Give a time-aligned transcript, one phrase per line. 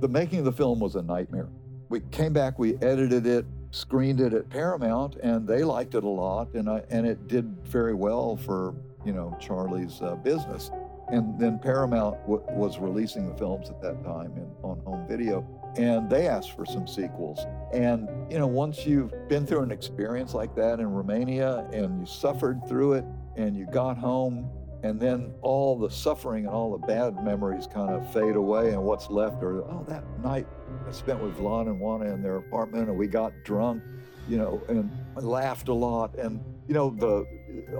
[0.00, 1.48] The making of the film was a nightmare.
[1.88, 6.08] We came back, we edited it, screened it at Paramount, and they liked it a
[6.08, 8.74] lot, and I, and it did very well for
[9.04, 10.70] you know Charlie's uh, business.
[11.08, 15.46] And then Paramount w- was releasing the films at that time in, on home video,
[15.76, 17.46] and they asked for some sequels.
[17.72, 22.06] And you know, once you've been through an experience like that in Romania, and you
[22.06, 23.04] suffered through it,
[23.36, 24.50] and you got home,
[24.82, 28.82] and then all the suffering and all the bad memories kind of fade away, and
[28.82, 30.46] what's left are oh that night
[30.86, 33.82] I spent with Vlad and Juana in their apartment, and we got drunk,
[34.28, 37.26] you know, and laughed a lot, and you know the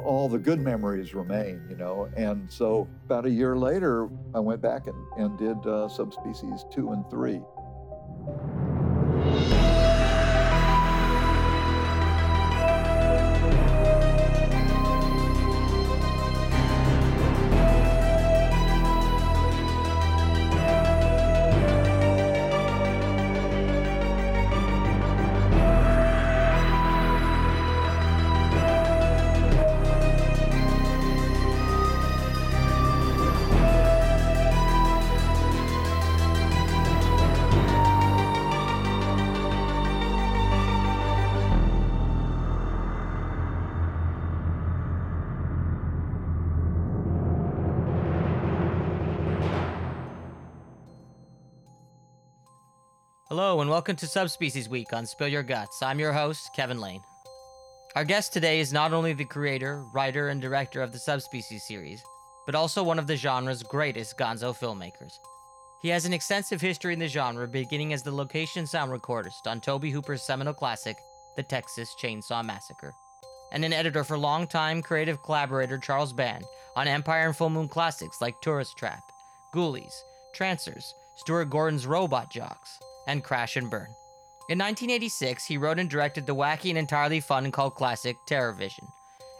[0.04, 2.08] all the good memories remain, you know.
[2.16, 6.92] And so about a year later, I went back and, and did uh, subspecies two
[6.92, 7.40] and three.
[53.58, 55.82] And welcome to Subspecies Week on Spill Your Guts.
[55.82, 57.00] I'm your host, Kevin Lane.
[57.96, 62.04] Our guest today is not only the creator, writer, and director of the Subspecies series,
[62.44, 65.14] but also one of the genre's greatest gonzo filmmakers.
[65.80, 69.62] He has an extensive history in the genre, beginning as the location sound recordist on
[69.62, 70.98] Tobe Hooper's seminal classic,
[71.36, 72.92] The Texas Chainsaw Massacre,
[73.52, 76.44] and an editor for longtime creative collaborator Charles Band
[76.76, 79.02] on Empire and Full Moon classics like Tourist Trap,
[79.54, 80.02] Ghoulies,
[80.34, 83.94] Trancers, Stuart Gordon's Robot Jox, and Crash and Burn.
[84.48, 88.86] In 1986, he wrote and directed the wacky and entirely fun cult classic TerrorVision,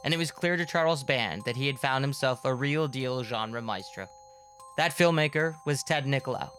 [0.05, 3.23] and it was clear to Charles Band that he had found himself a real deal
[3.23, 4.09] genre maestro.
[4.77, 6.51] That filmmaker was Ted Nicolaou,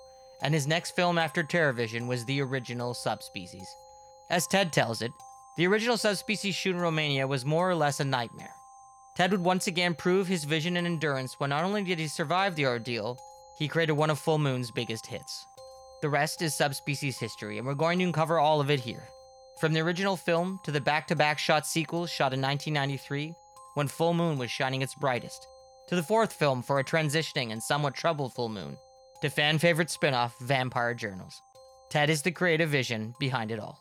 [0.41, 3.67] and his next film after TerrorVision was the original Subspecies.
[4.29, 5.11] As Ted tells it,
[5.57, 8.53] the original Subspecies shoot in Romania was more or less a nightmare.
[9.17, 12.55] Ted would once again prove his vision and endurance when not only did he survive
[12.55, 13.17] the ordeal,
[13.57, 15.45] he created one of Full Moon's biggest hits.
[15.99, 19.07] The rest is subspecies history, and we're going to uncover all of it here.
[19.59, 23.33] From the original film to the back to back shot sequels shot in 1993,
[23.73, 25.47] when Full Moon was shining its brightest,
[25.87, 28.77] to the fourth film for a transitioning and somewhat troubled Full Moon,
[29.21, 31.41] to fan favorite spin off Vampire Journals.
[31.89, 33.79] Ted is the creative vision behind it all.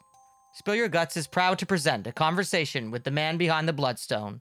[0.54, 4.40] Spill Your Guts is proud to present a conversation with the man behind the Bloodstone,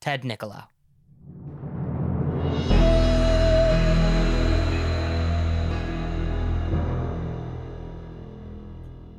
[0.00, 0.66] Ted Nicolaou.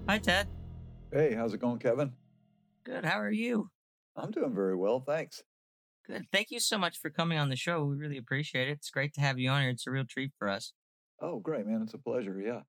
[0.07, 0.47] Hi, Ted.
[1.11, 2.13] Hey, how's it going, Kevin?
[2.83, 3.05] Good.
[3.05, 3.71] How are you?
[4.16, 5.41] I'm doing very well, thanks.
[6.05, 6.27] Good.
[6.31, 7.83] Thank you so much for coming on the show.
[7.83, 8.73] We really appreciate it.
[8.73, 9.71] It's great to have you on here.
[9.71, 10.73] It's a real treat for us.
[11.19, 11.81] Oh, great, man.
[11.81, 12.39] It's a pleasure.
[12.39, 12.61] Yeah.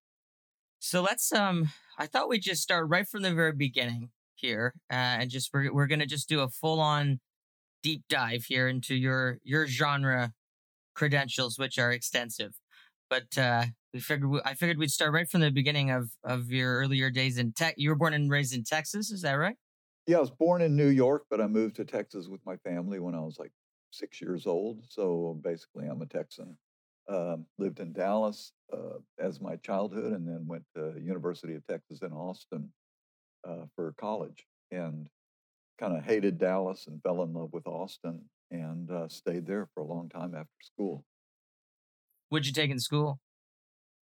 [0.78, 4.94] So let's um I thought we'd just start right from the very beginning here uh,
[5.20, 7.20] and just we're we're going to just do a full on
[7.82, 10.32] deep dive here into your your genre
[10.94, 12.52] credentials which are extensive.
[13.10, 16.50] But uh we figured we, I figured we'd start right from the beginning of of
[16.50, 17.74] your earlier days in tech.
[17.78, 19.56] You were born and raised in Texas, is that right?
[20.06, 23.00] Yeah, I was born in New York, but I moved to Texas with my family
[23.00, 23.52] when I was like
[23.92, 24.84] six years old.
[24.90, 26.58] So basically, I'm a Texan.
[27.08, 32.00] Um, lived in Dallas uh, as my childhood, and then went to University of Texas
[32.02, 32.70] in Austin
[33.48, 35.08] uh, for college, and
[35.78, 39.80] kind of hated Dallas and fell in love with Austin, and uh, stayed there for
[39.80, 41.04] a long time after school.
[42.28, 43.20] What'd you take in school?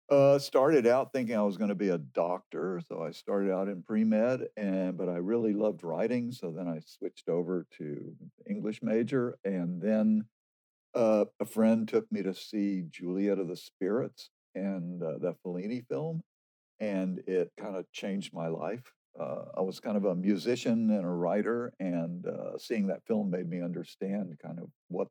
[0.10, 3.68] Uh, started out thinking I was going to be a doctor, so I started out
[3.68, 8.16] in pre med, and but I really loved writing, so then I switched over to
[8.50, 10.24] English major, and then
[10.96, 15.86] uh, a friend took me to see Juliet of the Spirits and uh, that Fellini
[15.86, 16.24] film,
[16.80, 18.94] and it kind of changed my life.
[19.20, 23.30] Uh, I was kind of a musician and a writer, and uh, seeing that film
[23.30, 25.10] made me understand kind of what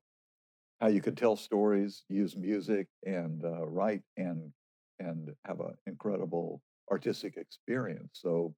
[0.81, 4.52] how you could tell stories, use music, and uh, write and
[4.98, 8.10] and have an incredible artistic experience.
[8.12, 8.54] So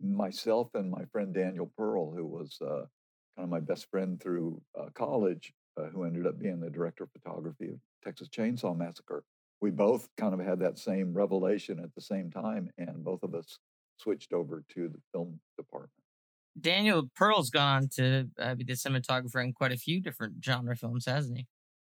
[0.00, 2.84] myself and my friend Daniel Pearl, who was uh,
[3.36, 7.04] kind of my best friend through uh, college, uh, who ended up being the director
[7.04, 9.24] of photography of Texas Chainsaw Massacre,
[9.60, 13.34] we both kind of had that same revelation at the same time, and both of
[13.34, 13.58] us
[13.96, 15.92] switched over to the film department.
[16.60, 20.76] Daniel Pearl's gone on to uh, be the cinematographer in quite a few different genre
[20.76, 21.46] films, hasn't he?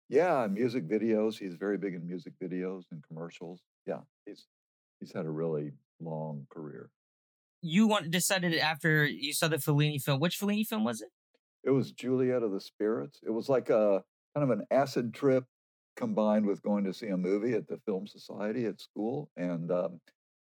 [0.10, 1.38] Yeah, music videos.
[1.38, 3.62] He's very big in music videos and commercials.
[3.86, 4.48] Yeah, he's
[5.00, 6.90] he's had a really long career.
[7.62, 10.20] You want decided after you saw the Fellini film.
[10.20, 11.10] Which Fellini film was it?
[11.64, 13.20] It was Juliet of the Spirits.
[13.26, 14.04] It was like a
[14.36, 15.46] kind of an acid trip
[15.98, 20.00] combined with going to see a movie at the Film Society at school, and um,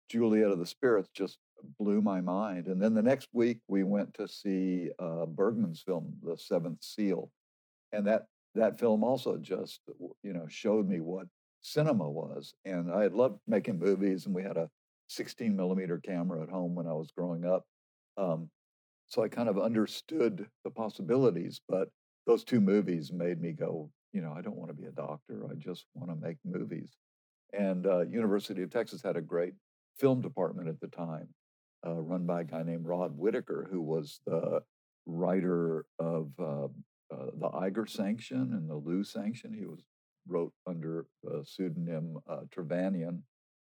[0.08, 1.38] Juliet of the Spirits just
[1.78, 2.66] blew my mind.
[2.66, 7.30] And then the next week we went to see uh, Bergman's film, The Seventh Seal,
[7.92, 9.80] and that that film also just
[10.22, 11.26] you know showed me what
[11.62, 12.54] cinema was.
[12.64, 14.68] And I had loved making movies, and we had a
[15.08, 17.64] 16 millimeter camera at home when I was growing up.
[18.16, 18.48] Um,
[19.06, 21.88] so I kind of understood the possibilities, but
[22.26, 25.46] those two movies made me go, you know, I don't want to be a doctor.
[25.50, 26.96] I just want to make movies.
[27.52, 29.54] And uh, University of Texas had a great
[29.98, 31.28] film department at the time,
[31.84, 34.60] uh, run by a guy named Rod Whitaker, who was the
[35.06, 36.68] writer of uh,
[37.10, 39.52] uh the Eiger Sanction and the Loo Sanction.
[39.52, 39.80] He was
[40.28, 43.22] wrote under the pseudonym uh, Trevanian,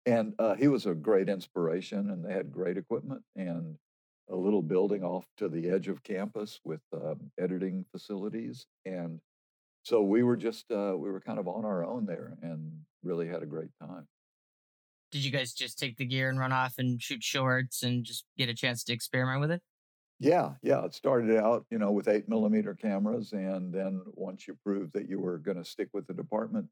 [0.06, 2.10] and uh, he was a great inspiration.
[2.10, 3.78] And they had great equipment and
[4.32, 9.20] a little building off to the edge of campus with um, editing facilities and
[9.84, 12.72] so we were just uh, we were kind of on our own there and
[13.04, 14.08] really had a great time
[15.12, 18.26] did you guys just take the gear and run off and shoot shorts and just
[18.38, 19.62] get a chance to experiment with it
[20.22, 24.56] yeah yeah it started out you know with eight millimeter cameras and then once you
[24.64, 26.68] proved that you were going to stick with the department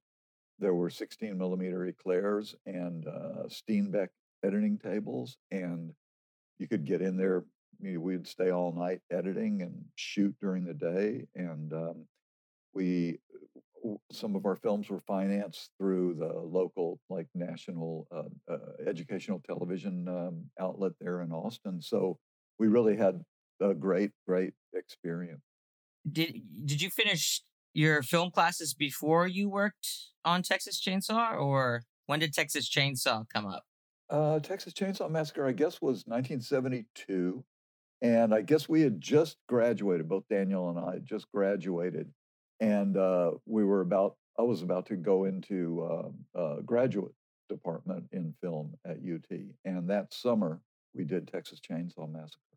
[0.59, 4.09] there were 16 millimeter eclairs and uh, steenbeck
[4.45, 5.91] editing tables and
[6.59, 7.43] you could get in there
[7.81, 12.05] you know, we'd stay all night editing and shoot during the day and um,
[12.75, 13.17] we
[14.11, 20.07] some of our films were financed through the local like national uh, uh, educational television
[20.07, 22.19] um, outlet there in austin so
[22.59, 23.23] we really had
[23.61, 25.41] a great great experience.
[26.09, 27.41] Did did you finish
[27.73, 29.87] your film classes before you worked
[30.25, 33.63] on texas chainsaw or when did texas chainsaw come up?
[34.09, 37.43] Uh, texas chainsaw massacre i guess was 1972
[38.01, 42.11] and i guess we had just graduated both daniel and i had just graduated
[42.59, 45.87] and uh, we were about i was about to go into
[46.35, 47.13] uh, uh, graduate
[47.49, 50.59] department in film at ut and that summer
[50.95, 52.48] we did texas chainsaw massacre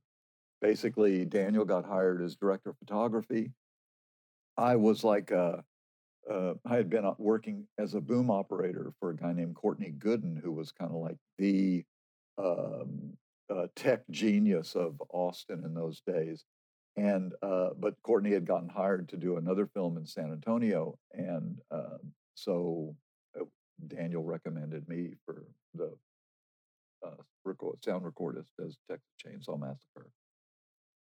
[0.63, 3.51] basically daniel got hired as director of photography
[4.57, 5.57] i was like uh,
[6.31, 10.41] uh, i had been working as a boom operator for a guy named courtney gooden
[10.43, 11.85] who was kind of like the
[12.39, 13.13] um,
[13.51, 16.45] uh, tech genius of austin in those days
[16.97, 21.59] and uh, but Courtney had gotten hired to do another film in San Antonio, and
[21.71, 21.99] uh,
[22.35, 22.95] so
[23.39, 23.45] uh,
[23.89, 25.45] Daniel recommended me for
[25.75, 25.93] the
[27.05, 27.55] uh,
[27.85, 30.11] sound recordist as Texas Chainsaw Massacre.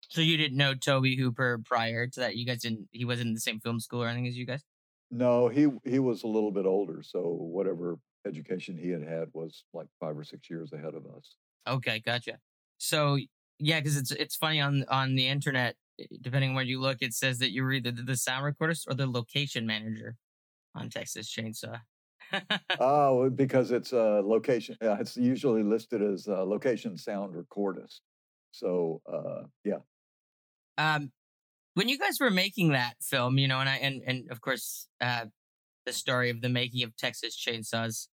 [0.08, 2.36] So you didn't know Tobe Hooper prior to that?
[2.36, 2.88] You guys didn't?
[2.90, 4.62] He wasn't in the same film school or anything as you guys?
[5.10, 9.64] No, he he was a little bit older, so whatever education he had had was
[9.72, 11.36] like five or six years ahead of us.
[11.68, 12.38] Okay, gotcha.
[12.78, 13.18] So
[13.58, 15.76] yeah, because it's it's funny on on the internet.
[16.00, 18.88] Eh, depending on where you look, it says that you were either the sound recordist
[18.88, 20.16] or the location manager
[20.74, 21.80] on Texas Chainsaw.
[22.80, 24.76] oh, because it's a location.
[24.82, 28.00] Yeah, it's usually listed as a location sound recordist.
[28.50, 29.78] So uh, yeah.
[30.78, 31.12] Um,
[31.74, 34.88] when you guys were making that film, you know, and I and and of course,
[35.00, 35.26] uh,
[35.86, 38.08] the story of the making of Texas Chainsaws,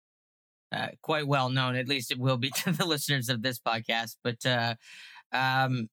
[0.72, 1.76] uh, quite well known.
[1.76, 4.18] At least it will be to the listeners of this podcast.
[4.24, 4.76] But uh,
[5.32, 5.90] um,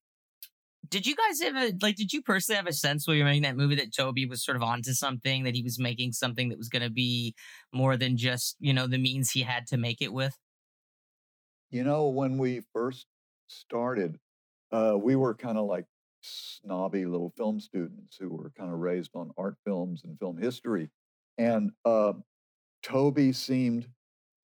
[0.89, 1.97] did you guys ever like?
[1.97, 4.45] Did you personally have a sense while you were making that movie that Tobe was
[4.45, 5.45] sort of onto something?
[5.45, 7.35] That he was making something that was going to be
[7.73, 10.37] more than just you know the means he had to make it with.
[11.71, 13.07] You know, when we first
[13.49, 14.19] started,
[14.73, 15.85] uh, we were kind of like
[16.21, 20.91] snobby little film students who were kind of raised on art films and film history,
[21.39, 22.13] and uh,
[22.83, 23.89] Tobe seemed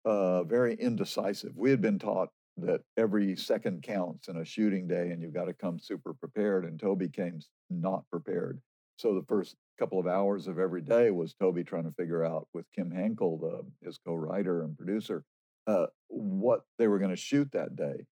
[0.06, 1.52] uh, very indecisive.
[1.56, 5.46] We had been taught that every second counts in a shooting day and you've got
[5.46, 6.66] to come super prepared.
[6.66, 8.60] And Tobe came not prepared.
[8.98, 12.48] So the first couple of hours of every day was Tobe trying to figure out
[12.54, 15.24] with Kim Henkel, the, his co-writer and producer,
[15.68, 18.06] uh, what they were going to shoot that day.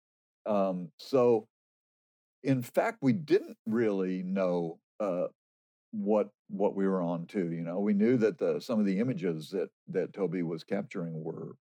[0.47, 1.49] Um, so,
[2.45, 5.27] in fact, we didn't really know uh,
[5.93, 7.51] what what we were on to.
[7.51, 11.25] You know, we knew that the, some of the images that that Tobe was capturing
[11.25, 11.57] were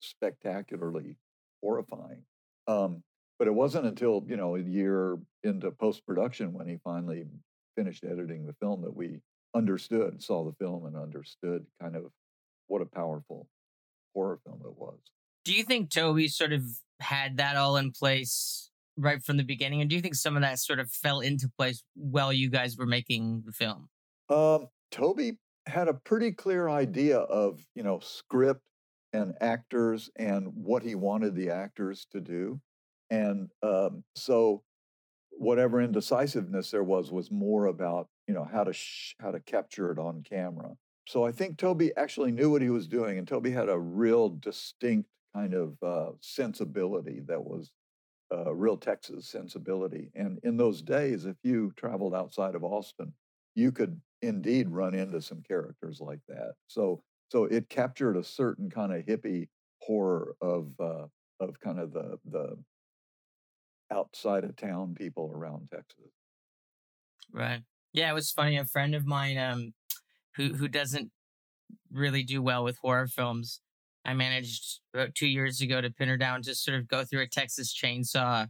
[0.00, 1.16] spectacularly
[1.62, 2.22] horrifying.
[2.68, 3.02] Um,
[3.38, 7.24] but it wasn't until you know a year into post production when he finally
[7.76, 9.20] finished editing the film that we
[9.54, 12.04] understood, saw the film, and understood kind of
[12.68, 13.48] what a powerful
[14.14, 14.98] horror film it was.
[15.44, 16.62] Do you think Toby sort of
[17.00, 20.42] had that all in place right from the beginning, and do you think some of
[20.42, 23.88] that sort of fell into place while you guys were making the film?
[24.28, 28.62] Um, Tobe had a pretty clear idea of, you know, script
[29.12, 32.60] and actors and what he wanted the actors to do.
[33.10, 34.62] And um, so
[35.30, 39.90] whatever indecisiveness there was was more about, you know, how to sh- how to capture
[39.90, 40.74] it on camera.
[41.06, 44.28] So I think Tobe actually knew what he was doing, and Tobe had a real
[44.28, 47.72] distinct kind of uh, sensibility that was
[48.32, 50.10] uh, real Texas sensibility.
[50.14, 53.14] And in those days, if you traveled outside of Austin,
[53.54, 56.54] you could indeed run into some characters like that.
[56.66, 59.48] So so it captured a certain kind of hippie
[59.80, 61.08] horror of uh,
[61.40, 62.56] of kind of the the
[63.90, 66.12] outside of town people around Texas.
[67.32, 67.62] Right.
[67.92, 68.56] Yeah, it was funny.
[68.56, 69.74] A friend of mine, um,
[70.36, 71.12] who who doesn't
[71.92, 73.62] really do well with horror films,
[74.04, 77.22] I managed about two years ago to pin her down to sort of go through
[77.22, 78.48] a Texas Chainsaw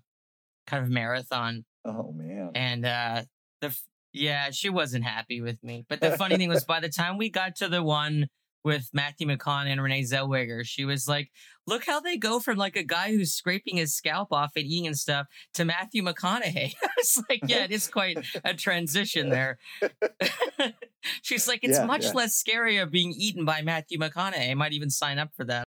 [0.66, 1.64] kind of marathon.
[1.84, 2.50] Oh man!
[2.54, 3.22] And uh,
[3.60, 3.76] the
[4.12, 5.84] yeah, she wasn't happy with me.
[5.88, 8.28] But the funny thing was, by the time we got to the one
[8.64, 11.30] with Matthew McConaughey and Renee Zellweger, she was like,
[11.66, 14.86] "Look how they go from like a guy who's scraping his scalp off and eating
[14.86, 19.58] and stuff to Matthew McConaughey." I was like, "Yeah, it is quite a transition there."
[21.22, 22.12] She's like, "It's yeah, much yeah.
[22.12, 24.50] less scary of being eaten by Matthew McConaughey.
[24.50, 25.64] I might even sign up for that."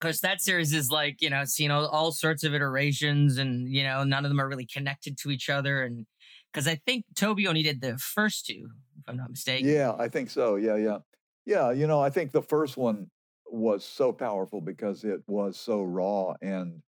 [0.00, 3.68] because that series is like you know it's you know all sorts of iterations and
[3.68, 6.06] you know none of them are really connected to each other and
[6.52, 10.08] because i think tobe only did the first two if i'm not mistaken yeah i
[10.08, 10.98] think so yeah yeah
[11.46, 13.06] yeah you know i think the first one
[13.50, 16.80] was so powerful because it was so raw and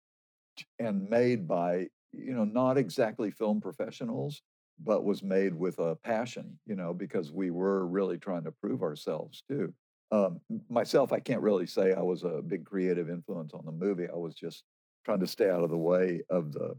[0.79, 4.41] and made by you know not exactly film professionals
[4.81, 8.81] but was made with a passion you know because we were really trying to prove
[8.81, 9.73] ourselves too
[10.11, 10.39] um,
[10.69, 14.07] myself, I can't really say I was a big creative influence on the movie.
[14.11, 14.63] I was just
[15.05, 16.75] trying to stay out of the way of the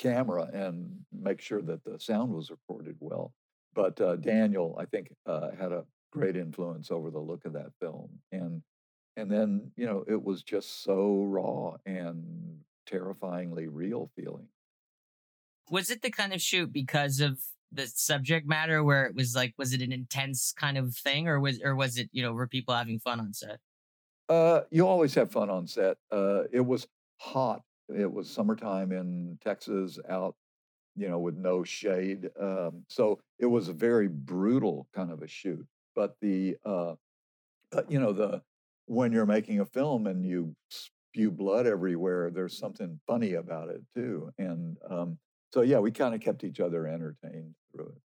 [0.00, 3.34] camera and make sure that the sound was recorded well.
[3.74, 7.72] But uh, Daniel, I think, uh, had a great influence over the look of that
[7.78, 8.62] film, and
[9.16, 14.48] and then you know it was just so raw and terrifyingly real feeling.
[15.70, 17.38] Was it the kind of shoot because of
[17.70, 21.38] the subject matter where it was like was it an intense kind of thing or
[21.38, 23.60] was or was it you know were people having fun on set
[24.28, 26.88] uh you always have fun on set uh it was
[27.20, 27.62] hot
[27.96, 30.34] it was summertime in texas out
[30.96, 35.28] you know with no shade um so it was a very brutal kind of a
[35.28, 36.94] shoot but the uh
[37.88, 38.42] you know the
[38.86, 43.80] when you're making a film and you spew blood everywhere there's something funny about it
[43.94, 45.18] too and um
[45.52, 48.02] so yeah, we kind of kept each other entertained through it.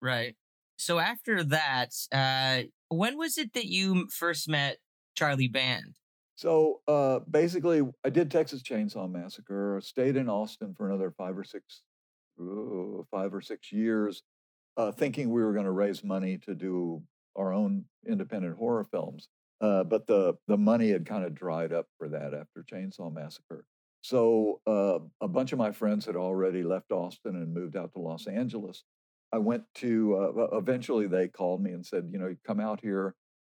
[0.00, 0.34] Right.
[0.76, 4.78] So after that, uh, when was it that you first met
[5.14, 5.94] Charlie Band?
[6.34, 9.80] So uh, basically, I did Texas Chainsaw Massacre.
[9.82, 11.82] Stayed in Austin for another five or six,
[12.40, 14.22] uh, five or six years,
[14.76, 17.02] uh, thinking we were going to raise money to do
[17.36, 19.28] our own independent horror films.
[19.60, 23.64] Uh, but the the money had kind of dried up for that after Chainsaw Massacre.
[24.00, 28.00] So uh, a bunch of my friends had already left Austin and moved out to
[28.00, 28.82] Los Angeles.
[29.32, 30.16] I went to.
[30.36, 33.14] Uh, eventually, they called me and said, "You know, come out here.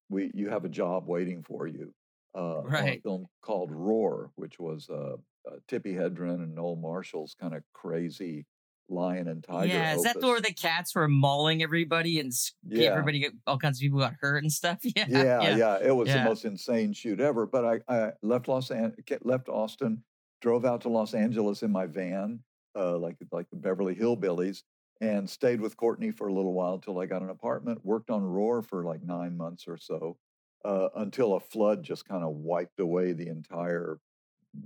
[0.08, 1.94] We you have a job waiting for you."
[2.34, 2.98] Uh, right.
[2.98, 7.62] A film called Roar, which was uh, uh, Tippi Hedren and Noel Marshall's kind of
[7.72, 8.46] crazy
[8.88, 9.72] lion and tiger.
[9.72, 12.32] Yeah, is that where the cats were mauling everybody and
[12.66, 12.90] yeah.
[12.90, 14.78] everybody, all kinds of people got hurt and stuff?
[14.84, 15.56] Yeah, yeah, yeah.
[15.56, 15.78] yeah.
[15.82, 16.22] It was yeah.
[16.22, 17.46] the most insane shoot ever.
[17.46, 20.02] But I, I left Los An- left Austin,
[20.40, 22.40] drove out to Los Angeles in my van,
[22.76, 24.62] uh, like like the Beverly Hillbillies,
[25.00, 27.84] and stayed with Courtney for a little while till I got an apartment.
[27.84, 30.16] Worked on Roar for like nine months or so,
[30.64, 33.98] uh, until a flood just kind of wiped away the entire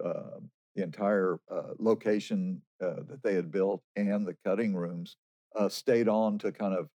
[0.05, 0.41] uh,
[0.75, 5.17] the entire uh, location uh, that they had built and the cutting rooms.
[5.55, 6.88] Uh, stayed on to kind of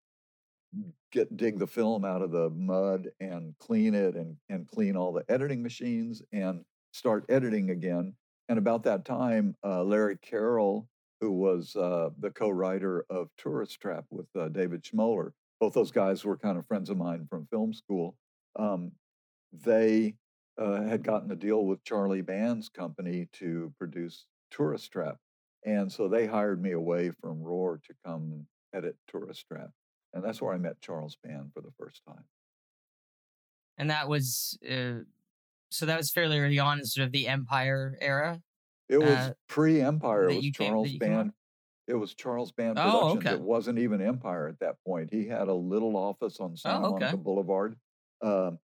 [1.11, 5.11] get dig the film out of the mud and clean it and and clean all
[5.11, 8.13] the editing machines and start editing again
[8.49, 10.87] and about that time, Larry Carroll,
[11.21, 15.31] who was the co-writer of Tourist Trap with David Schmoeller,
[15.61, 18.15] both those guys were kind of friends of mine from film school.
[18.57, 18.91] Um,
[19.51, 20.15] they
[20.57, 25.17] uh, had gotten a deal with Charlie Band's company to produce Tourist Trap,
[25.65, 29.69] and so they hired me away from Roar to come edit Tourist Trap,
[30.13, 32.23] and that's where I met Charles Band for the first time.
[33.77, 35.03] And that was uh,
[35.71, 38.41] so that was fairly early on sort of the Empire era.
[38.89, 40.29] It was uh, pre-Empire.
[40.29, 41.31] It was Charles came, Band.
[41.87, 43.13] It was Charles Band oh, Productions.
[43.13, 43.33] Oh, okay.
[43.35, 45.09] It wasn't even Empire at that point.
[45.11, 47.05] He had a little office on Santa oh, okay.
[47.05, 47.75] Monica Boulevard,
[48.21, 48.59] um,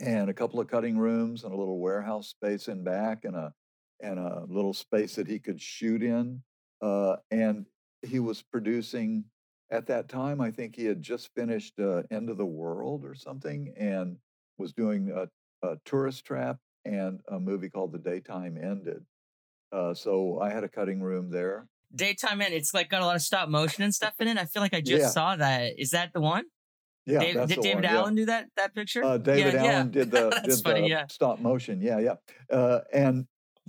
[0.00, 3.52] and a couple of cutting rooms and a little warehouse space in back, and a
[4.00, 6.42] and a little space that he could shoot in.
[6.82, 7.64] Uh, and
[8.02, 9.24] he was producing
[9.70, 13.14] at that time, I think he had just finished uh, End of the World or
[13.14, 14.16] something and
[14.58, 15.28] was doing a,
[15.66, 19.04] a tourist trap and a movie called The Daytime Ended.
[19.72, 21.66] Uh, so I had a cutting room there.
[21.94, 24.36] Daytime End, it's like got a lot of stop motion and stuff in it.
[24.36, 25.08] I feel like I just Yeah.
[25.10, 25.78] saw that.
[25.78, 26.44] Is that the one?
[27.06, 27.98] Yeah, Dave- that's did David one, yeah.
[27.98, 29.04] Allen do that that picture?
[29.04, 29.72] Uh, David Yeah, yeah.
[29.72, 31.06] Allen did the did funny, the yeah.
[31.08, 31.80] stop motion.
[31.80, 32.14] Yeah, yeah.
[32.50, 33.26] Uh, and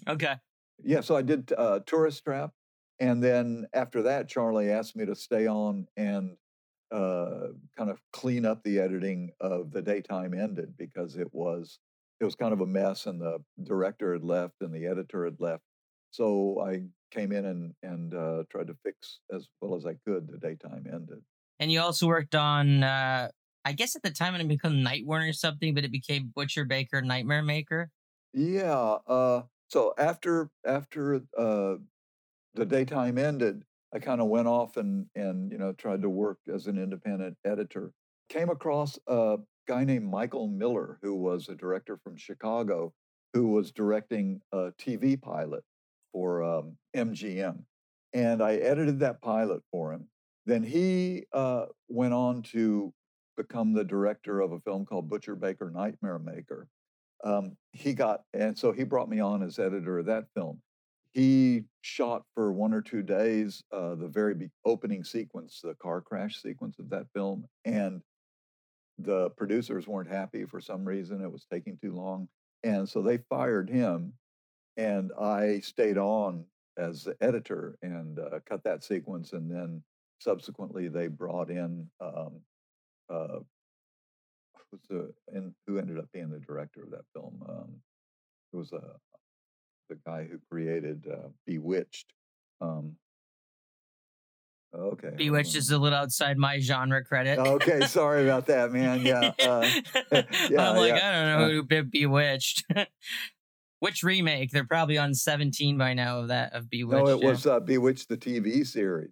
[0.08, 0.36] Okay.
[0.84, 2.52] yeah, so I did uh, Tourist Trap,
[3.00, 6.38] and then after that, Charlie asked me to stay on and
[6.92, 11.80] uh, kind of clean up the editing of The Daytime Ended because it was
[12.22, 15.40] it was kind of a mess, and the director had left and the editor had
[15.42, 15.64] left.
[16.12, 20.28] So I came in and and uh, tried to fix as well as I could
[20.30, 21.22] The Daytime Ended.
[21.60, 23.30] And you also worked on uh
[23.66, 26.32] I guess at the time it had become Night Warning or something, but it became
[26.36, 27.90] Butcher Baker Nightmare Maker.
[28.34, 28.98] Yeah.
[29.08, 31.78] Uh, so after after uh,
[32.54, 36.40] the daytime ended, I kind of went off and and you know tried to work
[36.54, 37.94] as an independent editor.
[38.30, 42.94] Came across a guy named Michael Miller, who was a director from Chicago,
[43.34, 45.64] who was directing a TV pilot
[46.12, 47.66] for um, MGM,
[48.14, 50.10] and I edited that pilot for him.
[50.46, 52.94] Then he uh, went on to
[53.36, 56.68] become the director of a film called Butcher Baker Nightmare Maker.
[57.24, 60.62] Um, he got and so he brought me on as editor of that film.
[61.14, 66.42] He shot for one or two days uh, the very opening sequence the car crash
[66.42, 68.02] sequence of that film and
[69.00, 72.28] the producers weren't happy for some reason it was taking too long
[72.64, 74.14] and so they fired him
[74.78, 76.46] and i stayed on
[76.78, 79.84] as the editor and uh, cut that sequence and then
[80.20, 82.42] subsequently they brought in um,
[83.10, 83.40] uh,
[84.72, 87.44] who's the and who ended up being the director of that film.
[87.48, 87.76] Um,
[88.54, 88.80] it was uh,
[89.90, 92.14] the guy who created uh, Bewitched.
[92.62, 92.96] Um,
[94.74, 97.38] okay, Bewitched is a little outside my genre credit.
[97.38, 99.02] Okay, sorry about that, man.
[99.02, 99.70] Yeah, uh,
[100.50, 101.10] yeah, I'm like, yeah.
[101.10, 102.66] I don't know Uh, who Be- Bewitched.
[103.80, 104.52] Which remake?
[104.52, 107.06] They're probably on 17 by now of that of Bewitched.
[107.06, 107.30] no, it yeah.
[107.30, 109.12] was uh, Bewitched the TV series.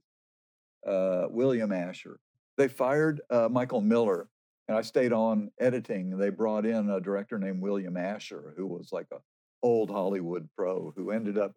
[0.86, 2.20] Uh, William Asher.
[2.58, 4.28] They fired uh, Michael Miller,
[4.68, 6.18] and I stayed on editing.
[6.18, 9.18] They brought in a director named William Asher, who was like a
[9.64, 11.54] old Hollywood pro, who ended up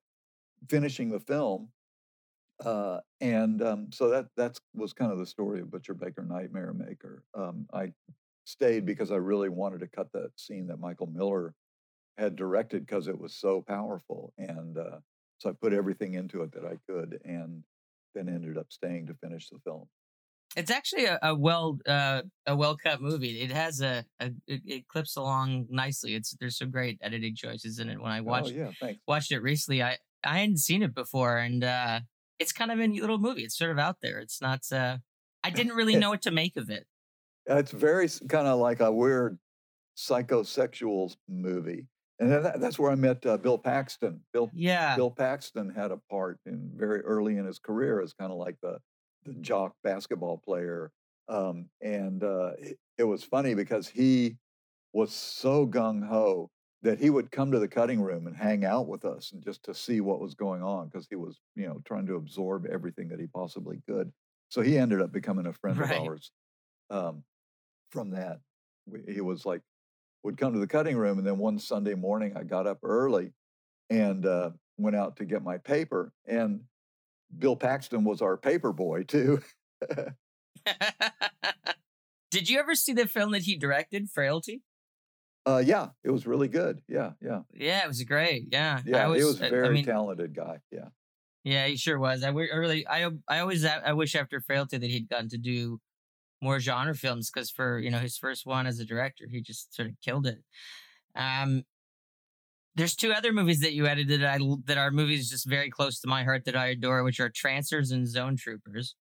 [0.71, 1.69] finishing the film.
[2.65, 6.73] Uh, and um, so that that's was kind of the story of Butcher Baker Nightmare
[6.73, 7.23] Maker.
[7.35, 7.93] Um, I
[8.45, 11.53] stayed because I really wanted to cut that scene that Michael Miller
[12.17, 14.99] had directed because it was so powerful, and uh,
[15.37, 17.63] so I put everything into it that I could, and
[18.17, 19.85] then ended up staying to finish the film.
[20.57, 23.43] It's actually a, a well uh, a well cut movie.
[23.43, 26.15] It has a, a it, it clips along nicely.
[26.15, 28.01] It's there's some great editing choices in it.
[28.01, 29.01] When I watched oh yeah, thanks.
[29.07, 32.01] watched it recently, I I hadn't seen it before, and uh,
[32.39, 33.43] it's kind of a neat little movie.
[33.43, 34.19] It's sort of out there.
[34.19, 34.61] It's not.
[34.73, 34.99] Uh,
[35.45, 36.87] I didn't really know what to make of it.
[37.47, 39.39] It's very kind of like a weird
[39.97, 41.87] psychosexual movie,
[42.19, 44.25] and then that, that's where I met uh, Bill Paxton.
[44.33, 48.33] Bill Yeah, Bill Paxton had a part in very early in his career as kind
[48.33, 48.81] of like the
[49.25, 50.93] the jock basketball player,
[51.29, 54.39] um, and uh, it, it was funny because he
[54.93, 56.51] was so gung ho
[56.83, 59.63] that he would come to the cutting room and hang out with us and just
[59.65, 63.09] to see what was going on because he was you know trying to absorb everything
[63.09, 64.13] that he possibly could.
[64.51, 65.83] So he ended up becoming a friend Right.
[65.83, 66.33] of ours
[66.91, 67.25] um,
[67.91, 68.41] from that.
[68.87, 69.63] We- He was like
[70.27, 73.33] would come to the cutting room, and then one Sunday morning I got up early
[73.89, 76.13] and uh, went out to get my paper.
[76.27, 76.63] And
[77.39, 79.41] Bill Paxton was our paper boy too.
[82.31, 84.63] Did you ever see the film that he directed, Frailty?
[85.47, 86.83] uh, yeah, it was really good.
[86.89, 88.49] Yeah, yeah, Yeah, it was great.
[88.51, 89.15] Yeah, yeah.
[89.15, 90.59] he was a very I mean, talented guy.
[90.73, 90.89] Yeah,
[91.45, 92.25] Yeah, he sure was.
[92.25, 95.81] I I really, I, I always, I wish after Frailty that he'd gotten to do
[96.43, 99.75] more genre films because for you know his first one as a director, he just
[99.75, 100.39] sort of killed it.
[101.15, 101.65] Um,
[102.75, 106.01] there's two other movies that you edited that I that are movies just very close
[106.01, 108.95] to my heart that I adore, which are Trancers and Zone Troopers.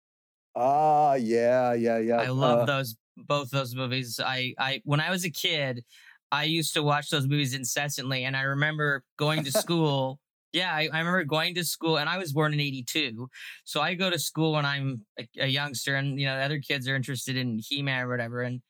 [0.56, 2.18] ah, yeah, yeah, yeah.
[2.18, 4.20] I love uh, those both those movies.
[4.24, 5.84] I I when I was a kid,
[6.32, 10.20] I used to watch those movies incessantly, and I remember going to school.
[10.56, 13.28] Yeah, I, I remember going to school, and I was born in '82,
[13.66, 16.88] so I go to school when I'm a, a youngster, and you know, other kids
[16.88, 18.62] are interested in He-Man or whatever, and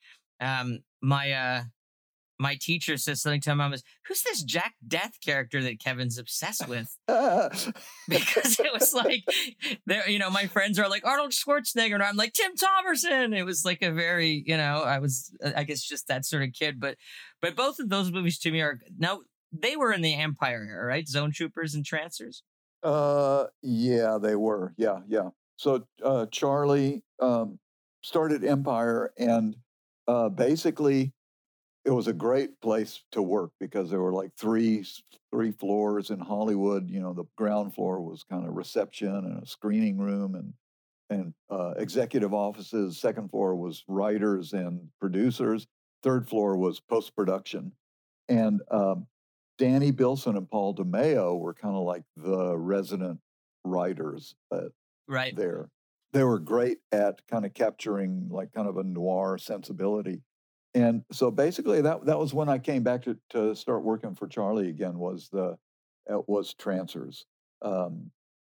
[0.41, 1.63] um, my uh.
[2.38, 6.17] My teacher says something to my mom is, Who's this Jack Deth character that Kevin's
[6.17, 6.93] obsessed with?
[8.10, 9.24] because it was like
[9.86, 13.43] there you know my friends are like arnold schwarzenegger and i'm like tim thomerson it
[13.43, 16.78] was like a very you know i was i guess just that sort of kid
[16.78, 16.98] but
[17.41, 19.21] but both of those movies to me are now
[19.61, 22.43] they were in the empire era right zone troopers and trancers
[22.85, 24.73] uh, yeah, they were.
[24.77, 25.29] Yeah, yeah.
[25.57, 27.57] so uh, Charlie um,
[28.01, 29.55] started Empire, and
[30.07, 31.11] uh, basically,
[31.83, 34.85] it was a great place to work because there were like three
[35.31, 36.87] three floors in Hollywood.
[36.87, 40.53] You know, the ground floor was kind of reception and a screening room and
[41.09, 43.01] and uh, executive offices.
[43.01, 45.65] Second floor was writers and producers.
[46.03, 47.71] Third floor was post production,
[48.29, 49.07] and um,
[49.57, 53.19] Danny Bilson and Paul DeMeo were kind of like the resident
[53.63, 54.71] writers at,
[55.07, 55.35] Right.
[55.35, 55.69] there.
[56.13, 60.23] They were great at kind of capturing like kind of a noir sensibility.
[60.73, 64.27] And so basically that that was when I came back to, to start working for
[64.27, 65.57] Charlie again was the
[66.07, 67.25] it was Trancers.
[67.61, 68.11] Um,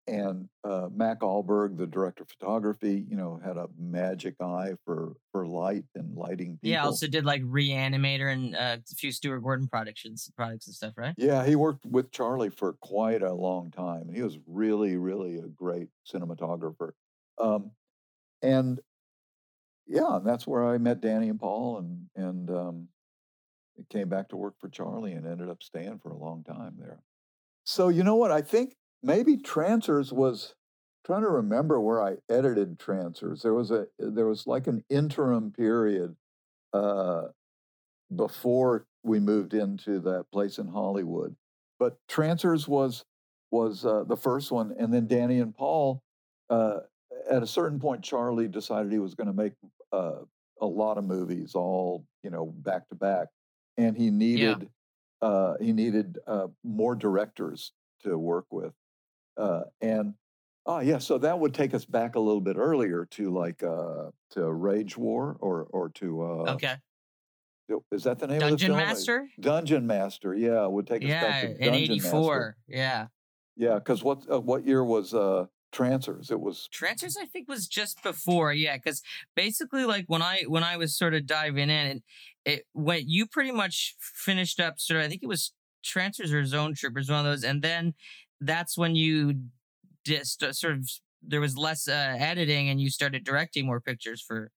[0.09, 5.17] and uh, Mac Ahlberg, the director of photography, you know, had a magic eye for
[5.33, 6.71] for light and lighting people.
[6.71, 10.95] Yeah, also did like Reanimator and uh, a few Stuart Gordon productions, products and stuff,
[10.97, 11.15] right?
[11.17, 14.03] Yeah, he worked with Charlie for quite a long time.
[14.03, 16.93] And he was really, really a great cinematographer.
[17.39, 17.73] Um,
[18.43, 18.81] and
[19.87, 22.89] yeah, and that's where I met Danny and Paul, and and um,
[23.91, 27.01] came back to work for Charlie, and ended up staying for a long time there.
[27.65, 28.31] So you know what?
[28.31, 28.75] I think
[29.07, 30.55] maybe Trancers was
[31.07, 33.43] trying to remember where I edited Trancers.
[33.43, 36.17] There was a there was like an interim period
[36.73, 37.29] uh,
[38.15, 41.37] before we moved into that place in Hollywood.
[41.79, 43.05] But Trancers was
[43.53, 46.03] was uh, the first one, and then Danny and Paul.
[46.51, 46.81] Uh,
[47.31, 49.53] at a certain point, Charlie decided he was going to make
[49.93, 50.21] uh,
[50.61, 53.29] a lot of movies, all you know, back to back,
[53.77, 54.69] and he needed
[55.23, 58.73] uh, he needed uh, more directors to work with,
[59.37, 60.15] uh, and
[60.67, 64.11] oh yeah, so that would take us back a little bit earlier to like uh,
[64.31, 66.81] to Rage War or or to uh, Okay.
[67.93, 68.87] is that the name of the Dungeon film?
[68.87, 69.29] Master?
[69.41, 72.49] Dungeon Master, yeah, would take us Yeah, back to in Dungeon Master.
[72.49, 72.57] '84.
[72.67, 73.09] Yeah.
[73.57, 76.31] Yeah, because what uh, what year was uh Trancers?
[76.31, 78.53] It was Trancers, I think, was just before.
[78.53, 79.03] Yeah, because
[79.35, 82.03] basically, like when I when I was sort of diving in, and
[82.45, 84.79] it when you pretty much finished up.
[84.81, 85.53] Sort of, I think it was
[85.85, 87.95] Trancers or Zone Troopers, one of those, and then
[88.41, 89.35] that's when you
[90.05, 90.89] just sort of
[91.23, 94.51] there was less uh, editing, and you started directing more pictures for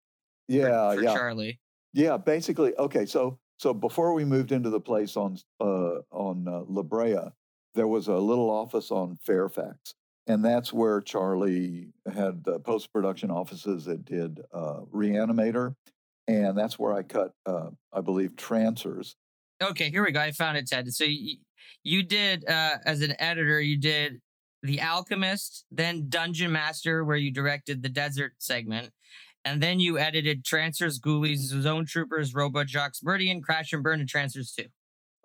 [0.47, 1.59] for, yeah, for yeah, Charlie.
[1.93, 2.17] yeah.
[2.17, 3.05] Basically, okay.
[3.05, 7.31] So so before we moved into the place on uh on uh, La Brea,
[7.75, 9.93] there was a little office on Fairfax,
[10.27, 15.73] and that's where Charlie had the post production offices that did uh, Reanimator,
[16.27, 19.15] and that's where I cut, uh, I believe, Trancers.
[19.61, 20.21] Okay, here we go.
[20.21, 20.87] I found it, Ted.
[20.93, 21.37] So you,
[21.83, 24.21] you did uh, as an editor, you did
[24.63, 28.91] The Alchemist, then Dungeon Master, where you directed the desert segment,
[29.45, 34.09] and then you edited Trancers, Ghoulies, Zone Troopers, Robot Jox, Meridian, Crash and Burn, and
[34.09, 34.65] Trancers 2.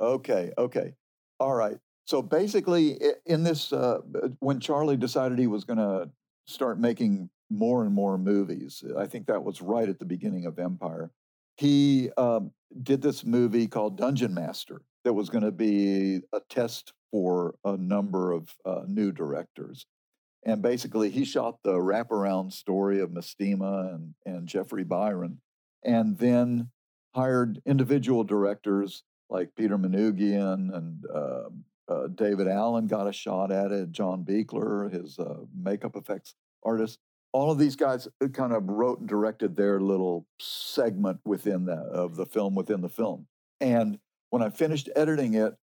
[0.00, 0.94] Okay, okay.
[1.40, 1.78] All right.
[2.06, 3.98] So basically, in this, uh,
[4.40, 6.10] when Charlie decided he was going to
[6.46, 10.58] start making more and more movies, I think that was right at the beginning of
[10.58, 11.10] Empire.
[11.56, 12.50] He um,
[12.82, 17.76] did this movie called Dungeon Master that was going to be a test for a
[17.76, 19.86] number of uh, new directors.
[20.46, 25.40] And basically, he shot the wraparound story of Mestema and, and Jeffrey Byron,
[25.84, 26.70] and then
[27.14, 33.70] hired individual directors like Peter Manoogian and um uh, David Allen got a shot at
[33.70, 33.92] it.
[33.92, 36.98] John Buechler, his uh, makeup effects artist.
[37.34, 41.74] All of these guys uh, kind of wrote and directed their little segment within the
[41.74, 43.28] of the film within the film.
[43.60, 45.54] And when I finished editing it,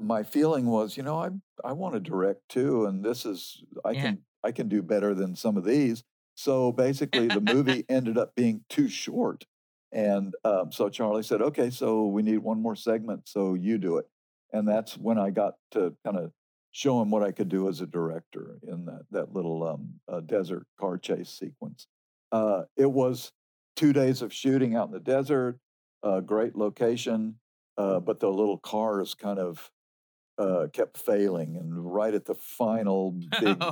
[0.00, 1.30] my feeling was, you know, I
[1.64, 4.02] I want to direct too, and this is I Yeah.
[4.02, 6.04] can I can do better than some of these.
[6.36, 9.46] So basically, the movie ended up being too short,
[9.92, 13.98] and um, so Charlie said, "Okay, so we need one more segment, so you do
[13.98, 14.06] it."
[14.52, 16.32] And that's when I got to kind of
[16.74, 20.20] show him what I could do as a director in that that little um, uh,
[20.20, 21.86] desert car chase sequence.
[22.32, 23.32] Uh, it was
[23.76, 25.58] two days of shooting out in the desert,
[26.02, 27.36] a great location,
[27.78, 29.70] uh, but the little cars kind of
[30.36, 31.56] uh, kept failing.
[31.56, 33.62] And right at the final big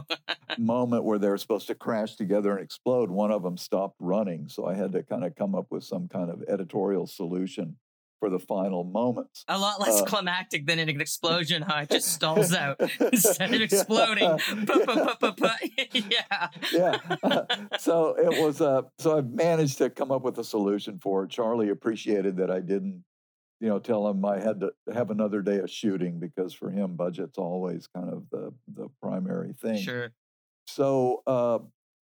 [0.56, 4.48] moment where they were supposed to crash together and explode, one of them stopped running.
[4.48, 7.76] So I had to kind of come up with some kind of editorial solution
[8.22, 9.44] for the final moments.
[9.48, 11.80] A lot less Uh, climactic than an explosion, huh?
[11.82, 14.38] It just stalls out instead of exploding.
[14.66, 15.48] Pu-
[15.92, 16.48] yeah.
[16.72, 16.98] yeah.
[17.80, 21.30] so it was uh so I managed to come up with a solution for it.
[21.30, 23.02] Charlie appreciated that I didn't,
[23.58, 26.94] you know, tell him I had to have another day of shooting because for him
[26.94, 29.82] budget's always kind of the the primary thing.
[29.82, 30.12] Sure.
[30.68, 31.58] So uh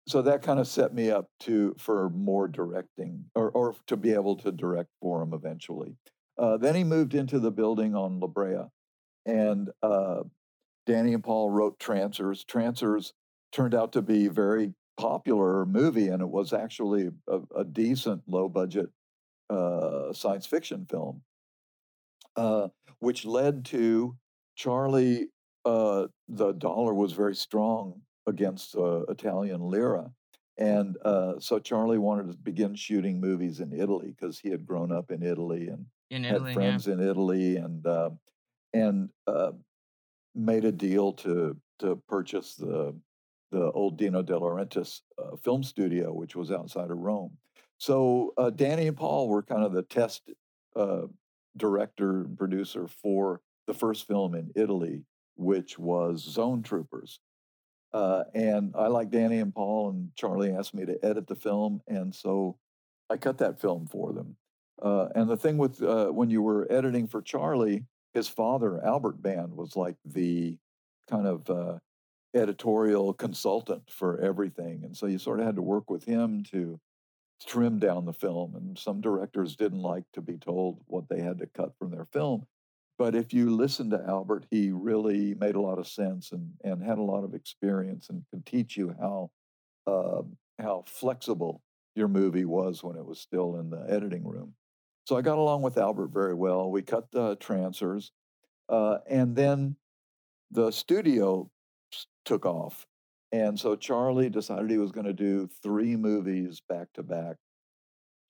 [0.09, 4.11] so that kind of set me up to for more directing or or to be
[4.11, 5.95] able to direct for him eventually.
[6.37, 8.63] Uh, then he moved into the building on La Brea,
[9.25, 10.21] and uh,
[10.87, 12.43] Danny and Paul wrote Trancers.
[12.43, 13.13] Trancers
[13.51, 18.49] turned out to be very popular movie, and it was actually a, a decent low
[18.49, 18.89] budget
[19.49, 21.21] uh, science fiction film,
[22.35, 22.69] uh,
[22.99, 24.15] which led to
[24.55, 25.27] Charlie.
[25.65, 30.11] Uh, the dollar was very strong against uh, Italian lira.
[30.57, 34.91] And uh, so Charlie wanted to begin shooting movies in Italy because he had grown
[34.91, 36.55] up in Italy and In had Italy, yeah.
[36.55, 38.09] friends in Italy and uh,
[38.73, 39.51] and uh,
[40.35, 42.93] made a deal to to purchase the
[43.51, 47.31] the old Dino De Laurentiis uh, film studio, which was outside of Rome.
[47.77, 50.29] So uh, Danny and Paul were kind of the test
[50.75, 51.07] uh,
[51.57, 55.03] director and producer for the first film in Italy,
[55.35, 57.19] which was Zone Troopers.
[57.91, 61.81] Uh, and I like Danny and Paul, and Charlie asked me to edit the film,
[61.87, 62.57] and so
[63.09, 64.35] I cut that film for them.
[64.81, 69.21] Uh, and the thing with uh, when you were editing for Charlie, his father Albert
[69.21, 70.57] Band was like the
[71.09, 71.79] kind of uh,
[72.35, 76.79] editorial consultant for everything, and so you sort of had to work with him to
[77.45, 78.55] trim down the film.
[78.55, 82.05] And some directors didn't like to be told what they had to cut from their
[82.05, 82.45] film.
[82.99, 86.83] But if you listen to Albert, he really made a lot of sense and, and
[86.83, 89.31] had a lot of experience and could teach you how
[89.87, 90.21] uh,
[90.61, 91.61] how flexible
[91.95, 94.53] your movie was when it was still in the editing room.
[95.05, 96.69] So I got along with Albert very well.
[96.69, 98.11] We cut the transfers,
[98.67, 99.77] uh, and then
[100.51, 101.49] the studio
[102.25, 102.85] took off.
[103.31, 107.37] And so Charlie decided he was going to do three movies back to back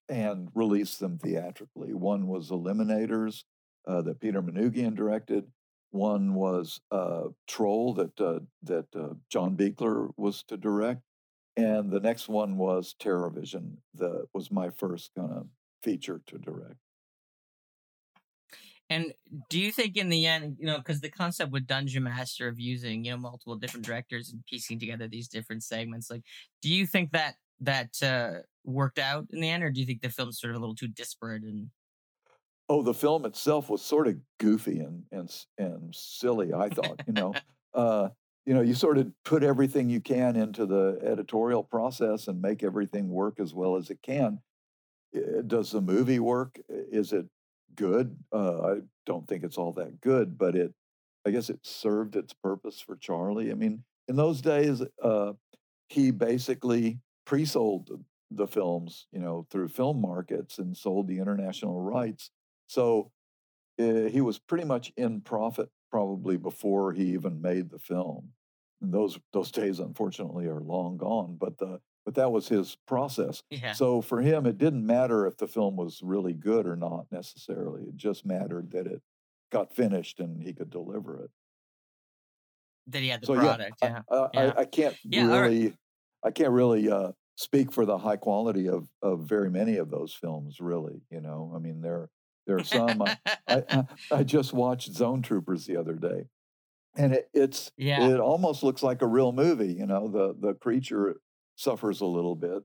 [0.07, 1.95] and release them theatrically.
[1.95, 3.43] One was Eliminators
[3.87, 5.45] uh, that Peter Manoogian directed.
[5.91, 11.01] One was uh, Troll that uh, that uh, John Buechler was to direct,
[11.57, 13.77] and the next one was TerrorVision.
[13.95, 15.47] That was my first kind of
[15.81, 16.75] feature to direct.
[18.91, 19.13] And
[19.49, 22.59] do you think in the end, you know, because the concept with Dungeon Master of
[22.59, 26.23] using, you know, multiple different directors and piecing together these different segments, like,
[26.61, 30.01] do you think that that uh, worked out in the end, or do you think
[30.01, 31.69] the film's sort of a little too disparate and
[32.69, 36.53] Oh, the film itself was sort of goofy and and and silly.
[36.53, 37.33] I thought, you know,
[37.73, 38.09] uh,
[38.45, 42.63] you know, you sort of put everything you can into the editorial process and make
[42.63, 44.39] everything work as well as it can.
[45.15, 46.59] Uh, Does the movie work?
[46.69, 47.25] Is it
[47.75, 48.15] good?
[48.31, 50.73] Uh, I don't think it's all that good, but it,
[51.25, 53.51] I guess, it served its purpose for Charlie.
[53.51, 55.33] I mean, in those days, uh,
[55.87, 57.89] he basically pre-sold
[58.31, 62.31] the films, you know, through film markets and sold the international rights.
[62.69, 63.11] So
[63.79, 68.33] uh, he was pretty much in profit probably before he even made the film.
[68.81, 71.37] And those those days, unfortunately, are long gone.
[71.37, 73.43] But the but that was his process.
[73.49, 73.73] yeah?
[73.75, 77.83] So for him, it didn't matter if the film was really good or not necessarily.
[77.83, 79.01] It just mattered that it
[79.51, 81.31] got finished and he could deliver it.
[82.87, 84.01] that he had the So yeah, product, I, yeah.
[84.11, 84.53] I, Yeah.
[84.55, 85.51] I, I can't Yeah, all right.
[85.51, 85.77] really,
[86.23, 90.13] I can't really uh, speak for the high quality of of very many of those
[90.13, 90.59] films.
[90.59, 92.09] Really, you know, I mean, there
[92.49, 93.01] there are some.
[93.03, 96.25] I, I, I I just watched Zone Troopers the other day,
[96.97, 98.09] and it, it's yeah.
[98.09, 99.73] it almost looks like a real movie.
[99.73, 101.17] You know, the the creature
[101.55, 102.63] suffers a little bit,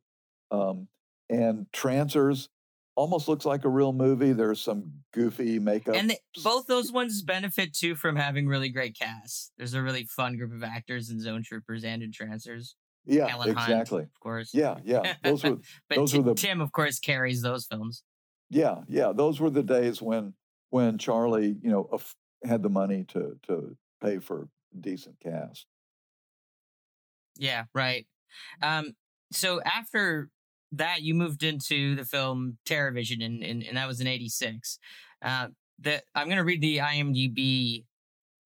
[0.50, 0.88] um,
[1.28, 2.48] and Trancers
[2.96, 4.32] almost looks like a real movie.
[4.32, 5.96] There's some goofy makeup.
[5.96, 9.50] and the, both those ones benefit too from having really great casts.
[9.58, 12.74] There's a really fun group of actors in Zone Troopers and in Trancers.
[13.04, 14.04] yeah, Helen Hunt, exactly.
[14.04, 14.54] of course.
[14.54, 15.14] Yeah, yeah.
[15.22, 15.58] Those were
[15.90, 18.02] but those Ti- were the- Tim, of course, carries those films.
[18.54, 20.32] Yeah, yeah, those were the days when
[20.70, 21.88] when Charlie, you know,
[22.44, 25.66] had the money to to pay for decent cast.
[27.36, 28.06] Yeah, right.
[28.62, 28.92] Um,
[29.32, 30.30] so after
[30.70, 34.78] that, you moved into the film TerrorVision, and and, and that was in '86.
[35.20, 35.48] Uh,
[35.80, 37.86] the I'm gonna read the IMDb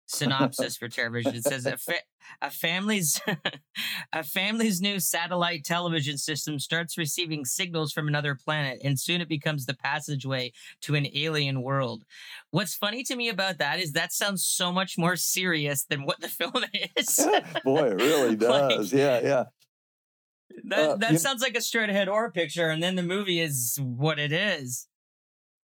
[0.09, 1.35] synopsis for TerrorVision.
[1.37, 2.05] It says a, fa-
[2.42, 3.21] a family's
[4.12, 9.29] a family's new satellite television system starts receiving signals from another planet, and soon it
[9.29, 12.05] becomes the passageway to an alien world.
[12.51, 16.21] What's funny to me about that is that sounds so much more serious than what
[16.21, 16.64] the film
[16.97, 17.27] is.
[17.64, 18.92] Boy, it really Like, does.
[18.92, 19.44] yeah, yeah.
[20.64, 23.79] That Uh, that sounds like a straight ahead horror picture, and then the movie is
[23.83, 24.88] what it is.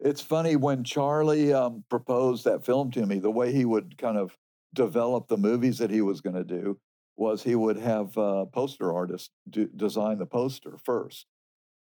[0.06, 4.20] It's funny when Charlie um, proposed that film to me, the way he would kind
[4.20, 4.38] of
[4.76, 6.78] develop the movies that he was going to do
[7.18, 11.26] was he would have uh, poster artists do, design the poster first,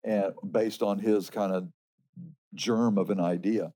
[0.04, 1.68] and based on his kind of
[2.54, 3.72] germ of an idea,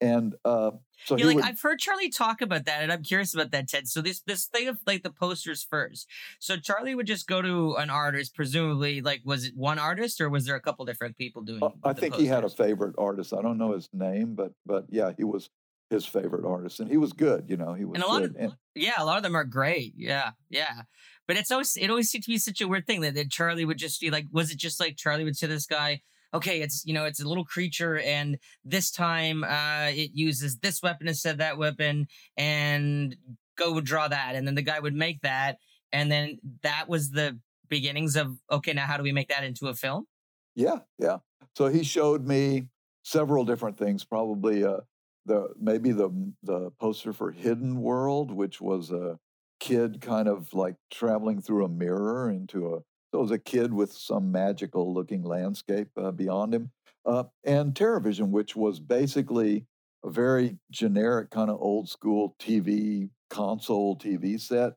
[0.00, 0.72] and uh,
[1.04, 1.44] so Yeah, like would.
[1.44, 3.88] I've heard Charlie talk about that, and I'm curious about that, Ted.
[3.88, 6.08] So this this thing of like the posters first.
[6.38, 10.28] So Charlie would just go to an artist, presumably like was it one artist or
[10.28, 11.62] was there a couple different people doing?
[11.62, 13.32] Uh, I think he had a favorite artist.
[13.32, 15.50] I don't know his name, but but yeah, he was
[15.90, 17.46] his favorite artist, and he was good.
[17.48, 18.30] You know, he was and a lot good.
[18.30, 19.94] of and, yeah, a lot of them are great.
[19.96, 20.82] Yeah, yeah.
[21.26, 23.64] But it's always it always seemed to be such a weird thing that, that Charlie
[23.64, 26.02] would just be like, was it just like Charlie would say this guy?
[26.32, 30.82] Okay, it's you know it's a little creature, and this time uh, it uses this
[30.82, 33.16] weapon instead of that weapon, and
[33.56, 35.58] go draw that, and then the guy would make that,
[35.92, 37.38] and then that was the
[37.68, 40.06] beginnings of okay, now how do we make that into a film?
[40.54, 41.18] Yeah, yeah.
[41.56, 42.68] So he showed me
[43.02, 44.04] several different things.
[44.04, 44.80] Probably uh,
[45.26, 46.10] the maybe the
[46.42, 49.18] the poster for Hidden World, which was a
[49.58, 52.78] kid kind of like traveling through a mirror into a.
[53.12, 56.70] So was a kid with some magical looking landscape uh, beyond him,
[57.04, 59.66] uh, and TerrorVision, which was basically
[60.04, 64.74] a very generic kind of old school TV console TV set,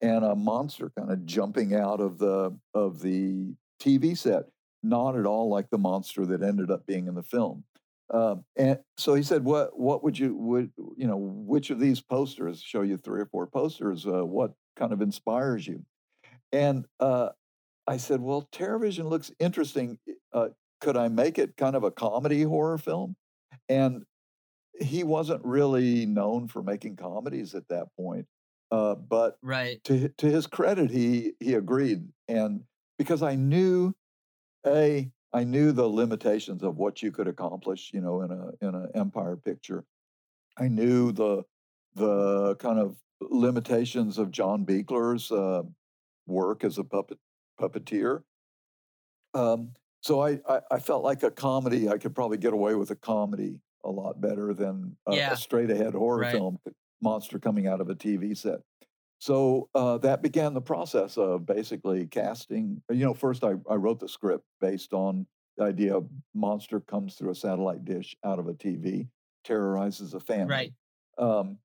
[0.00, 4.46] and a monster kind of jumping out of the of the TV set
[4.82, 7.64] not at all like the monster that ended up being in the film.
[8.08, 12.00] Uh, and so he said, "What what would you would you know which of these
[12.00, 14.06] posters show you three or four posters?
[14.06, 15.84] Uh, what kind of inspires you?"
[16.52, 17.30] And uh,
[17.86, 19.98] I said, "Well, TerrorVision looks interesting.
[20.32, 23.16] Uh, could I make it kind of a comedy horror film?"
[23.68, 24.04] And
[24.80, 28.26] he wasn't really known for making comedies at that point,
[28.70, 32.64] uh, but right to to his credit, he he agreed, and
[32.98, 33.94] because I knew
[34.66, 38.74] a I knew the limitations of what you could accomplish, you know, in a in
[38.74, 39.84] an empire picture.
[40.58, 41.44] I knew the
[41.94, 45.62] the kind of limitations of John Buechler's uh,
[46.26, 47.18] work as a puppet
[47.60, 48.22] puppeteer.
[49.34, 51.88] Um, so I, I, I felt like a comedy.
[51.88, 55.32] I could probably get away with a comedy a lot better than a, yeah.
[55.32, 56.32] a straight ahead horror right.
[56.32, 56.58] film
[57.02, 58.60] monster coming out of a TV set.
[59.18, 62.82] So uh, that began the process of basically casting.
[62.90, 67.14] You know, first I, I wrote the script based on the idea of monster comes
[67.14, 69.08] through a satellite dish out of a TV,
[69.44, 70.52] terrorizes a family.
[70.52, 70.72] Right.
[71.18, 71.58] Um,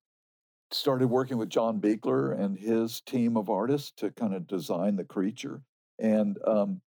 [0.70, 5.04] started working with John Buechler and his team of artists to kind of design the
[5.04, 5.60] creature.
[6.02, 6.82] And um,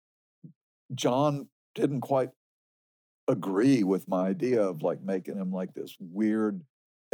[0.94, 2.30] John didn't quite
[3.28, 6.62] agree with my idea of like making him like this weird,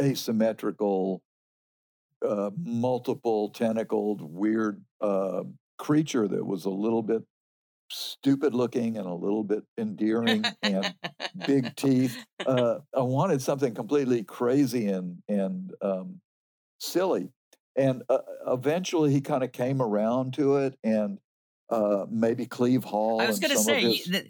[0.01, 1.21] asymmetrical,
[2.25, 5.43] uh, multiple tentacled, weird uh,
[5.77, 7.23] creature that was a little bit
[7.89, 10.93] stupid looking and a little bit endearing and
[11.45, 12.17] big teeth.
[12.45, 16.21] Uh, I wanted something completely crazy and and um,
[16.79, 17.29] silly.
[17.75, 21.19] And uh, eventually, he kind of came around to it, and
[21.69, 23.21] uh, maybe Cleve Hall.
[23.21, 24.05] I was going to say his...
[24.05, 24.25] the,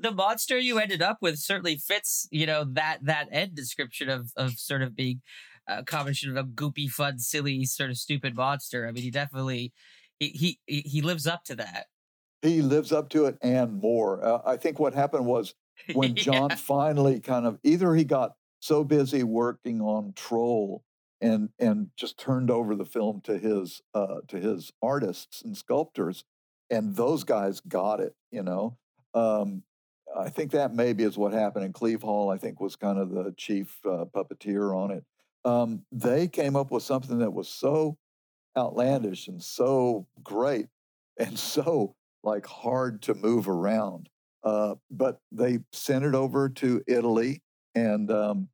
[0.00, 4.32] the monster you ended up with certainly fits, you know, that that end description of
[4.36, 5.22] of sort of being
[5.66, 8.86] a combination of a goopy, fun, silly, sort of stupid monster.
[8.86, 9.72] I mean, he definitely
[10.18, 11.86] he he he lives up to that.
[12.42, 14.24] He lives up to it and more.
[14.24, 15.54] Uh, I think what happened was
[15.94, 16.56] when John yeah.
[16.56, 20.84] finally kind of either he got so busy working on Troll
[21.20, 26.24] and and just turned over the film to his uh, to his artists and sculptors,
[26.72, 28.14] and those guys got it.
[28.32, 28.76] You know,
[29.14, 29.62] um,
[30.18, 31.64] I think that maybe is what happened.
[31.64, 35.04] And Cleve Hall, I think, was kind of the chief uh, puppeteer on it.
[35.44, 37.98] Um, they came up with something that was so
[38.56, 40.66] outlandish and so great
[41.18, 44.08] and so like hard to move around.
[44.44, 47.40] Uh, but they sent it over to Italy,
[47.76, 48.48] and um,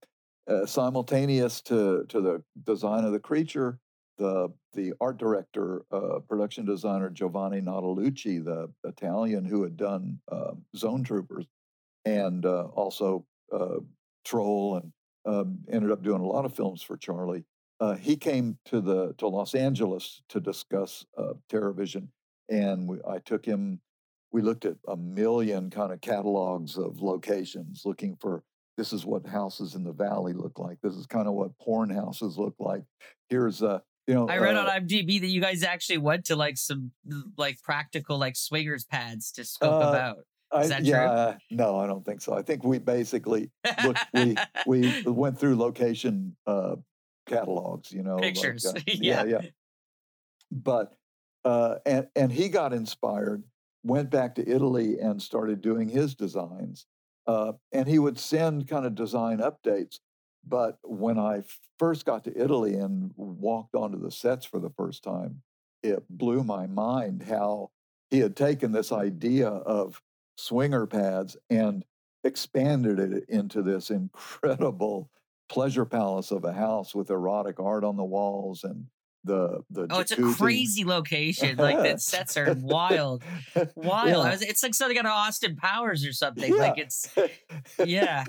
[0.46, 3.78] uh, simultaneous to to the design of the creature,
[4.18, 10.52] the the art director, uh, production designer Giovanni Natalucci, the Italian who had done uh,
[10.76, 11.46] Zone Troopers,
[12.04, 13.78] and uh, also uh,
[14.24, 14.92] Troll, and
[15.24, 17.44] um, ended up doing a lot of films for Charlie.
[17.81, 21.07] Uh, he came to the to Los Angeles to discuss
[21.50, 22.09] TerrorVision,
[22.48, 23.81] and we, I took him.
[24.31, 28.42] We looked at a million kind of catalogs of locations, looking for
[28.76, 30.78] this is what houses in the valley look like.
[30.83, 32.83] This is kind of what porn houses look like.
[33.28, 34.29] Here's a you know.
[34.29, 36.90] I read uh, on IMDb that you guys actually went to like some
[37.37, 40.62] like practical like swingers pads to scope Uh, them out.
[40.62, 41.57] Is that yeah, true?
[41.59, 42.33] no, I don't think so.
[42.33, 43.51] I think we basically
[43.85, 44.01] looked.
[44.14, 44.35] we
[44.66, 46.77] we went through location uh,
[47.27, 47.92] catalogs.
[47.92, 48.64] You know, like, Pictures.
[48.64, 49.25] uh, Yeah.
[49.25, 49.40] yeah,
[50.51, 50.97] But
[51.44, 53.44] uh, and and he got inspired,
[53.85, 56.87] went back to Italy and started doing his designs.
[57.26, 59.99] Uh, and he would send kind of design updates.
[60.49, 61.42] But when I
[61.78, 65.42] first got to Italy and walked onto the sets for the first time,
[65.82, 67.70] it blew my mind how
[68.11, 70.01] he had taken this idea of
[70.36, 71.84] swinger pads and
[72.24, 75.11] expanded it into this incredible
[75.49, 78.86] pleasure palace of a house with erotic art on the walls and
[79.25, 81.57] the the Oh, it's a crazy location.
[81.57, 83.23] Like the sets are wild,
[83.75, 84.09] wild.
[84.09, 84.31] I Yeah.
[84.31, 86.53] was- It's like something out of Austin Powers or something.
[86.55, 86.61] Yeah.
[86.61, 87.14] Like it's
[87.85, 88.25] yeah.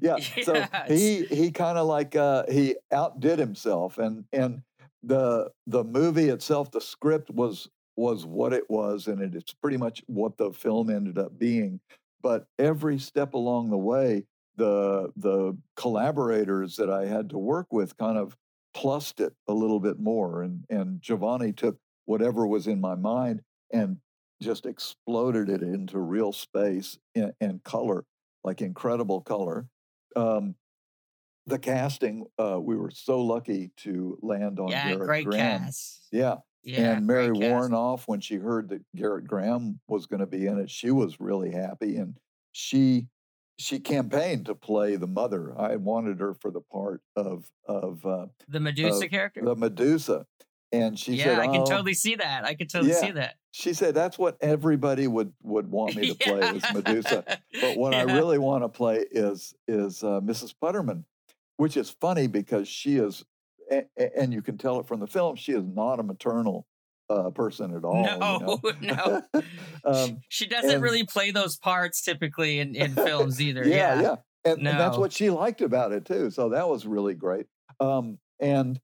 [0.00, 0.16] yeah.
[0.42, 4.62] So he he kind of like uh, he outdid himself, and and
[5.02, 9.76] the the movie itself, the script was was what it was, and it, it's pretty
[9.76, 11.80] much what the film ended up being.
[12.22, 14.24] But every step along the way,
[14.56, 18.36] the the collaborators that I had to work with kind of
[18.74, 23.42] plussed it a little bit more, and and Giovanni took whatever was in my mind
[23.72, 23.98] and
[24.42, 28.04] just exploded it into real space and, and color,
[28.42, 29.68] like incredible color.
[30.16, 30.56] Um,
[31.46, 35.62] the casting, uh, we were so lucky to land on Yeah, Gerrit great Graham.
[35.62, 36.08] cast.
[36.12, 36.82] Yeah, Yeah.
[36.82, 37.30] and Mary.
[37.30, 41.18] Woronov, when she heard that Gerrit Graham was going to be in it, she was
[41.20, 42.16] really happy, and
[42.52, 43.08] she
[43.60, 45.54] she campaigned to play the mother.
[45.58, 49.42] I wanted her for the part of of uh, The Medusa of character.
[49.44, 50.26] the Medusa,
[50.72, 52.44] and she yeah, said, I can "Oh," totally see that.
[52.44, 53.36] I can totally see that.
[53.52, 57.24] She said, "That's what everybody would would want me to play as Medusa."
[57.60, 60.54] But what I really want to play is is uh, Mrs.
[60.60, 61.04] Putterman,
[61.58, 63.24] which is funny because she is,
[64.16, 65.36] and you can tell it from the film.
[65.36, 66.66] She is not a maternal
[67.10, 68.02] uh, person at all.
[68.02, 69.22] No, you know?
[69.34, 69.42] no.
[69.84, 73.64] um, she doesn't and- really play those parts typically in, in films either.
[73.66, 74.02] yeah, Yeah.
[74.02, 74.16] yeah,
[74.52, 76.30] and, and that's what she liked about it too.
[76.30, 77.46] So that was really great.
[77.80, 78.80] Um, and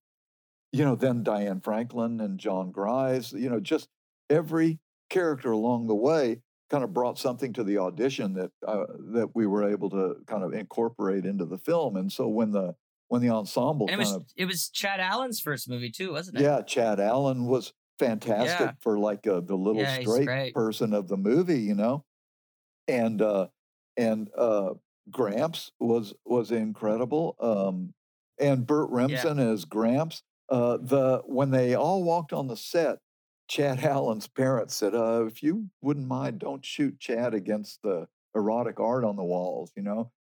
[0.73, 3.33] you know, then Diane Franklin and Jon Gries.
[3.33, 3.89] You know, just
[4.29, 9.31] every character along the way kind of brought something to the audition that uh, that
[9.35, 11.97] we were able to kind of incorporate into the film.
[11.97, 12.75] And so when the
[13.09, 16.13] when the ensemble And it kind was of it was Chad Allen's first movie too,
[16.13, 16.43] wasn't it?
[16.43, 18.75] yeah, Chad Allen was fantastic Yeah.
[18.81, 22.05] for like uh, the little Yeah, straight person of the movie, you know,
[22.89, 23.49] and uh,
[23.97, 24.75] and uh,
[25.11, 27.95] Gramps was was incredible, um,
[28.39, 30.23] and Bert Remsen as Gramps.
[30.49, 32.99] Uh, the when they all walked on the set,
[33.49, 38.81] Chad Allen's parents said, uh, "If you wouldn't mind, don't shoot Chad against the erotic
[38.81, 40.13] art on the walls," you know,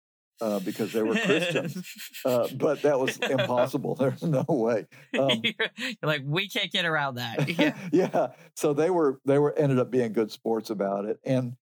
[0.42, 1.78] uh, because they were Christians.
[2.26, 3.94] Uh, but that was impossible.
[4.00, 4.88] There's no way.
[5.20, 5.44] Um,
[5.78, 7.48] You're like, we can't get around that.
[7.48, 7.78] Yeah.
[7.92, 8.28] yeah.
[8.56, 11.20] So they were they were ended up being good sports about it.
[11.24, 11.56] And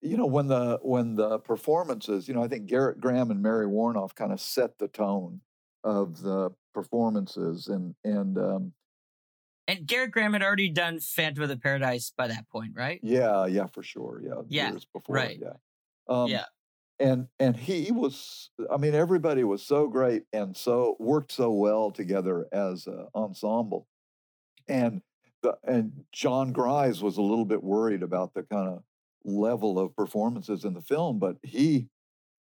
[0.00, 3.66] you know, when the when the performances, you know, I think Gerrit Graham and Mary
[3.66, 5.42] Woronov kind of set the tone
[5.84, 8.72] of the performances and and um
[9.68, 12.98] And Gerrit Graham had already done Phantom of the Paradise by that point, right?
[13.02, 14.20] yeah, yeah, for sure.
[14.24, 14.42] Yeah.
[14.48, 15.14] Yeah, Years before.
[15.14, 15.38] right.
[15.40, 15.54] Yeah.
[16.08, 16.46] Um, Yeah.
[17.00, 21.90] And and he was i mean everybody was so great and so worked so well
[21.90, 23.86] together as an ensemble.
[24.68, 25.02] And
[25.42, 28.82] the and jon gries was a little bit worried about the kind of
[29.24, 31.88] level of performances in the film but he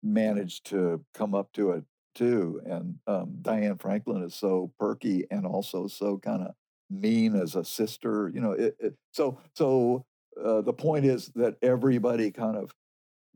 [0.03, 1.83] managed to come up to it
[2.15, 6.53] too and um, diane franklin is so perky and also so kind of
[6.89, 10.05] mean as a sister you know it, it, so so
[10.43, 12.73] uh, the point is that everybody kind of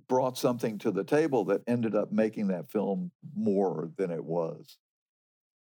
[0.10, 4.78] brought something to the table that ended up making that film more than it was.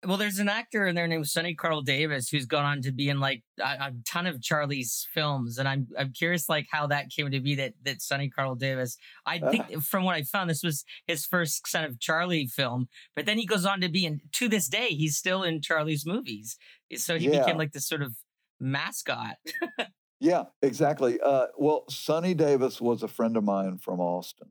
[0.05, 3.09] Well, there's an actor in there named Sonny Carl Davis who's gone on to be
[3.09, 7.09] in like a, a ton of Charlie's films, and I'm I'm curious like how that
[7.09, 8.97] came to be that that Sonny Carl Davis.
[9.25, 9.49] I Ah.
[9.49, 13.39] think from what I found, this was his first kind of Charlie film, but then
[13.39, 14.21] he goes on to be in.
[14.33, 16.55] To this day, he's still in Charlie's movies,
[16.97, 17.39] so he Yeah.
[17.39, 18.15] became like this sort of
[18.59, 19.37] mascot.
[20.19, 21.19] Yeah, exactly.
[21.19, 24.49] Uh, well, Sonny Davis was a friend of mine from Austin.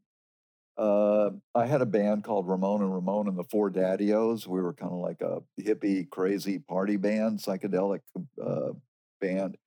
[0.79, 4.47] Uh, I had a band called Ramon and Ramon and the Four Daddios.
[4.47, 8.01] We were kind of like a hippie, crazy party band, psychedelic
[8.45, 8.73] uh,
[9.21, 9.59] band,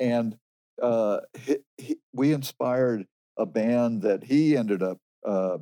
[0.00, 0.36] and
[0.82, 3.06] uh, he, he, we inspired
[3.38, 5.58] a band that he ended up uh,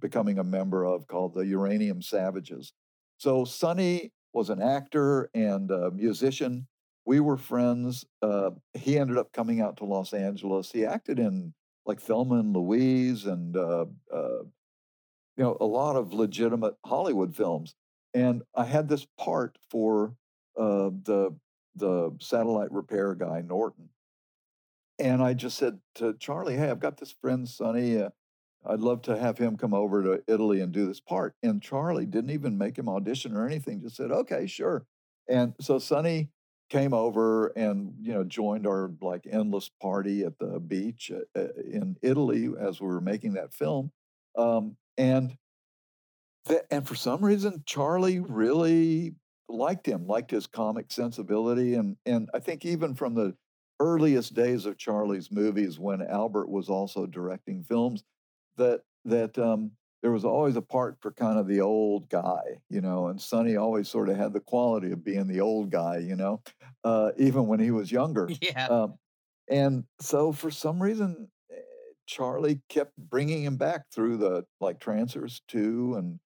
[0.00, 2.72] becoming a member of called the Uranium Savages.
[3.18, 6.66] So Sonny was an actor and a musician.
[7.04, 8.04] We were friends.
[8.20, 10.70] Uh, he ended up coming out to Los Angeles.
[10.70, 14.42] He acted in like Thelma and Louise and uh, uh,
[15.36, 17.74] you know a lot of legitimate Hollywood films.
[18.14, 20.14] And I had this part for
[20.56, 21.36] uh, the
[21.76, 23.88] the satellite repair guy Norton,
[24.98, 27.98] and I just said to Charlie, "Hey, I've got this friend Sonny.
[27.98, 28.10] Uh,
[28.66, 32.06] I'd love to have him come over to Italy and do this part." And Charlie
[32.06, 33.82] didn't even make him audition or anything.
[33.82, 34.86] Just said, "Okay, sure."
[35.28, 36.30] And so Sonny
[36.72, 41.48] came over and you know joined our like endless party at the beach uh, uh,
[41.70, 43.92] in Italy as we were making that film,
[44.38, 45.36] um, and
[46.48, 49.14] th- and for some reason Charlie really
[49.50, 53.36] liked him, liked his comic sensibility, and and I think even from the
[53.78, 58.02] earliest days of Charlie's movies when Albert was also directing films,
[58.56, 59.72] that that um,
[60.02, 63.56] there was always a part for kind of the old guy, you know, and Sonny
[63.56, 66.42] always sort of had the quality of being the old guy, you know,
[66.84, 68.28] uh, even when he was younger.
[68.40, 68.66] Yeah.
[68.66, 68.98] Um,
[69.48, 71.54] and so for some reason, eh,
[72.06, 76.20] Charlie kept bringing him back through the like Trancers 2 and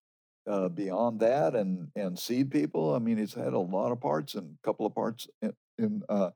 [0.49, 2.95] uh, beyond that and and Seed People.
[2.95, 6.03] I mean, he's had a lot of parts and a couple of parts in in,
[6.09, 6.31] uh,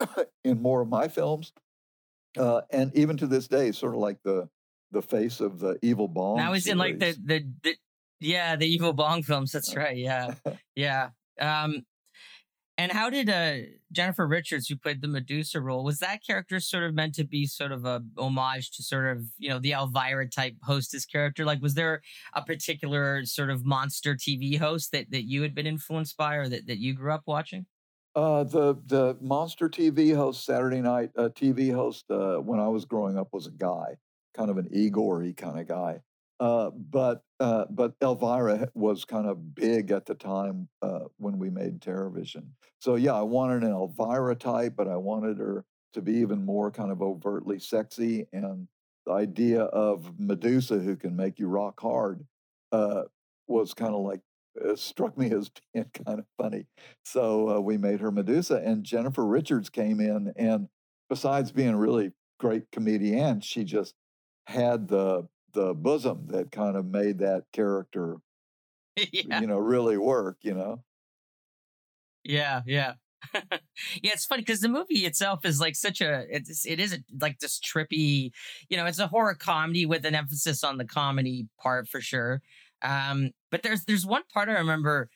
[0.44, 1.52] in more of my films.
[2.38, 4.48] Uh, and even to this day, sort of like the
[4.90, 6.36] the face of the Evil Bong.
[6.36, 7.76] now he's in like the, the the
[8.20, 9.52] yeah the evil bong films.
[9.52, 9.96] That's right.
[9.96, 10.34] Yeah.
[10.74, 11.10] Yeah.
[11.40, 11.84] Um,
[12.78, 16.84] and how did uh Jennifer Richards, who played the Medusa role, was that character sort
[16.84, 20.28] of meant to be sort of a homage to sort of you know the Elvira
[20.28, 21.44] type hostess character?
[21.44, 22.00] Like, was there
[22.34, 26.48] a particular sort of monster TV host that that you had been influenced by, or
[26.48, 27.66] that that you grew up watching?
[28.14, 32.84] Uh, the the monster TV host, Saturday night uh, TV host, uh, when I was
[32.84, 33.96] growing up, was a guy,
[34.36, 36.00] kind of an Igor-y kind of guy.
[36.40, 41.50] Uh, but uh, but Elvira was kind of big at the time uh, when we
[41.50, 42.44] made TerrorVision.
[42.78, 46.70] So yeah, I wanted an Elvira type, but I wanted her to be even more
[46.70, 48.26] kind of overtly sexy.
[48.32, 48.68] And
[49.06, 52.24] the idea of Medusa who can make you rock hard
[52.72, 53.02] uh,
[53.46, 54.20] was kind of like
[54.66, 56.66] uh, struck me as being kind of funny.
[57.04, 60.68] So uh, we made her Medusa, and Jennifer Richards came in, and
[61.08, 63.94] besides being a really great comedian, she just
[64.50, 68.16] had the the bosom that kind of made that character,
[69.12, 69.40] yeah.
[69.40, 70.38] you know, really work.
[70.42, 70.84] You know,
[72.24, 72.94] Yeah, yeah.
[73.34, 73.50] yeah,
[74.02, 77.38] it's funny because the movie itself is like such a it's it is a, like
[77.38, 78.30] this trippy,
[78.68, 82.40] you know, it's a horror comedy with an emphasis on the comedy part for sure.
[82.82, 85.10] Um, but there's there's one part I remember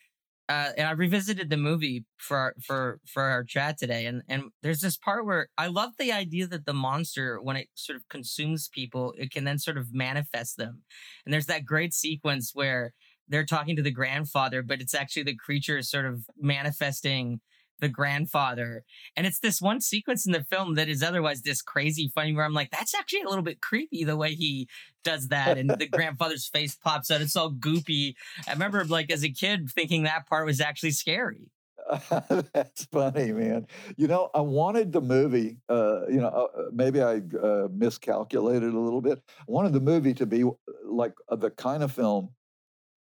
[0.49, 4.45] uh, and I revisited the movie for our, for for our chat today, and and
[4.62, 8.09] there's this part where I love the idea that the monster, when it sort of
[8.09, 10.82] consumes people, it can then sort of manifest them.
[11.24, 12.92] And there's that great sequence where
[13.28, 17.40] they're talking to the grandfather, but it's actually the creature sort of manifesting
[17.81, 18.85] the grandfather.
[19.16, 22.45] And it's this one sequence in the film that is otherwise this crazy funny where
[22.45, 24.68] I'm like, that's actually a little bit creepy the way he
[25.03, 25.59] does that.
[25.59, 27.20] And the grandfather's face pops out.
[27.20, 28.14] It's all goopy.
[28.47, 31.51] I remember like as a kid thinking that part was actually scary.
[32.53, 33.66] that's funny, man.
[33.97, 35.59] You know, I wanted the movie.
[35.68, 39.20] Uh, you know, uh, maybe I uh, miscalculated a little bit.
[39.41, 40.45] I wanted the movie to be
[40.85, 42.31] like uh, the kind of film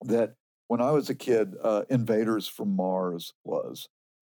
[0.02, 0.34] that
[0.68, 3.88] when I was a kid, uh, Invaders from Mars was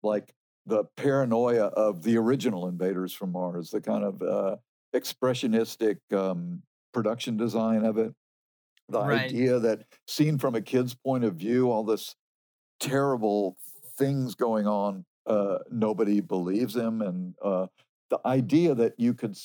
[0.07, 0.33] like
[0.65, 4.57] the paranoia of the original Invaders from Mars, the kind of uh,
[4.95, 6.61] expressionistic um,
[6.93, 8.13] production design of it,
[8.89, 9.21] the Right.
[9.31, 12.15] idea that seen from a kid's point of view, all this
[12.79, 13.57] terrible
[13.97, 17.67] things going on, uh, nobody believes him, and uh,
[18.09, 19.37] the idea that you could.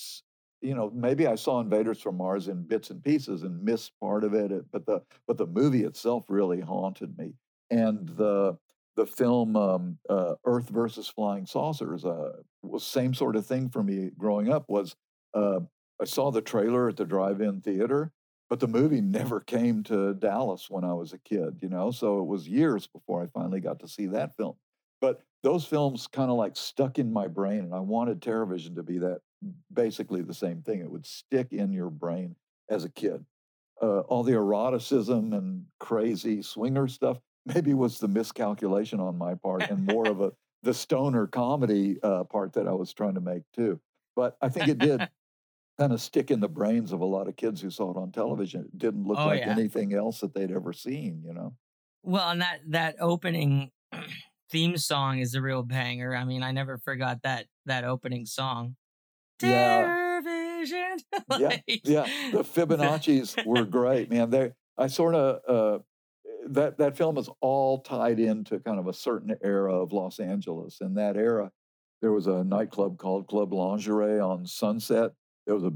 [0.64, 4.22] You know, maybe I saw Invaders from Mars in bits and pieces and missed part
[4.22, 7.34] of it, but the but the movie itself really haunted me.
[7.70, 8.56] And the
[8.96, 12.32] the film um, uh, Earth versus Flying Saucers uh,
[12.62, 14.64] was same sort of thing for me growing up.
[14.68, 14.94] Was
[15.34, 15.60] uh,
[16.00, 18.12] I saw the trailer at the drive-in theater,
[18.50, 21.58] but the movie never came to Dallas when I was a kid.
[21.62, 24.56] You know, so it was years before I finally got to see that film.
[25.00, 28.82] But those films kind of like stuck in my brain, and I wanted TerrorVision to
[28.82, 29.20] be that
[29.72, 30.80] basically the same thing.
[30.80, 32.36] It would stick in your brain
[32.68, 33.24] as a kid.
[33.80, 39.34] Uh, all the eroticism and crazy swinger stuff maybe it was the miscalculation on my
[39.34, 40.32] part and more of a
[40.64, 43.80] the stoner comedy uh, part that I was trying to make too.
[44.14, 45.00] But I think it did
[45.78, 48.12] kind of stick in the brains of a lot of kids who saw it on
[48.12, 48.66] television.
[48.66, 49.50] It didn't look Oh, like yeah.
[49.50, 51.56] anything else that they'd ever seen, you know.
[52.04, 53.70] Well, and that that opening
[54.50, 56.14] theme song is a real banger.
[56.14, 58.76] I mean, I never forgot that that opening song.
[59.42, 59.82] Yeah.
[60.22, 60.98] Terrorvision.
[61.38, 62.30] Yeah, yeah.
[62.32, 64.30] The Fibonacci's were great, man.
[64.30, 65.82] They I sort of uh,
[66.48, 70.78] that that film is all tied into kind of a certain era of Los Angeles.
[70.80, 71.50] In that era,
[72.00, 75.12] there was a nightclub called Club Lingerie on Sunset.
[75.46, 75.72] There was a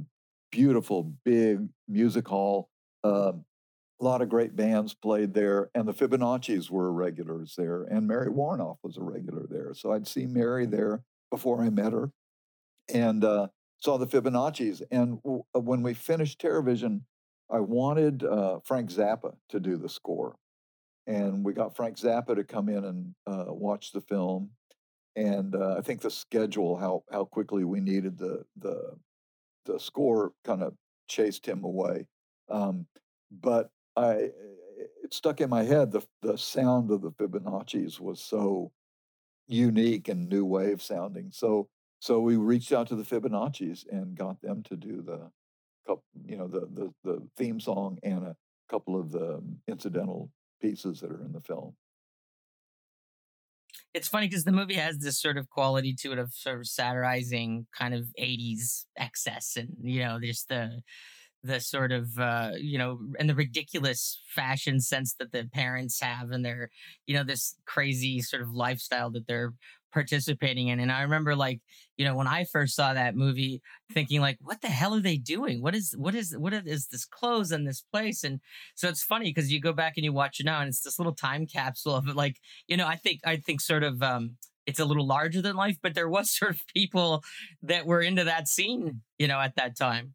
[0.50, 2.68] beautiful big music hall.
[3.04, 3.44] Um,
[4.00, 8.28] a lot of great bands played there, and the Fibonacci's were regulars there, and Mary
[8.28, 9.72] Woronov was a regular there.
[9.74, 12.10] So I'd see Mary there before I met her,
[12.92, 13.48] and uh,
[13.78, 14.82] saw the Fibonacci's.
[14.90, 17.02] And w- uh, when we finished Terrorvision,
[17.50, 20.36] I wanted uh, Frank Zappa to do the score,
[21.06, 24.50] and we got Frank Zappa to come in and uh, watch the film.
[25.14, 28.96] And uh, I think the schedule, how how quickly we needed the the
[29.64, 30.74] the score, kind of
[31.08, 32.06] chased him away.
[32.48, 32.86] Um,
[33.30, 34.30] but I,
[35.02, 35.90] it stuck in my head.
[35.90, 38.70] The the sound of the Fibonacci's was so
[39.46, 41.30] unique and new wave sounding.
[41.32, 41.68] So
[42.00, 45.30] so we reached out to the Fibonacci's and got them to do the,
[46.26, 48.36] you know, the the the theme song and a
[48.68, 50.30] couple of the incidental
[50.60, 51.76] pieces that are in the film.
[53.94, 56.66] It's funny because the movie has this sort of quality to it of sort of
[56.66, 60.82] satirizing kind of 80s excess and, you know, just the
[61.42, 66.32] the sort of uh you know and the ridiculous fashion sense that the parents have
[66.32, 66.70] and their
[67.06, 69.54] you know this crazy sort of lifestyle that they're
[69.92, 71.60] participating in and i remember like
[71.96, 73.60] you know when i first saw that movie
[73.92, 77.04] thinking like what the hell are they doing what is what is what is this
[77.04, 78.40] clothes in this place and
[78.74, 80.98] so it's funny because you go back and you watch it now and it's this
[80.98, 82.36] little time capsule of like
[82.68, 84.36] you know i think i think sort of um
[84.66, 87.22] it's a little larger than life but there was sort of people
[87.62, 90.14] that were into that scene you know at that time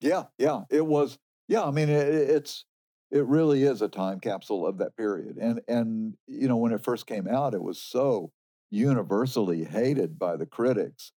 [0.00, 1.18] yeah, yeah, it was.
[1.48, 2.64] Yeah, I mean, it, it's
[3.10, 5.36] it really is a time capsule of that period.
[5.36, 8.32] And and you know, when it first came out, it was so
[8.70, 11.12] universally hated by the critics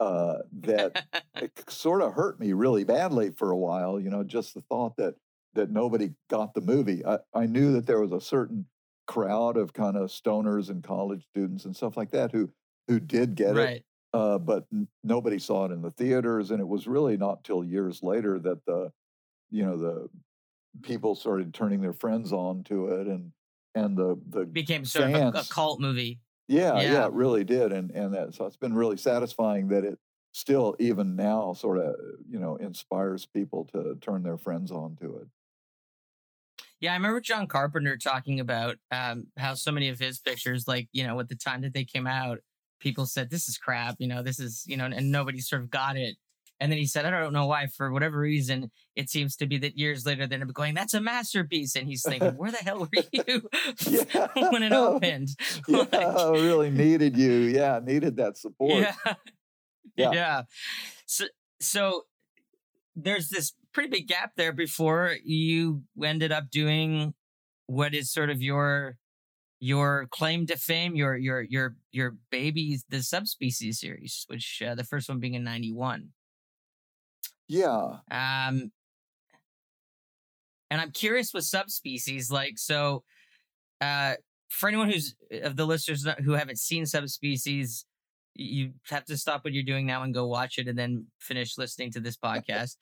[0.00, 1.04] uh, that
[1.36, 4.00] it sort of hurt me really badly for a while.
[4.00, 5.14] You know, just the thought that
[5.54, 7.04] that nobody got the movie.
[7.06, 8.66] I, I knew that there was a certain
[9.06, 12.50] crowd of kind of stoners and college students and stuff like that who
[12.88, 13.76] who did get right.
[13.76, 13.84] it
[14.14, 17.64] uh, but n- nobody saw it in the theaters, and it was really not till
[17.64, 18.92] years later that the,
[19.50, 20.08] you know, the
[20.82, 23.32] people started turning their friends on to it, and
[23.74, 26.20] and the the became sort fans, of a, a, cult movie.
[26.48, 29.84] Yeah, yeah, yeah, it really did, and and that, so it's been really satisfying that
[29.84, 29.98] it
[30.32, 31.94] still even now sort of
[32.28, 35.28] you know inspires people to turn their friends on to it.
[36.80, 40.88] Yeah, I remember John Carpenter talking about um, how so many of his pictures, like
[40.92, 42.40] you know, at the time that they came out,
[42.80, 45.70] people said this is crap you know this is you know and nobody sort of
[45.70, 46.16] got it
[46.60, 49.58] and then he said i don't know why for whatever reason it seems to be
[49.58, 52.88] that years later they're going that's a masterpiece and he's thinking where the hell were
[53.12, 53.48] you
[54.50, 55.28] when it opened?
[55.68, 57.30] Yeah like, really needed you.
[57.32, 58.72] Yeah needed that support.
[58.72, 59.14] Yeah.
[59.96, 60.42] Yeah, yeah.
[61.06, 61.26] so
[61.60, 62.02] so
[62.96, 67.14] there's this pretty big gap there before you ended up doing
[67.66, 68.96] what is sort of your
[69.60, 74.84] your claim to fame, your your your your babies, the subspecies series, which uh, the
[74.84, 76.10] first one being in '91.
[77.48, 77.98] Yeah.
[78.10, 78.72] Um.
[80.70, 83.04] And I'm curious with subspecies, like so.
[83.80, 84.14] Uh,
[84.48, 87.84] for anyone who's of the listeners who haven't seen subspecies,
[88.34, 91.58] you have to stop what you're doing now and go watch it, and then finish
[91.58, 92.76] listening to this podcast.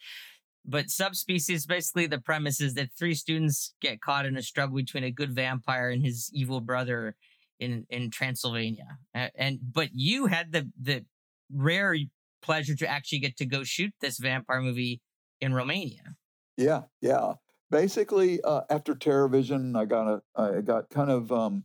[0.65, 5.05] But subspecies, basically, the premise is that three students get caught in a struggle between
[5.05, 7.17] a good vampire and his evil brother
[7.59, 8.99] in in Transylvania.
[9.15, 11.05] And but you had the the
[11.53, 11.97] rare
[12.43, 15.01] pleasure to actually get to go shoot this vampire movie
[15.41, 16.17] in Romania.
[16.57, 17.35] Yeah, yeah.
[17.71, 21.65] Basically, uh, after TerrorVision, I got a I got kind of um,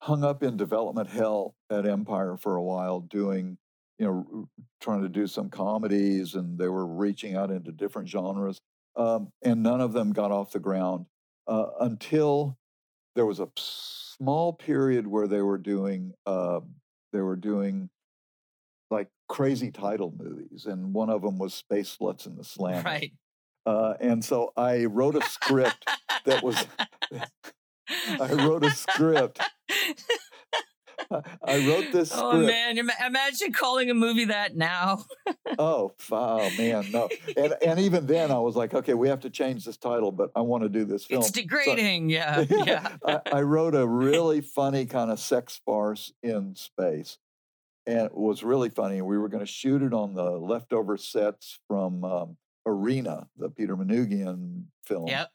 [0.00, 3.58] hung up in development hell at Empire for a while, doing
[4.02, 4.48] you know,
[4.80, 8.58] trying to do some comedies and they were reaching out into different genres.
[8.96, 11.06] Um, and none of them got off the ground
[11.46, 12.58] uh, until
[13.14, 16.60] there was a small period where they were doing uh,
[17.12, 17.90] they were doing
[18.92, 22.84] like crazy title movies, and one of them was Space Sluts in the Slam.
[22.84, 23.12] Right.
[23.64, 25.88] Uh, and so I wrote a script
[26.24, 26.66] that was
[28.20, 29.40] I wrote a script
[31.42, 32.12] I wrote this.
[32.14, 35.04] Oh man, imagine calling a movie that now.
[35.58, 37.08] oh, oh man, no.
[37.36, 40.30] And and even then, I was like, okay, we have to change this title, but
[40.34, 41.20] I want to do this film.
[41.20, 42.10] It's degrading.
[42.10, 42.96] So, yeah, yeah.
[43.04, 47.18] I, I wrote a really funny kind of sex farce in space,
[47.86, 49.02] and it was really funny.
[49.02, 53.76] We were going to shoot it on the leftover sets from um, Arena, the Peter
[53.76, 55.08] Manoogian film.
[55.08, 55.30] Yep.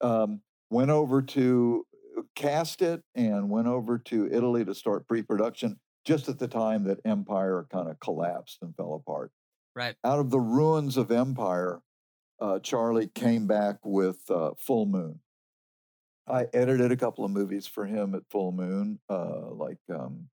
[0.00, 1.86] Um, went over to
[2.34, 6.98] cast it and went over to Italy to start pre-production just at the time that
[7.04, 9.32] Empire kind of collapsed and fell apart.
[9.74, 9.94] Right.
[10.04, 11.80] Out of the ruins of Empire,
[12.40, 15.20] uh, Charlie came back with uh, Full Moon.
[16.26, 20.28] I edited a couple of movies for him at Full Moon, uh, like um,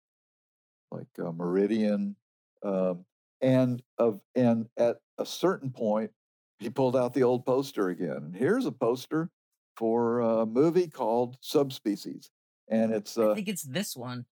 [0.97, 2.16] like uh, Meridian,
[2.62, 3.05] um,
[3.40, 6.11] and of and at a certain point,
[6.59, 8.16] he pulled out the old poster again.
[8.16, 9.30] And here's a poster
[9.76, 12.30] for a movie called Subspecies,
[12.68, 14.24] and it's uh, I think it's this one.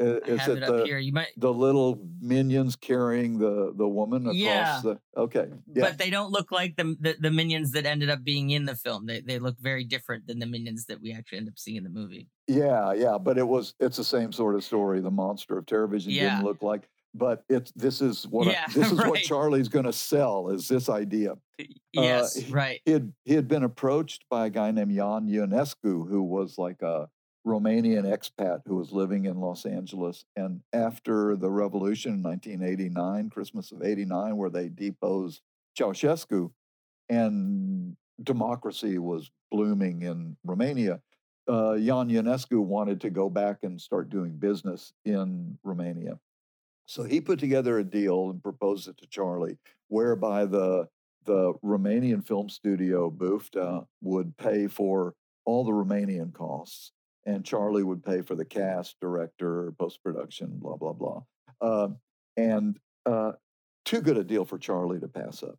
[0.00, 0.98] Uh, I have it the, up here.
[0.98, 4.80] You might the little minions carrying the the woman across yeah.
[4.82, 5.84] the okay, yeah.
[5.84, 8.76] but they don't look like the, the, the minions that ended up being in the
[8.76, 9.06] film.
[9.06, 11.84] They they look very different than the minions that we actually end up seeing in
[11.84, 12.28] the movie.
[12.46, 15.00] Yeah, yeah, but it was it's the same sort of story.
[15.00, 16.30] The monster of TerrorVision yeah.
[16.30, 19.08] didn't look like, but it's this is what yeah, I, this is right.
[19.08, 21.34] what Charlie's going to sell is this idea.
[21.92, 22.80] Yes, uh, right.
[22.84, 26.82] He had, he had been approached by a guy named Ion Ionescu, who was like
[26.82, 27.08] a
[27.46, 30.24] Romanian expat who was living in Los Angeles.
[30.36, 35.40] And after the revolution in 1989, Christmas of 89, where they deposed
[35.78, 36.50] Ceausescu,
[37.08, 41.00] and democracy was blooming in Romania,
[41.48, 46.18] uh, Ion Ionescu wanted to go back and start doing business in Romania.
[46.84, 49.58] So he put together a deal and proposed it to Charlie,
[49.88, 50.88] whereby the
[51.24, 55.14] the Romanian film studio Buftea would pay for
[55.44, 56.92] all the Romanian costs,
[57.28, 61.22] and Charlie would pay for the cast, director, post production, blah blah blah.
[61.60, 61.88] Uh,
[62.38, 63.32] and uh,
[63.84, 65.58] too good a deal for Charlie to pass up.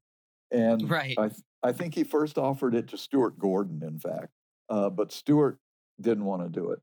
[0.52, 1.18] And Right.
[1.18, 4.34] I th- I think he first offered it to Stuart Gordon, in fact,
[4.70, 5.60] uh, but Stuart
[6.02, 6.80] didn't want to do it.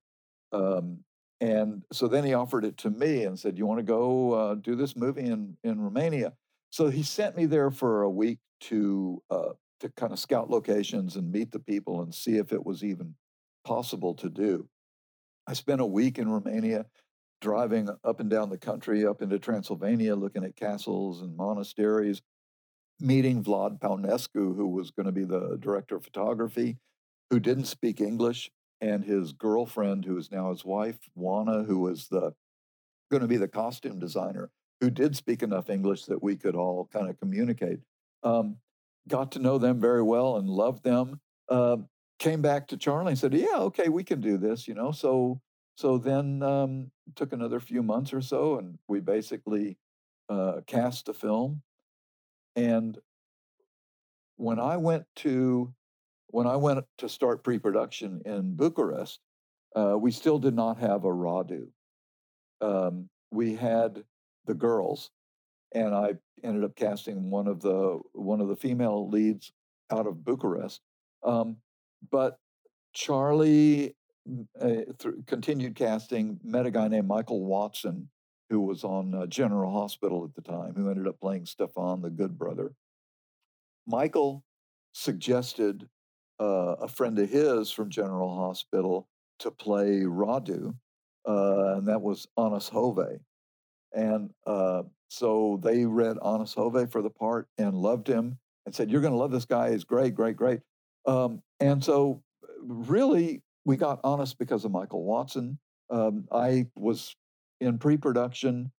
[0.52, 1.02] Um,
[1.40, 4.54] and so then he offered it to me and said, "You want to go uh,
[4.54, 6.34] do this movie in in Romania?"
[6.70, 11.16] So he sent me there for a week to uh, to kind of scout locations
[11.16, 13.16] and meet the people and see if it was even
[13.64, 14.68] possible to do.
[15.46, 16.86] I spent a week in Romania,
[17.40, 22.22] driving up and down the country, up into Transylvania, looking at castles and monasteries,
[22.98, 26.78] meeting Vlad Paunescu, who was going to be the director of photography,
[27.30, 32.08] who didn't speak English, and his girlfriend, who is now his wife, Oana, who was
[32.08, 32.32] the
[33.10, 36.88] going to be the costume designer, who did speak enough English that we could all
[36.92, 37.78] kind of communicate.
[38.22, 38.56] Um,
[39.08, 41.20] got to know them very well and loved them.
[41.48, 41.76] Uh,
[42.18, 44.92] came back to Charlie and said, "Yeah, okay, we can do this," you know.
[44.92, 45.40] So
[45.76, 49.76] so then um, took another few months or so, and we basically
[50.28, 51.62] uh, cast the film.
[52.56, 52.98] And
[54.36, 55.72] when I went to
[56.28, 59.20] when I went to start pre-production in Bucharest,
[59.76, 61.68] uh, we still did not have a Radu.
[62.60, 64.02] Um, we had
[64.46, 65.10] the girls,
[65.74, 69.52] and I ended up casting one of the one of the female leads
[69.90, 70.80] out of Bucharest.
[71.22, 71.58] Um,
[72.10, 72.38] but
[72.92, 73.94] Charlie
[74.60, 74.80] uh,
[75.26, 78.08] continued casting, met a guy named Michael Watson,
[78.50, 82.10] who was on uh, General Hospital at the time, who ended up playing Stefan, the
[82.10, 82.72] good brother.
[83.86, 84.42] Michael
[84.92, 85.88] suggested
[86.40, 89.08] uh, a friend of his from General Hospital
[89.40, 90.74] to play Radu,
[91.28, 93.20] uh, and that was Anders Hove.
[93.92, 98.90] And uh, so they read Anders Hove for the part and loved him and said,
[98.90, 99.70] You're going to love this guy.
[99.72, 100.60] He's great, great, great.
[101.06, 102.22] Um, and so,
[102.60, 105.58] really, we got Anders because of Michael Watson.
[105.90, 107.14] Um, I was
[107.60, 108.72] in pre production,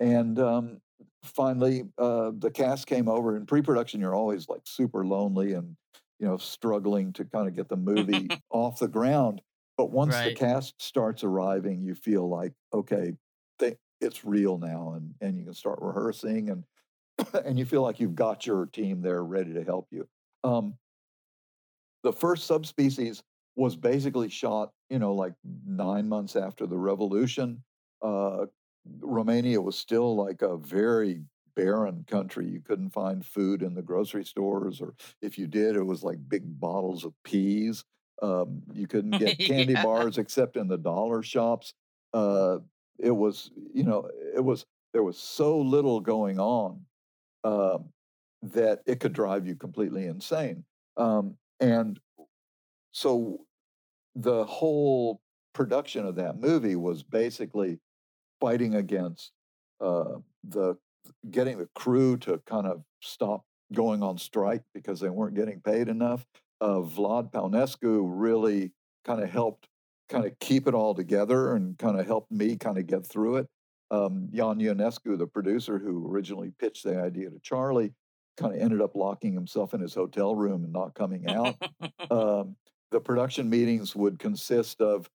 [0.00, 0.80] and um,
[1.24, 3.36] finally, uh, the cast came over.
[3.36, 5.76] In pre production, you're always like super lonely and
[6.18, 9.42] you know struggling to kind of get the movie off the ground.
[9.76, 13.14] But once the cast starts arriving, you feel like okay,
[13.58, 16.64] they, it's real now, and and you can start rehearsing, and
[17.44, 20.08] and you feel like you've got your team there ready to help you.
[20.44, 20.74] Um,
[22.02, 23.22] the first subspecies
[23.56, 27.62] was basically shot, you know, like nine months after the revolution.
[28.00, 28.46] Uh,
[29.00, 31.24] Romania was still like a very
[31.54, 32.48] barren country.
[32.48, 36.28] You couldn't find food in the grocery stores, or if you did, it was like
[36.28, 37.84] big bottles of peas.
[38.22, 39.76] Um, you couldn't get candy Yeah.
[39.76, 41.74] bars except in the dollar shops.
[42.12, 42.58] Uh,
[42.98, 46.84] it was, you know, it was there was so little going on
[47.44, 47.90] um,
[48.42, 50.64] that it could drive you completely insane.
[50.96, 51.98] Um, and
[52.90, 53.38] so
[54.14, 55.20] the whole
[55.54, 57.78] production of that movie was basically
[58.40, 59.32] fighting against
[59.80, 60.76] uh, the
[61.30, 65.88] getting the crew to kind of stop going on strike because they weren't getting paid
[65.88, 66.26] enough.
[66.60, 68.72] Uh, Vlad Paunescu really
[69.04, 69.68] kind of helped
[70.08, 73.36] kind of keep it all together and kind of helped me kind of get through
[73.36, 73.46] it.
[73.90, 77.92] Um, Jan Ionescu, the producer who originally pitched the idea to Charlie,
[78.42, 81.56] kind of ended up locking himself in his hotel room and not coming out
[82.10, 82.56] um,
[82.90, 85.10] the production meetings would consist of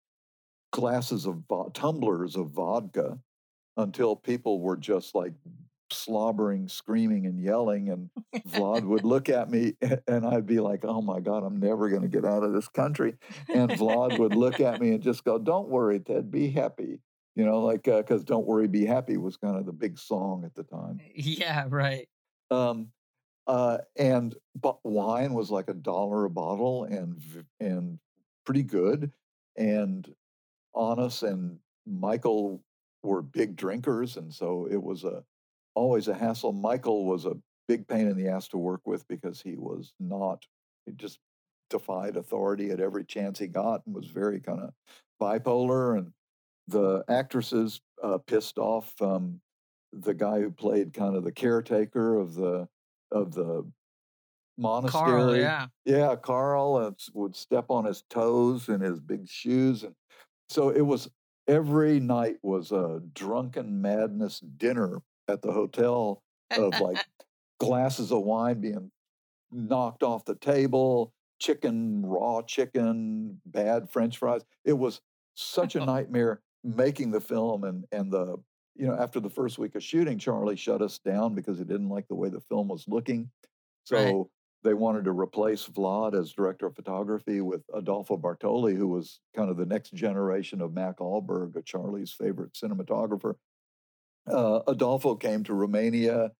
[0.71, 3.19] glasses of vo- tumblers of vodka
[3.77, 5.33] until people were just like
[5.91, 7.89] slobbering, screaming, and yelling.
[7.89, 8.09] And
[8.49, 9.75] Vlad would look at me,
[10.07, 12.67] and I'd be like, "Oh my God, I'm never going to get out of this
[12.67, 13.15] country."
[13.47, 16.31] And Vlad would look at me and just go, "Don't worry, Ted.
[16.31, 16.99] Be happy."
[17.35, 20.55] You know, like because "Don't worry, be happy" was kind of the big song at
[20.55, 20.99] the time.
[21.13, 22.07] yeah, right.
[22.49, 22.89] Um,
[23.47, 27.21] uh, and but wine was like a dollar a bottle and
[27.59, 27.99] and
[28.45, 29.11] pretty good.
[29.57, 30.07] And
[30.79, 32.61] Anders and Michael
[33.03, 35.23] were big drinkers, and so it was a
[35.75, 36.51] always a hassle.
[36.51, 37.37] Michael was a
[37.67, 40.45] big pain in the ass to work with because he was not
[40.85, 41.19] he just
[41.69, 44.73] defied authority at every chance he got and was very kind of
[45.21, 45.97] bipolar.
[45.97, 46.11] And
[46.67, 49.39] the actresses uh, pissed off um,
[49.93, 52.67] the guy who played kind of the caretaker of the
[53.11, 53.69] of the
[54.57, 55.03] monastery.
[55.03, 55.67] Carl, yeah.
[55.85, 59.95] Yeah, Carl uh, would step on his toes in his big shoes, and
[60.49, 61.09] so it was
[61.47, 66.21] every night was a drunken madness dinner at the hotel
[66.57, 67.03] of like
[67.59, 68.91] glasses of wine being
[69.51, 74.43] knocked off the table, chicken, raw chicken, bad French fries.
[74.65, 75.01] It was
[75.35, 78.37] such a nightmare making the film and and the
[78.77, 81.89] you know after the first week of shooting, Charlie shut us down because he didn't
[81.89, 83.31] like the way the film was looking.
[83.85, 84.25] So Right.
[84.63, 89.49] they wanted to replace Vlad as director of photography with Adolfo Bartoli, who was kind
[89.49, 93.35] of the next generation of Mac Ahlberg, a Charlie's favorite cinematographer.
[94.27, 96.31] Uh, Adolfo came to Romania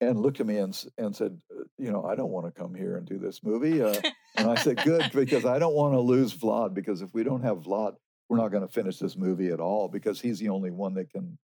[0.00, 2.74] and looked at me and, and said, "Uh, You know, I don't want to come
[2.74, 3.80] here and do this movie.
[3.80, 3.94] Uh,
[4.36, 7.42] and I said, Good, because I don't want to lose Vlad, because if we don't
[7.42, 7.96] have Vlad,
[8.28, 11.10] we're not going to finish this movie at all, because he's the only one that
[11.10, 11.38] can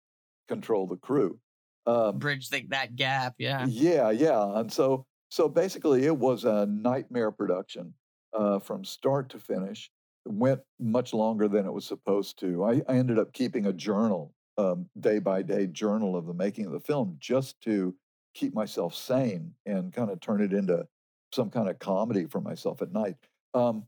[0.49, 1.38] control the crew.
[1.86, 3.34] Um, Bridge the, that gap.
[3.38, 3.66] Yeah.
[3.68, 4.59] yeah, yeah.
[4.59, 7.94] And so so basically it was a nightmare production
[8.32, 9.90] uh, from start to finish.
[10.24, 12.64] It went much longer than it was supposed to.
[12.64, 16.66] I, I ended up keeping a journal, um, day by day journal of the making
[16.66, 17.94] of the film just to
[18.34, 20.86] keep myself sane and kind of turn it into
[21.32, 23.16] some kind of comedy for myself at night.
[23.55, 23.84] Um,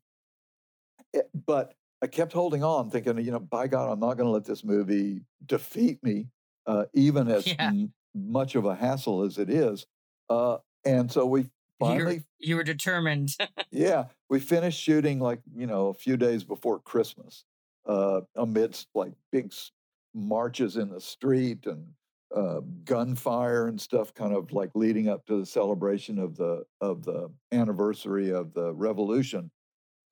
[1.12, 4.32] it- but I kept holding on, thinking, you know, by God, I'm not going to
[4.32, 6.28] let this movie defeat me,
[6.68, 7.72] uh, even as Yeah.
[7.72, 9.86] m- much of a hassle as it is.
[10.30, 11.50] Uh, and so we
[11.80, 13.36] You're, finally, you were determined.
[13.70, 17.44] yeah, we finished shooting like you know a few days before Christmas,
[17.86, 19.72] uh, amidst like big s-
[20.14, 21.92] marches in the street and
[22.34, 27.04] uh, gunfire and stuff, kind of like leading up to the celebration of the of
[27.04, 29.50] the anniversary of the revolution,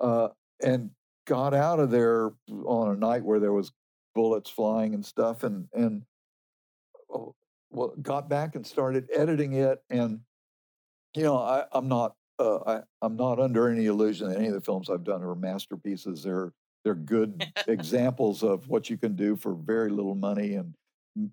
[0.00, 0.28] uh,
[0.62, 0.90] and
[1.26, 2.32] got out of there
[2.66, 3.72] on a night where there was
[4.14, 6.04] bullets flying and stuff, and and
[7.08, 10.20] well, got back and started editing it, and
[11.14, 14.54] you know, I, I'm not uh, I, I'm not under any illusion that any of
[14.54, 16.22] the films I've done are masterpieces.
[16.22, 16.52] They're
[16.84, 20.74] they're good examples of what you can do for very little money, and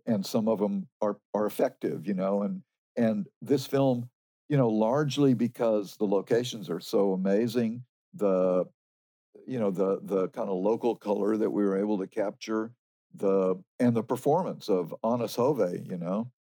[0.06, 2.08] and some of them are are effective.
[2.08, 2.62] You know, and
[2.96, 4.10] and this film,
[4.50, 8.66] you know, largely because the locations are so amazing, the
[9.46, 12.72] you know the the kind of local color that we were able to capture,
[13.14, 16.32] the and the performance of Anders Hove, you know.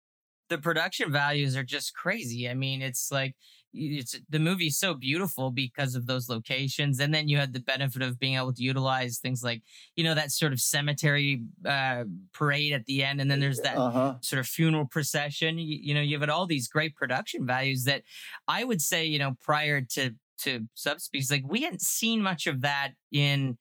[0.49, 2.49] the production values are just crazy.
[2.49, 3.35] I mean, it's like
[3.75, 8.01] it's the movie's so beautiful because of those locations, and then you had the benefit
[8.01, 9.63] of being able to utilize things like
[9.95, 12.03] you know that sort of cemetery uh,
[12.33, 14.19] parade at the end, and then there's that Uh huh.
[14.21, 15.57] sort of funeral procession.
[15.57, 18.03] You, you know, you've had all these great production values that
[18.47, 22.61] I would say, you know, prior to to subspecies, like we hadn't seen much of
[22.61, 23.57] that in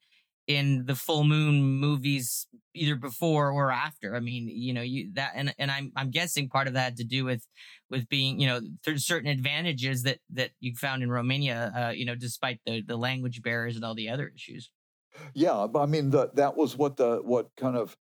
[0.57, 4.15] in the full moon movies either before or after.
[4.17, 6.97] I mean, you know, you that and and I'm I'm guessing part of that had
[6.97, 7.47] to do with
[7.91, 12.05] with being, you know, there's certain advantages that that you found in Romania, uh, you
[12.05, 14.71] know, despite the the language barriers and all the other issues.
[15.35, 17.97] Yeah, I mean the, that was what the what kind of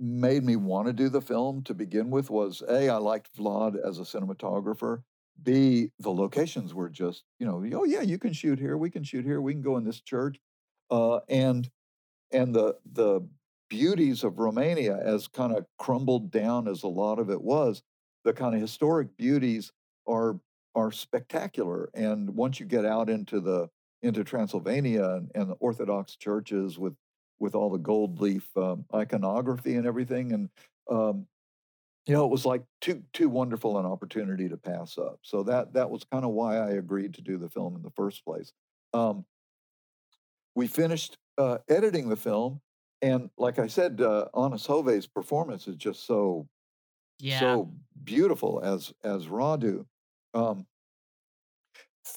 [0.00, 3.76] made me want to do the film to begin with was a I liked Vlad
[3.86, 5.02] as a cinematographer.
[5.42, 9.02] B the locations were just you know oh yeah you can shoot here we can
[9.02, 10.38] shoot here we can go in this church,
[10.92, 11.68] uh, and
[12.30, 13.26] and the the
[13.70, 17.82] beauties of Romania as kind of crumbled down as a lot of it was
[18.24, 19.72] the kind of historic beauties
[20.06, 20.38] are
[20.74, 21.90] are spectacular.
[21.94, 23.68] And once you get out into the
[24.02, 26.94] into Transylvania and, and the Orthodox churches with
[27.40, 30.50] with all the gold leaf um, iconography and everything and
[30.90, 31.26] um,
[32.06, 35.20] you know it was like too too wonderful an opportunity to pass up.
[35.22, 37.92] So that that was kind of why I agreed to do the film in the
[37.96, 38.52] first place.
[38.92, 39.24] Um,
[40.54, 42.60] we finished uh, editing the film
[43.00, 46.48] and like I said uh, Anders Hove's performance is just so
[47.18, 47.40] Yeah.
[47.40, 47.72] so
[48.04, 49.86] beautiful as as Radu
[50.34, 50.66] um,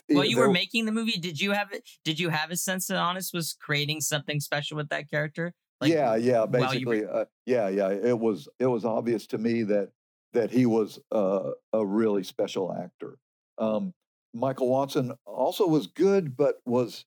[0.08, 1.88] While it- you were making the movie, did you have it?
[2.04, 5.54] Did you have a sense that Anders was creating something special with that character?
[5.84, 7.90] yeah, yeah, you were- basically, uh, yeah, yeah.
[7.90, 9.92] It was it was obvious to me that
[10.34, 13.18] that he was uh, a really special actor.
[13.58, 13.94] Um,
[14.34, 17.06] Michael Watson also was good, but was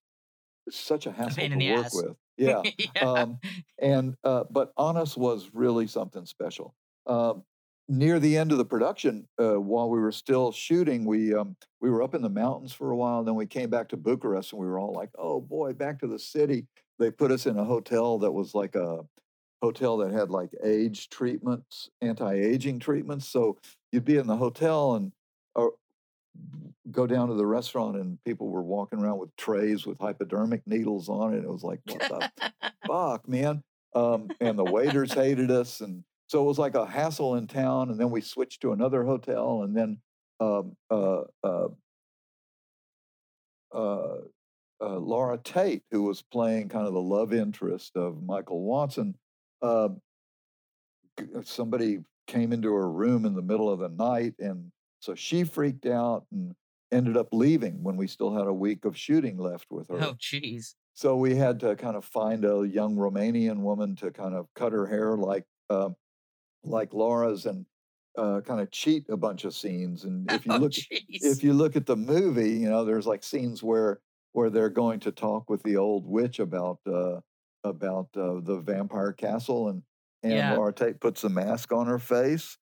[0.70, 1.94] such a hassle pain to work ass.
[1.94, 2.16] with.
[2.38, 3.02] Yeah, yeah.
[3.02, 3.40] um,
[3.80, 6.72] and uh, but Anders was really something special.
[7.08, 7.42] Um,
[7.88, 11.90] near the end of the production, uh, while we were still shooting, we um, we
[11.90, 13.24] were up in the mountains for a while.
[13.24, 16.06] Then we came back to Bucharest, and we were all like, "Oh boy, back to
[16.06, 16.68] the city!"
[17.00, 19.00] They put us in a hotel that was like a
[19.62, 23.26] hotel that had like age treatments, anti-aging treatments.
[23.26, 23.58] So
[23.92, 25.12] you'd be in the hotel and
[25.54, 25.72] or
[26.90, 31.08] go down to the restaurant, and people were walking around with trays with hypodermic needles
[31.08, 31.44] on it.
[31.44, 33.62] It was like, what the fuck, man.
[33.94, 37.90] Um, and the waiters hated us, and so it was like a hassle in town.
[37.90, 39.98] And then we switched to another hotel, and then
[40.40, 41.68] um, uh, uh,
[43.74, 44.16] uh,
[44.80, 49.14] uh, Laura Tate, who was playing kind of the love interest of Michael Watson,
[49.62, 49.88] uh,
[51.42, 54.70] somebody came into her room in the middle of the night, and
[55.00, 56.54] so she freaked out, and
[56.92, 59.98] ended up leaving when we still had a week of shooting left with her.
[60.00, 60.74] Oh, jeez.
[60.94, 64.72] So we had to kind of find a young Romanian woman to kind of cut
[64.72, 65.90] her hair like uh,
[66.64, 67.66] like Laura's and
[68.16, 70.04] uh, kind of cheat a bunch of scenes.
[70.04, 71.20] And if you Oh, look jeez.
[71.20, 74.00] if you look at the movie, you know, there's like scenes where
[74.32, 77.20] where they're going to talk with the old witch about uh,
[77.64, 79.82] about uh, the vampire castle, and
[80.22, 80.50] and Yeah.
[80.50, 82.58] Laura Tate puts a mask on her face.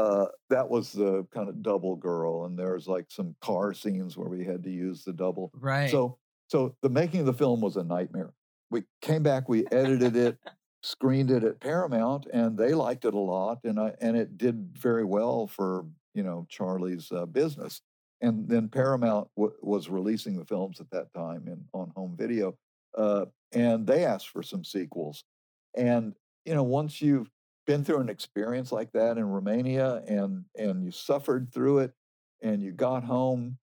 [0.00, 4.28] Uh, that was the kind of double girl, and there's like some car scenes where
[4.28, 5.50] we had to use the double.
[5.60, 5.90] right.
[5.90, 8.32] So so the making of the film was a nightmare.
[8.70, 10.38] We came back, we edited it,
[10.82, 14.76] screened it at Paramount, and they liked it a lot, and I and it did
[14.78, 15.84] very well for
[16.14, 17.82] you know Charlie's uh, business.
[18.22, 22.56] And then Paramount w- was releasing the films at that time in on home video,
[22.96, 25.24] uh, and they asked for some sequels.
[25.76, 26.14] And
[26.46, 27.30] you know, once you've
[27.70, 31.94] been through an experience like that in Romania, and and you suffered through it,
[32.42, 33.58] and you got home,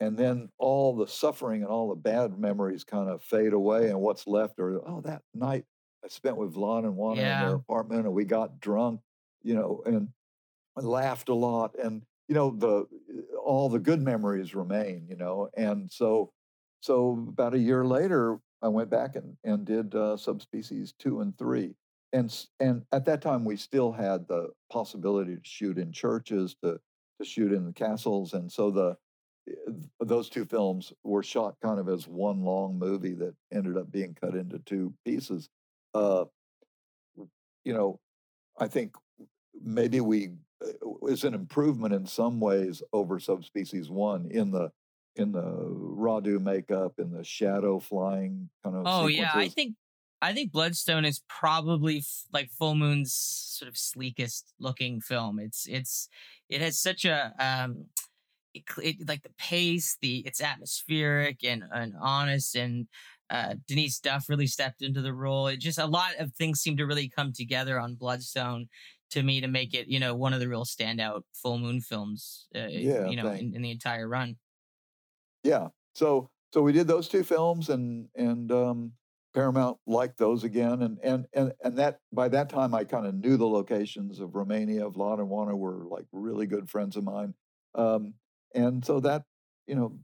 [0.00, 4.00] and then all the suffering and all the bad memories kind of fade away, and
[4.00, 5.66] what's left are oh that night
[6.04, 7.40] I spent with Vlad and Oana in Yeah.
[7.40, 9.02] their apartment, and we got drunk,
[9.42, 10.12] you know, and
[10.76, 12.86] laughed a lot, and you know the
[13.42, 16.32] all the good memories remain, you know, and so
[16.80, 21.36] so about a year later, I went back and and did uh, subspecies two and
[21.38, 21.76] three,
[22.12, 26.78] and and at that time we still had the possibility to shoot in churches, to
[27.18, 28.96] to shoot in the castles, and so the
[29.48, 33.90] eh, those two films were shot kind of as one long movie that ended up
[33.90, 35.48] being cut into two pieces.
[35.94, 36.24] Uh,
[37.64, 37.98] you know,
[38.58, 38.94] I think
[39.60, 40.30] maybe we
[40.64, 44.70] uh, is an improvement in some ways over subspecies one in the
[45.16, 49.74] in the Radu makeup in the shadow flying kind of Oh yeah, I think
[50.22, 55.38] I think Bloodstone is probably f- like Full Moon's sort of sleekest looking film.
[55.38, 56.08] It's it's
[56.48, 57.86] it has such a um
[58.54, 62.88] it, it, like the pace, the it's atmospheric and and Anders and
[63.30, 65.48] uh Denise Duff really stepped into the role.
[65.48, 68.68] It just a lot of things seem to really come together on Bloodstone
[69.10, 72.48] to me to make it, you know, one of the real standout Full Moon films
[72.56, 74.36] uh, Yeah, you know, in, in the entire run.
[75.42, 78.92] yeah so so we did those two films and and um
[79.36, 83.14] paramount liked those again and and and, and that by that time i kind of
[83.14, 87.34] knew the locations of romania vlad and Oana were like really good friends of mine.
[87.74, 88.14] Um
[88.54, 89.24] and so that
[89.66, 89.98] you know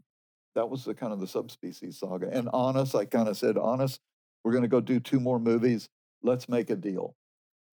[0.55, 2.29] that was the kind of the subspecies saga.
[2.31, 3.99] And Anders i kind of said Anders
[4.45, 5.89] we're going to go do two more movies.
[6.23, 7.17] Let's make a deal.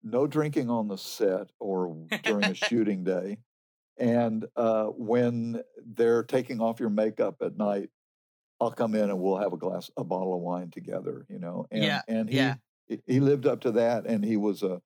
[0.05, 3.39] No drinking on the set or during a shooting day.
[3.99, 7.91] And uh, when they're taking off your makeup at night
[8.61, 11.67] i'll come in and we'll have a glass a bottle of wine together you know
[11.71, 12.55] and Yeah, and he yeah.
[13.07, 14.81] he- lived up to that and he was a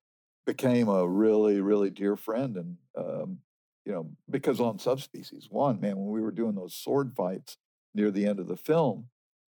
[0.45, 3.37] became a really really dear friend and um,
[3.85, 7.57] you know because on subspecies one man when we were doing those sword fights
[7.95, 9.07] near the end of the film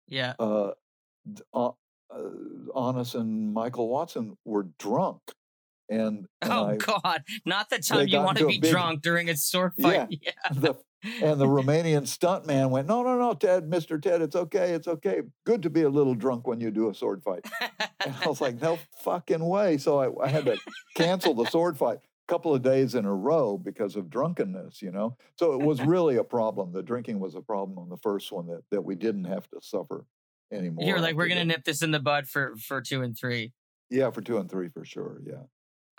[0.07, 0.33] Yeah.
[0.39, 0.71] uh,
[1.53, 1.71] uh,
[2.75, 5.21] Anders and Michael Watson were drunk,
[5.89, 7.23] and, and Oh I, God!
[7.45, 10.07] Not the time you want to be big- drunk during a sword fight.
[10.09, 10.31] Yeah.
[10.51, 10.73] the
[11.03, 15.21] and the Romanian stuntman went, "No, no, no, Ted, Mister Ted, it's okay, it's okay.
[15.45, 17.45] Good to be a little drunk when you do a sword fight."
[18.05, 20.57] And I was like, "No fucking way!" So I, I had to
[20.95, 24.91] cancel the sword fight a couple of days in a row because of drunkenness, you
[24.91, 25.17] know.
[25.37, 26.71] So it was really a problem.
[26.71, 29.59] The drinking was a problem on the first one that that we didn't have to
[29.61, 30.05] suffer
[30.51, 30.85] anymore.
[30.85, 33.53] You're like, we're gonna nip this in the bud for for two and three.
[33.89, 35.21] Yeah, for two and three for sure.
[35.25, 35.43] Yeah.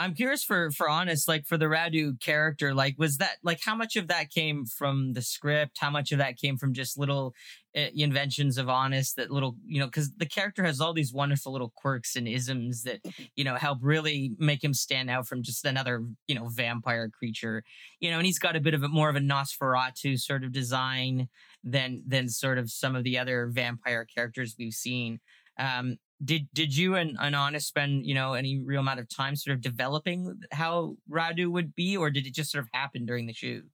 [0.02, 3.76] I'm curious for for Anders, like for the Radu character, like was that like how
[3.76, 5.78] much of that came from the script?
[5.80, 7.34] How much of that came from just little
[7.76, 11.52] uh, inventions of Anders that little you know because the character has all these wonderful
[11.52, 13.00] little quirks and isms that
[13.36, 17.62] you know help really make him stand out from just another you know vampire creature
[18.00, 20.50] you know and he's got a bit of a more of a nosferatu sort of
[20.50, 21.28] design
[21.62, 25.20] than than sort of some of the other vampire characters we've seen
[25.58, 29.54] um did did you and, and spend you know any real amount of time sort
[29.54, 33.32] of developing how radu would be or did it just sort of happen during the
[33.32, 33.64] shoot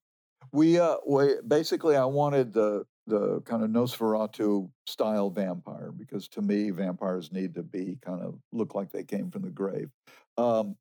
[0.53, 6.43] We uh we basically I wanted the the kind of Nosferatu style vampire because to
[6.43, 9.91] me vampires need to be kind of look like they came from the grave.
[10.37, 10.77] Um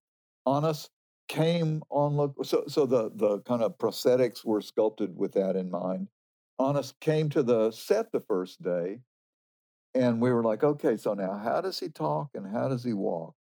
[0.46, 0.90] Anders
[1.28, 5.70] came on look so so the the kind of prosthetics were sculpted with that in
[5.70, 6.08] mind.
[6.60, 9.00] Anders came to the set the first day
[9.98, 12.94] and we were like, okay, so now how does he talk and how does he
[12.94, 13.34] walk?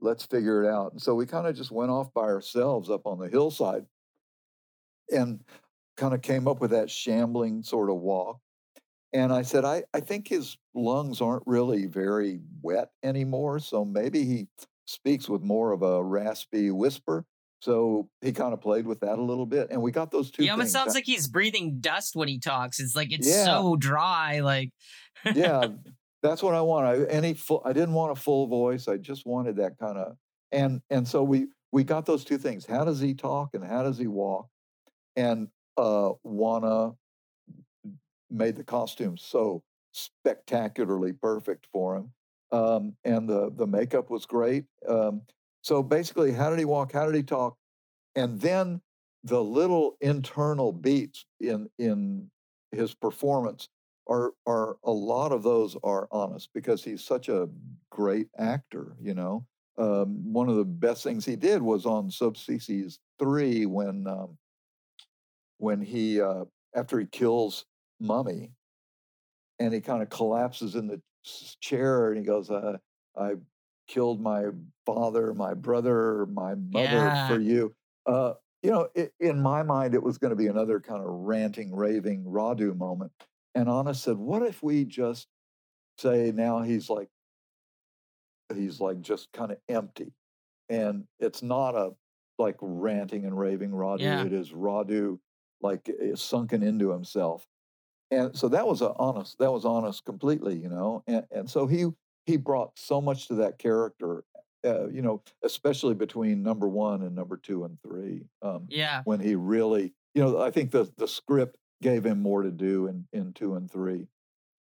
[0.00, 0.92] Let's figure it out.
[0.92, 3.84] And so we kind of just went off by ourselves up on the hillside
[5.10, 5.40] and
[5.96, 8.38] kind of came up with that shambling sort of walk.
[9.12, 13.58] And I said, I, I think his lungs aren't really very wet anymore.
[13.58, 14.48] So maybe he
[14.86, 17.24] speaks with more of a raspy whisper.
[17.60, 20.44] So he kind of played with that a little bit, and we got those two.
[20.44, 20.72] He almost things.
[20.72, 22.80] sounds like he's breathing dust when he talks.
[22.80, 23.44] It's like it's Yeah.
[23.44, 24.40] so dry.
[24.40, 24.70] Like
[25.34, 25.66] yeah,
[26.22, 26.86] that's what I want.
[26.86, 27.62] I any full.
[27.64, 28.88] I didn't want a full voice.
[28.88, 30.16] I just wanted that kind of
[30.52, 32.66] and and so we we got those two things.
[32.66, 34.48] How does he talk and how does he walk?
[35.16, 36.96] And uh, Oana
[38.30, 39.62] made the costume so
[39.92, 42.12] spectacularly perfect for him,
[42.52, 44.64] um, and the the makeup was great.
[44.88, 45.22] Um,
[45.62, 46.92] so basically, how did he walk?
[46.92, 47.56] How did he talk?
[48.16, 48.80] And then
[49.24, 52.30] the little internal beats in in
[52.72, 53.68] his performance
[54.08, 57.48] are are a lot of those are Anders because he's such a
[57.90, 58.96] great actor.
[59.00, 59.46] You know,
[59.78, 64.38] um, one of the best things he did was on Subspecies Three when um,
[65.58, 66.44] when he uh,
[66.74, 67.66] after he kills
[68.00, 68.52] Mummy
[69.58, 71.02] and he kind of collapses in the
[71.60, 72.78] chair and he goes, uh,
[73.16, 73.34] "I
[73.86, 74.46] killed my
[74.86, 77.26] father, my brother, my mother Yeah.
[77.26, 77.74] for you."
[78.06, 81.08] Uh, you know, i in my mind, it was going to be another kind of
[81.08, 83.12] ranting, raving Radu moment.
[83.54, 85.26] And Anders said, "What if we just
[85.98, 87.08] say now he's like,
[88.54, 90.12] he's like just kind of empty,
[90.68, 91.92] and it's not a
[92.38, 94.00] like ranting and raving Radu.
[94.00, 94.24] Yeah.
[94.24, 95.18] It is Radu
[95.60, 97.46] like sunken into himself."
[98.10, 99.36] And so that was a Anders.
[99.38, 101.02] That was Anders completely, you know.
[101.06, 101.86] And and so he
[102.26, 104.24] he brought so much to that character,
[104.64, 108.24] uh, you know, especially between number one and number two and three.
[108.42, 109.02] Um, yeah.
[109.04, 112.86] when he really, you know, I think the the script gave him more to do
[112.86, 114.08] in in two and three.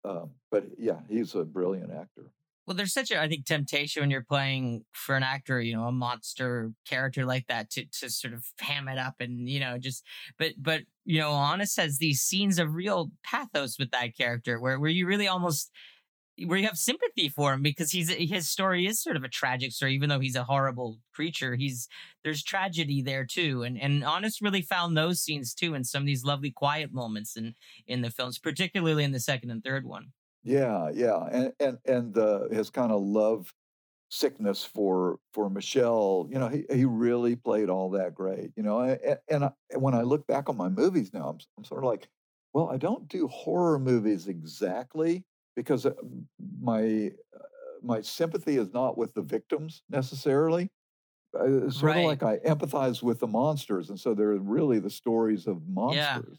[0.05, 2.33] Um, but yeah, he's a brilliant actor.
[2.67, 5.85] Well, there's such a I think temptation when you're playing for an actor, you know,
[5.85, 9.79] a monster character like that to to sort of ham it up and you know
[9.79, 10.05] just
[10.39, 14.79] but but you know, Anders has these scenes of real pathos with that character where
[14.79, 15.71] where you really almost
[16.47, 19.71] where you have sympathy for him because he's his story is sort of a tragic
[19.73, 21.89] story even though he's a horrible creature he's
[22.25, 26.07] there's tragedy there too and and Anders really found those scenes too in some of
[26.07, 27.55] these lovely quiet moments in
[27.87, 30.13] in the films particularly in the second and third one
[30.43, 33.55] Yeah, yeah, and and and uh, his kind of love
[34.11, 36.29] sickness for for Michelle.
[36.31, 38.53] You know, he he really played all that great.
[38.57, 41.65] You know, and, and I, when I look back on my movies now, I'm I'm
[41.65, 42.09] sort of like,
[42.55, 45.25] well, I don't do horror movies exactly
[45.57, 45.95] because uh,
[46.61, 47.39] my uh,
[47.83, 50.71] my sympathy is not with the victims necessarily.
[51.39, 51.99] Uh, It's sort Right.
[51.99, 56.39] of like I empathize with the monsters, and so they're really the stories of monsters.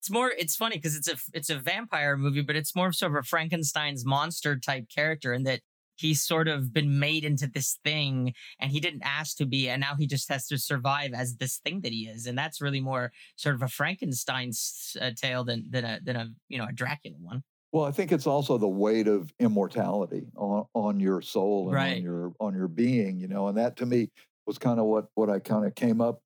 [0.00, 3.12] it's more it's funny because it's a it's a vampire movie but it's more sort
[3.12, 5.60] of a frankenstein's monster type character in that
[6.02, 9.80] he's sort of been made into this thing and he didn't ask to be and
[9.80, 12.80] now he just has to survive as this thing that he is and that's really
[12.80, 16.72] more sort of a frankenstein's uh, tale than than a than a you know a
[16.72, 17.42] dracula one
[17.72, 21.88] Well, I think it's also the weight of immortality on, on your soul and Right.
[21.88, 24.10] on your on your being, you know, and that to me
[24.46, 26.22] was kind of what what I kind of came up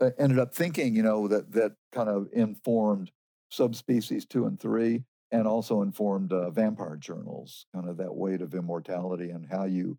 [0.00, 3.12] uh, ended up thinking, you know, that that kind of informed
[3.50, 5.04] subspecies two and three,
[5.34, 9.98] and also informed uh, vampire journals, kind of that weight of immortality and how you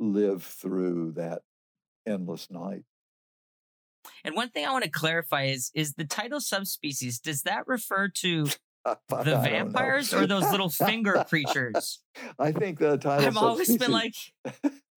[0.00, 1.42] live through that
[2.04, 2.82] endless night.
[4.24, 8.08] and one thing i want to clarify is is the title subspecies does that refer
[8.08, 8.46] to
[8.84, 12.00] the vampires or those little finger creatures
[12.38, 13.26] I think the title.
[13.26, 14.16] i've always been like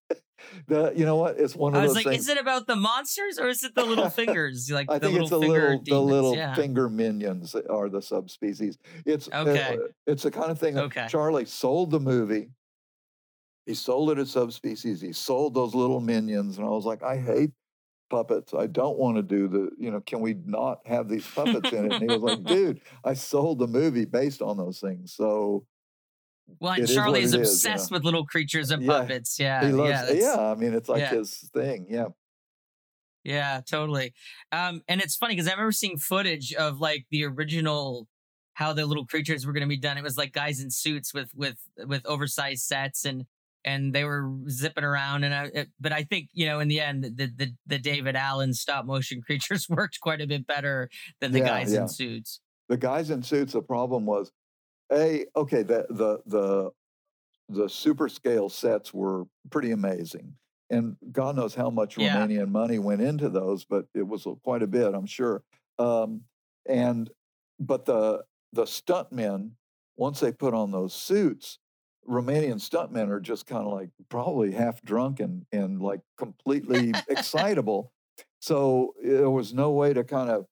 [0.67, 1.37] the you know what?
[1.39, 2.23] It's one of I was those like, things.
[2.23, 4.69] is it about the monsters or is it the little fingers?
[4.71, 6.55] Like I the think little it's the finger little the little yeah.
[6.55, 8.77] finger minions are the subspecies.
[9.05, 9.77] It's uh, Okay.
[10.05, 11.07] it's the kind of thing that Okay.
[11.09, 12.49] Charlie sold the movie.
[13.65, 15.01] He sold it as subspecies.
[15.01, 17.51] He sold those little minions, and I was like, I hate
[18.09, 18.53] puppets.
[18.53, 19.71] I don't want to do the.
[19.77, 21.93] You know, can we not have these puppets in it?
[21.93, 25.13] And he was like, Dude, I sold the movie based on those things.
[25.13, 25.65] So
[26.59, 27.95] Well, and is what Charlie is it is, you obsessed know.
[27.97, 28.87] with little creatures and Yeah.
[28.89, 29.39] puppets.
[29.39, 29.89] Yeah, he loves.
[30.13, 31.09] yeah, Yeah, I mean, it's like yeah.
[31.15, 31.87] his thing.
[31.89, 32.07] Yeah.
[33.23, 34.13] yeah, totally.
[34.51, 38.07] Um, and it's funny because I remember seeing footage of like the original
[38.53, 39.97] how the little creatures were going to be done.
[39.97, 43.25] It was like guys in suits with with with oversized sets and
[43.65, 46.79] and they were zipping around and I, it, but I think you know in the
[46.79, 51.33] end the the, the David Allen stop motion creatures worked quite a bit better than
[51.33, 51.81] the Yeah, guys yeah.
[51.81, 52.39] in suits.
[52.69, 54.31] the guys in suits the problem was
[54.91, 56.71] a okay the the the
[57.49, 60.35] the super scale sets were pretty amazing
[60.69, 62.15] and god knows how much Yeah.
[62.17, 65.43] romanian money went into those but it was quite a bit i'm sure
[65.79, 66.23] um
[66.67, 67.11] and
[67.59, 69.53] but the the stuntmen
[69.97, 71.59] once they put on those suits
[72.07, 77.93] romanian stuntmen are just kind of like probably half drunk and and like completely excitable
[78.39, 80.45] so there was no way to kind of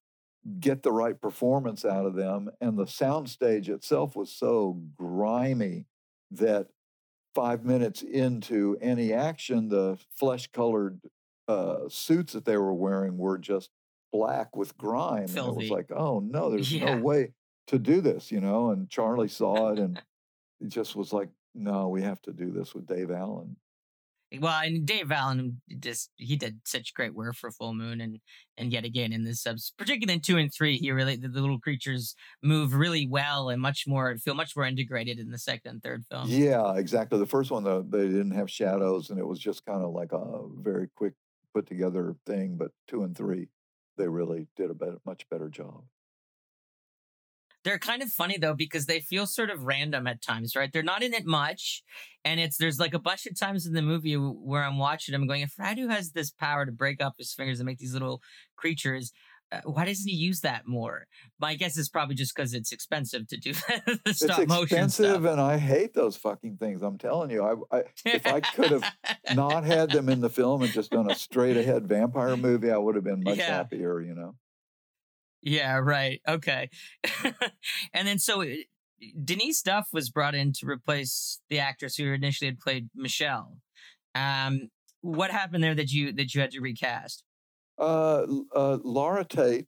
[0.60, 2.50] get the right performance out of them.
[2.62, 5.86] And the soundstage itself was so grimy
[6.32, 6.68] that
[7.34, 11.02] five minutes into any action, the flesh colored
[11.48, 13.70] uh, suits that they were wearing were just
[14.12, 15.24] black with grime.
[15.24, 16.86] And it was like, oh no, there's Yeah.
[16.86, 17.34] no way
[17.68, 18.70] to do this, you know.
[18.70, 20.02] And Charlie saw it and
[20.60, 23.58] he just was like, no, we have to do this with Dave Allen.
[24.40, 28.20] Well, and Dave Allen just he did such great work for Full Moon, and
[28.58, 31.42] and yet again in this subs, particularly in two and three, he really the, the
[31.42, 35.72] little creatures move really well and much more feel much more integrated in the second
[35.72, 36.28] and third film.
[36.28, 37.20] Yeah, exactly.
[37.20, 40.42] The first one, they didn't have shadows, and it was just kind of like a
[40.60, 41.14] very quick
[41.54, 42.58] put together thing.
[42.58, 43.50] But two and three,
[43.98, 45.84] they really did a better, much better job.
[47.66, 50.72] They're kind of funny though because they feel sort of random at times, right?
[50.72, 51.84] They're not in it much,
[52.24, 55.28] and it's there's like a bunch of times in the movie where I'm watching them
[55.28, 58.22] going, if Radu has this power to break up his fingers and make these little
[58.56, 59.12] creatures.
[59.52, 61.06] Uh, why doesn't he use that more?
[61.40, 63.54] My guess is probably just because it's expensive to do
[63.86, 65.32] the It's stop motion expensive, stuff.
[65.32, 66.82] and I hate those fucking things.
[66.82, 68.84] I'm telling you, I, I if I could have
[69.36, 72.78] not had them in the film and just done a straight ahead vampire movie, I
[72.78, 73.58] would have been much Yeah.
[73.58, 74.02] happier.
[74.02, 74.36] You know.
[75.46, 76.22] Yeah, right.
[76.28, 76.70] Okay.
[77.94, 78.48] and then so uh,
[79.24, 83.58] Denise Duff was brought in to replace the actress who initially had played Michelle.
[84.16, 84.70] Um,
[85.02, 87.24] what happened there that you that you had to recast?
[87.78, 89.68] Uh, uh, Laura Tate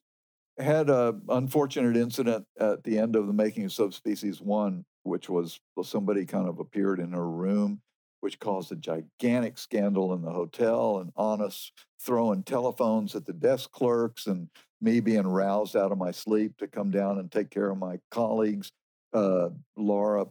[0.58, 5.60] had a unfortunate incident at the end of the making of Subspecies One, which was
[5.84, 7.82] somebody kind of appeared in her room,
[8.22, 11.72] which caused a gigantic scandal in the hotel, and Anders
[12.02, 14.50] throwing telephones at the desk clerks, and
[14.82, 18.00] me being roused out of my sleep to come down and take care of my
[18.12, 18.72] colleagues.
[19.14, 20.26] Uh, Laura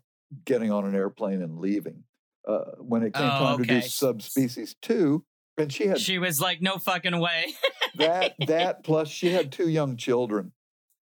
[0.45, 2.05] getting on an airplane and leaving.
[2.47, 5.25] Uh, when it came Oh, time to do Subspecies Two,
[5.59, 7.47] and she had She was like, "No fucking way."
[7.97, 10.53] that that plus she had two young children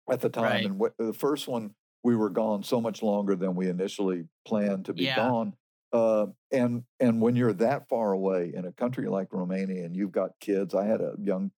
[0.09, 0.65] at the time Right.
[0.65, 1.71] and wh- the first one
[2.03, 5.15] we were gone so much longer than we initially planned to be Yeah.
[5.15, 5.55] gone
[5.95, 10.11] uh, and and when you're that far away in a country like Romania and you've
[10.21, 11.51] got kids I had a young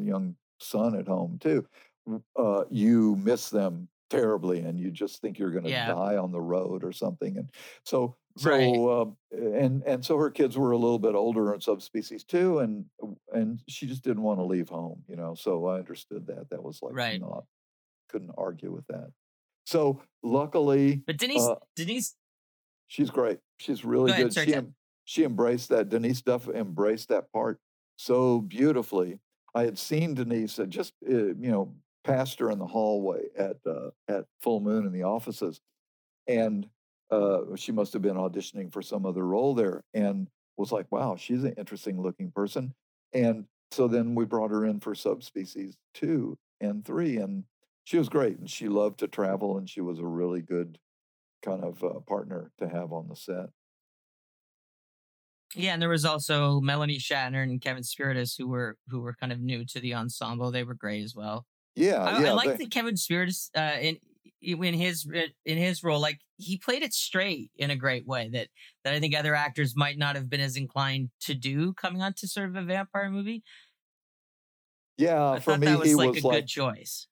[0.00, 1.66] young son at home too
[2.36, 5.86] uh, you miss them terribly and you just think you're going to Yeah.
[5.94, 7.50] die on the road or something and
[7.84, 8.74] so so Right.
[9.02, 12.86] um, and and so her kids were a little bit older in subspecies too and
[13.32, 16.62] and she just didn't want to leave home you know so i understood that that
[16.62, 17.20] was like Right.
[17.20, 17.44] not
[18.08, 19.10] couldn't argue with that
[19.66, 22.16] so luckily But Denise, Uh, Denise,
[22.90, 23.38] she's great.
[23.58, 24.34] She's really ahead, good.
[24.34, 24.74] sorry, she, em-
[25.06, 27.58] she embraced that denise duff embraced that part
[27.96, 29.18] so beautifully.
[29.54, 33.56] I had seen denise uh, just uh, you know passed her in the hallway at
[33.66, 35.60] uh, at full moon in the offices
[36.26, 36.68] and
[37.10, 41.16] uh, she must have been auditioning for some other role there and was like wow
[41.16, 42.74] she's an interesting looking person.
[43.12, 47.44] And so then we brought her in for subspecies two and three and
[47.84, 50.78] she was great and she loved to travel and she was a really good
[51.42, 53.50] kind of uh, partner to have on the set
[55.54, 59.32] yeah, and there was also Melanie Shatner and Kevin Spirtas who were who were kind
[59.32, 60.50] of new to the ensemble.
[60.50, 61.46] They were great as well.
[61.74, 63.98] yeah I, Uh, yeah I like they- that Kevin Spirtas uh, in
[64.42, 65.06] in his
[65.44, 68.48] in his role, like he played it straight in a great way that
[68.84, 72.26] that I think other actors might not have been as inclined to do coming onto
[72.26, 73.42] sort of a vampire movie.
[74.96, 77.08] yeah I Uh, for me that was he like was a like good choice.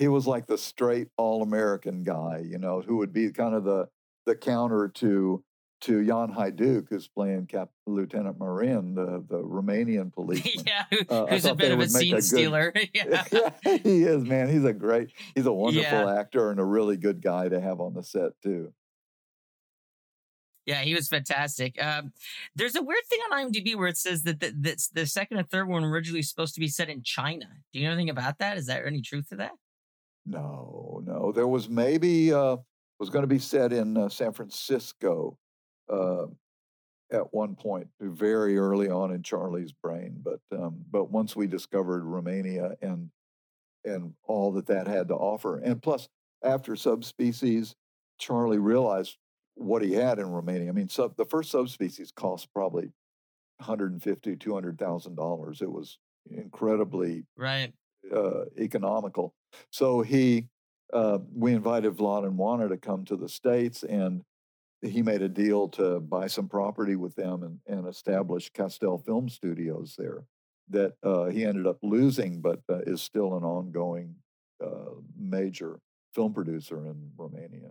[0.00, 3.86] He was like the straight all-American guy, you know, who would be kind of the
[4.24, 5.44] the counter to
[5.82, 10.64] to Ion Haiduc, who's playing Cap Lieutenant Marin, the the Romanian policeman.
[10.66, 12.72] yeah, Uh, who's a bit of a a scene good- stealer.
[12.94, 13.24] yeah.
[13.32, 14.48] yeah, he is, man.
[14.48, 16.18] He's a great, he's a wonderful Yeah.
[16.18, 18.72] actor and a really good guy to have on the set too.
[20.66, 21.82] Yeah, he was fantastic.
[21.82, 22.12] Um,
[22.54, 25.50] there's a weird thing on IMDb where it says that the, the, the second and
[25.50, 27.46] third one were originally supposed to be set in China.
[27.72, 28.56] Do you know anything about that?
[28.56, 29.52] Is there any truth to that?
[30.30, 32.56] No, no, there was maybe uh,
[32.98, 35.38] was going to be set in uh, San Francisco
[35.88, 36.26] uh,
[37.10, 40.22] at one point, very early on in Charlie's brain.
[40.22, 43.10] But um, but once we discovered Romania and
[43.84, 46.08] and all that that had to offer, and plus
[46.44, 47.74] after subspecies,
[48.18, 49.18] Charlie realized
[49.54, 50.68] what he had in Romania.
[50.68, 52.92] I mean, sub the first subspecies cost probably
[53.58, 55.62] 150 200,000 dollars.
[55.62, 55.98] It was
[56.30, 57.72] incredibly Right.
[58.12, 59.34] Uh, economical.
[59.70, 60.48] So he,
[60.92, 64.24] uh, we invited Vlad and Oana to come to the states, and
[64.82, 69.28] he made a deal to buy some property with them and, and establish Castel Film
[69.28, 70.24] Studios there.
[70.70, 74.16] That uh, he ended up losing, but uh, is still an ongoing
[74.64, 75.78] uh, major
[76.14, 77.70] film producer in Romania.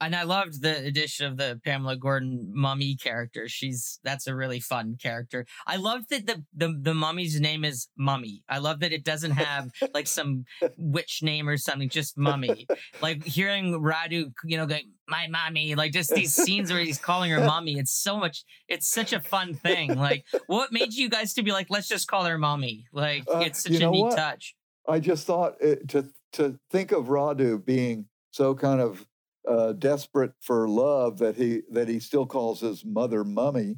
[0.00, 3.48] And I loved the addition of the Pamela Gordon mummy character.
[3.48, 5.46] She's that's a really fun character.
[5.66, 8.42] I love that the the the mummy's name is Mummy.
[8.48, 10.44] I love that it doesn't have like some
[10.76, 12.66] witch name or something, just Mummy.
[13.00, 17.30] Like hearing Radu, you know, going my mommy, like just these scenes where he's calling
[17.30, 17.78] her mommy.
[17.78, 18.44] It's so much.
[18.68, 19.94] It's such a fun thing.
[19.94, 22.86] Like, what made you guys to be like, let's just call her mommy?
[22.92, 24.16] Like, Uh, it's such a neat what?
[24.16, 24.54] touch.
[24.88, 29.06] I just thought it, to to think of Radu being so kind of
[29.48, 33.76] uh, desperate for love that he that he still calls his mother mummy,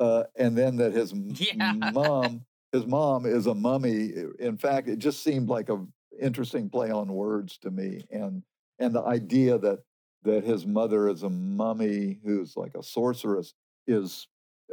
[0.00, 1.74] uh, and then that his Yeah.
[1.94, 4.12] mom his mom is a mummy.
[4.38, 5.86] In fact, it just seemed like a
[6.20, 8.44] interesting play on words to me, and
[8.78, 9.80] and the idea that
[10.22, 13.54] that his mother is a mummy who's like a sorceress
[13.86, 14.28] is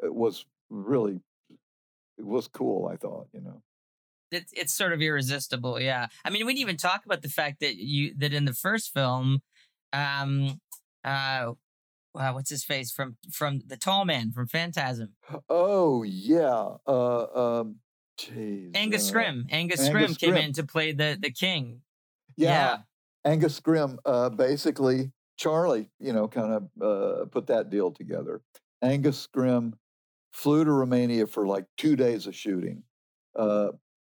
[0.05, 1.21] uh, was really
[2.17, 2.87] it was cool.
[2.87, 3.63] I thought, you know.
[4.31, 5.79] it's it's sort of irresistible.
[5.79, 8.53] Yeah, I mean, we didn't even talk about the fact that you that in the
[8.53, 9.39] first film,
[9.93, 10.59] um,
[11.03, 11.53] uh,
[12.13, 15.13] wow, what's his face from from the tall man from Phantasm,
[15.49, 16.75] Oh yeah.
[16.87, 17.75] Uh um
[18.19, 18.71] jeez.
[18.75, 19.45] Angus uh, Scrimm.
[19.51, 20.43] Angus, Angus Scrimm came Scrimm.
[20.47, 21.81] in to play the the king.
[22.35, 22.79] Yeah.
[23.25, 28.41] Angus Scrimm uh basically Charlie, you know, kind of uh put that deal together.
[28.81, 29.73] Angus Scrimm
[30.33, 32.83] flew to Romania for like 2 days of shooting.
[33.35, 33.71] Uh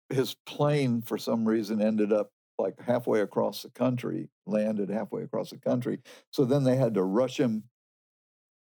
[0.10, 5.50] his plane for some reason ended up like halfway across the country, landed halfway across
[5.50, 6.00] the country.
[6.32, 7.64] So then they had to rush him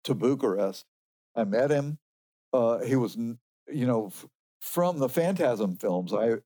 [0.05, 0.85] to Bucharest.
[1.35, 1.99] I met him.
[2.53, 4.27] Uh, he was, you know, f-
[4.61, 6.37] from the Phantasm films, I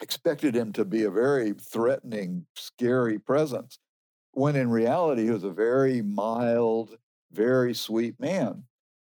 [0.00, 3.78] expected him to be a very threatening, scary presence,
[4.32, 6.96] when in reality, he was a very mild,
[7.32, 8.64] very sweet man.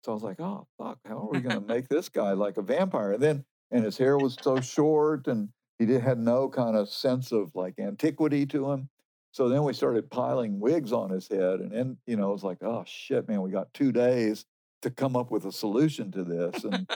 [0.03, 2.57] So I was like, oh, fuck, how are we going to make this guy like
[2.57, 3.13] a vampire?
[3.13, 5.49] And then, and his hair was so short and
[5.81, 8.87] he did, had no kind of sense of like antiquity to him.
[9.31, 11.59] So then we started piling wigs on his head.
[11.59, 14.45] And then, you know, it was like, oh shit, man, we got two days
[14.83, 16.63] to come up with a solution to this.
[16.65, 16.87] And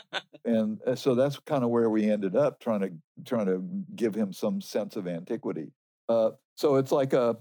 [0.45, 2.91] and uh, so that's kind of where we ended up trying to
[3.25, 3.63] trying to
[3.95, 5.71] give him some sense of antiquity.
[6.07, 7.37] Uh, so it's like a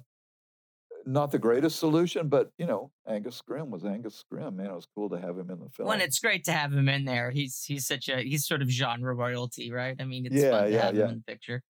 [1.06, 4.54] not the greatest solution, but you know, Angus Scrimm was Angus Scrimm.
[4.54, 5.88] Man, it was cool to have him in the film.
[5.88, 7.30] Well, and it's great to have him in there.
[7.30, 9.96] He's he's such a he's sort of genre royalty, right?
[10.00, 11.02] I mean, it's Yeah, fun to yeah, have yeah.
[11.04, 11.62] him in the picture.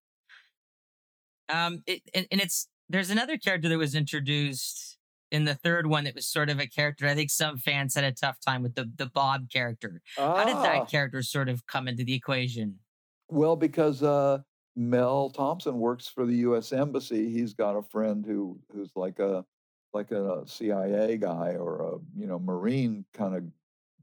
[1.48, 4.98] Um, it, and, and it's there's another character that was introduced
[5.30, 7.06] in the third one that was sort of a character.
[7.06, 10.00] I think some fans had a tough time with the the Bob character.
[10.34, 12.80] How did Ah, that character sort of come into the equation?
[13.28, 14.42] Well, because uh,
[14.76, 16.72] Mel Thompson works for the U.S.
[16.72, 17.30] Embassy.
[17.30, 19.44] He's got a friend who who's like a
[19.92, 23.44] like a CIA guy or a you know Marine kind of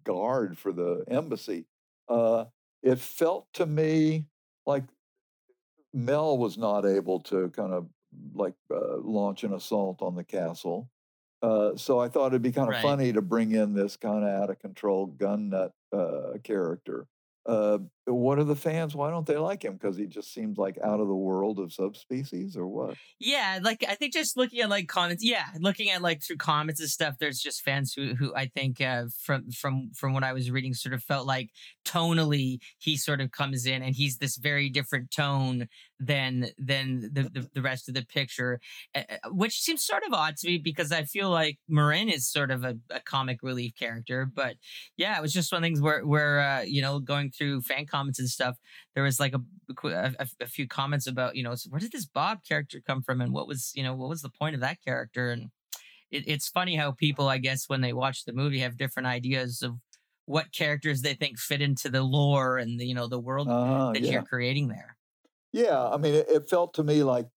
[0.03, 1.65] guard for the embassy.
[2.07, 2.45] Uh,
[2.83, 4.27] it felt to me
[4.65, 4.85] like
[5.93, 7.89] Mel was not able to kind of
[8.33, 10.89] like uh, launch an assault on the castle.
[11.41, 12.81] Uh, so I thought it'd be kind of Right.
[12.83, 17.07] funny to bring in this kind of out of control gun nut uh, character.
[18.05, 18.95] What are the fans?
[18.95, 19.73] Why don't they like him?
[19.73, 22.97] Because he just seems like out of the world of subspecies, or what?
[23.19, 26.79] Yeah, like I think just looking at like comments, yeah, looking at like through comments
[26.79, 30.33] and stuff, there's just fans who who I think uh, from from from what I
[30.33, 31.51] was reading sort of felt like
[31.85, 35.67] tonally he sort of comes in and he's this very different tone
[35.99, 38.59] than than the the, the rest of the picture,
[38.95, 42.27] uh, uh, which seems sort of odd to me because I feel like Marin is
[42.27, 44.55] sort of a, a comic relief character, but
[44.97, 47.85] yeah, it was just one of things where where uh, you know going through fan
[47.91, 48.57] comments and stuff,
[48.95, 49.41] there was like a,
[49.87, 53.21] a, a- a few comments about you know where did this Bob character come from
[53.21, 55.51] and what was you know what was the point of that character and
[56.11, 59.61] it, it's funny how people I guess when they watch the movie have different ideas
[59.61, 59.77] of
[60.25, 63.93] what characters they think fit into the lore and the you know the world Uh,
[63.93, 64.97] that yeah, you're creating there.
[65.51, 65.89] yeah.
[65.89, 67.29] I mean, it, it felt to me like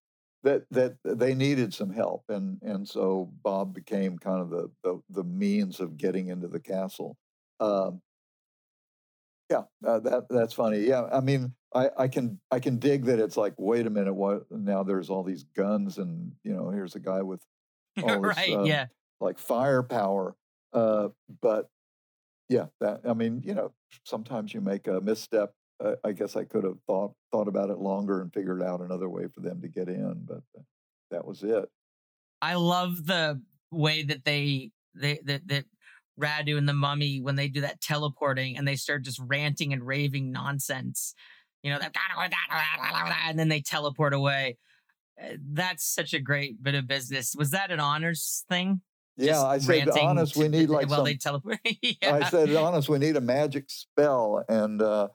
[0.43, 5.01] that that they needed some help, and and so Bob became kind of the the,
[5.09, 7.16] the means of getting into the castle.
[7.60, 8.02] Um,
[9.50, 10.80] yeah, uh, that that's funny.
[10.80, 14.14] Yeah, I mean, I, I can I can dig that it's like, wait a minute,
[14.14, 14.50] what?
[14.50, 17.44] Now there's all these guns, and you know, here's a guy with
[18.02, 18.52] all this, right?
[18.52, 18.86] um, yeah.
[19.20, 20.36] like firepower.
[20.72, 21.08] Uh,
[21.42, 21.68] but
[22.48, 23.72] yeah, that I mean, you know,
[24.04, 25.52] sometimes you make a misstep.
[25.84, 29.08] Uh, I guess I could have thought thought about it longer and figured out another
[29.08, 30.62] way for them to get in, but uh,
[31.10, 31.68] that was it.
[32.40, 35.64] I love the way that they they that that
[36.20, 39.86] Radu and the mummy when they do that teleporting and they start just ranting and
[39.86, 41.14] raving nonsense.
[41.62, 44.58] You know, and then they teleport away.
[45.20, 47.34] Uh, That's such a great bit of business.
[47.36, 48.82] Was that an Anders thing?
[49.16, 51.04] Yeah, Just I said, Anders, we need like some.
[51.04, 51.58] they teleport.
[52.02, 55.08] I said, Anders, we need a magic spell, and uh,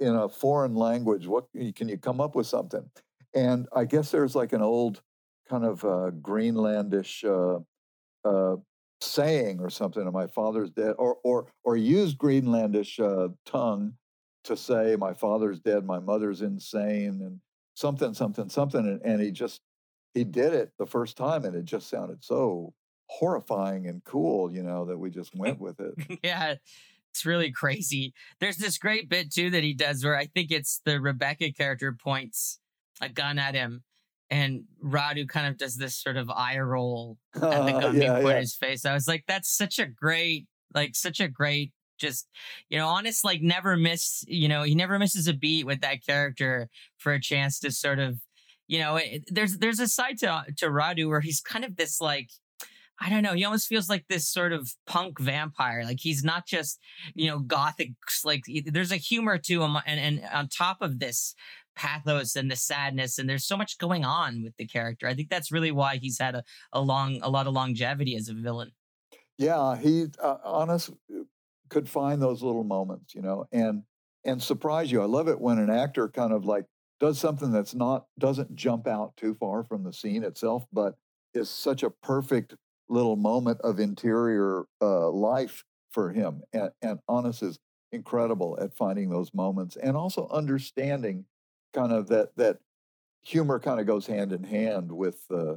[0.00, 1.26] in a foreign language.
[1.26, 2.88] What can you come up with something?
[3.34, 5.02] And I guess there's like an old
[5.48, 7.60] kind of uh, Greenlandish uh,
[8.28, 8.56] uh,
[9.02, 13.94] saying or something, and my father's dead, or or or used Greenlandish uh, tongue
[14.44, 17.40] to say my father's dead, my mother's insane, and
[17.74, 19.60] something, something, something, and, and he just
[20.14, 22.72] he did it the first time, and it just sounded so
[23.06, 26.20] horrifying and cool, you know, that we just went with it.
[26.24, 26.54] yeah,
[27.10, 28.14] it's really crazy.
[28.40, 31.92] There's this great bit too that he does where I think it's the Rebecca character
[31.92, 32.58] points
[33.00, 33.82] a gun at him
[34.32, 38.14] and Radu kind of does this sort of eye roll at the gun being yeah,
[38.14, 38.30] put yeah.
[38.30, 38.86] in his face.
[38.86, 42.26] I was like, that's such a great, like such a great just
[42.68, 46.04] you know Anders like never miss you know he never misses a beat with that
[46.04, 48.18] character for a chance to sort of
[48.66, 52.00] you know it, there's there's a side to to Radu where he's kind of this
[52.00, 52.30] like
[53.00, 53.34] I don't know.
[53.34, 55.82] He almost feels like this sort of punk vampire.
[55.84, 56.78] Like he's not just,
[57.14, 57.92] you know, gothic.
[58.24, 61.34] Like there's a humor to him, um, and and on top of this
[61.74, 65.06] pathos and the sadness, and there's so much going on with the character.
[65.06, 68.28] I think that's really why he's had a, a long, a lot of longevity as
[68.28, 68.72] a villain.
[69.38, 70.90] Yeah, he uh, Anders
[71.68, 73.82] could find those little moments, you know, and
[74.24, 75.02] and surprise you.
[75.02, 76.66] I love it when an actor kind of like
[77.00, 80.94] does something that's not doesn't jump out too far from the scene itself, but
[81.34, 82.54] is such a perfect
[82.88, 86.42] little moment of interior uh, life for him.
[86.52, 87.58] And, and Anders is
[87.90, 91.24] incredible at finding those moments and also understanding
[91.72, 92.58] kind of that that
[93.22, 95.54] humor kind of goes hand in hand with uh,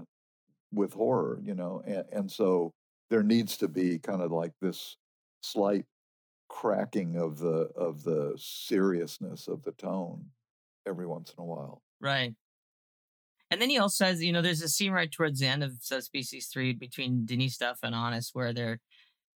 [0.71, 2.73] with horror, you know, and, and so
[3.09, 4.97] there needs to be kind of like this
[5.41, 5.85] slight
[6.49, 10.25] cracking of the of the seriousness of the tone
[10.87, 11.81] every once in a while.
[11.99, 12.33] Right.
[13.51, 15.77] And then he also says, you know, there's a scene right towards the end of
[15.79, 18.79] Subspecies Three between Denise Duff and Anders, where they're,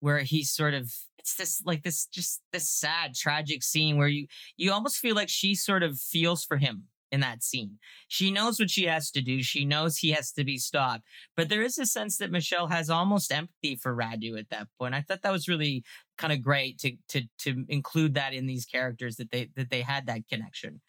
[0.01, 4.27] where he's sort of, it's this like this, just this sad, tragic scene where you,
[4.57, 7.79] you almost feel like she sort of feels for him in that scene.
[8.09, 9.43] She knows what she has to do.
[9.43, 11.05] She knows he has to be stopped.
[11.37, 14.95] But there is a sense that Michelle has almost empathy for Radu at that point.
[14.95, 15.85] I thought that was really
[16.17, 19.83] kind of great to to to include that in these characters that they that they
[19.83, 20.81] had that connection.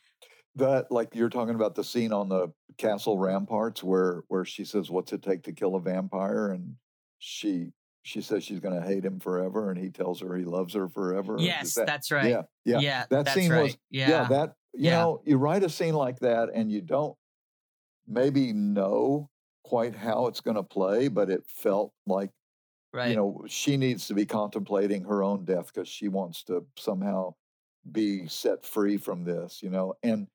[0.56, 4.90] That like you're talking about the scene on the castle ramparts where where she says,
[4.90, 6.76] "What's it take to kill a vampire?" and
[7.20, 7.72] she
[8.10, 10.90] she says she's going to hate him forever, and he tells her he loves her
[10.90, 11.36] forever.
[11.40, 12.30] Yes, that- that's right.
[12.30, 12.80] Yeah, yeah.
[12.80, 13.64] yeah that that's scene right.
[13.64, 14.10] was yeah.
[14.10, 14.98] yeah, that you Yeah.
[14.98, 17.16] know you write a scene like that and you don't
[18.08, 19.30] maybe know
[19.64, 22.32] quite how it's going to play but it felt like
[22.94, 23.10] right.
[23.10, 27.34] you know she needs to be contemplating her own death because she wants to somehow
[27.92, 30.28] be set free from this you know and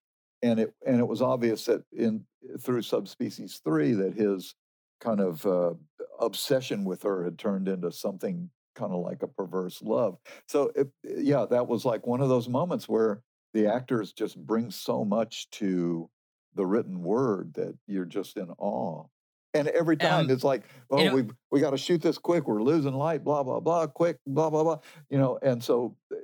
[0.42, 2.24] and it and it was obvious that in
[2.60, 4.54] through subspecies 3 that his
[5.00, 5.74] kind of uh,
[6.20, 10.18] obsession with her had turned into something kind of like a perverse love.
[10.48, 13.22] So it, yeah that was like one of those moments where
[13.52, 16.10] the actors just bring so much to
[16.54, 19.06] the written word that you're just in awe.
[19.54, 22.18] And every time Um, it's like oh you know- we we got to shoot this
[22.18, 24.80] quick we're losing light blah blah blah quick blah blah blah
[25.10, 26.16] you know and so uh,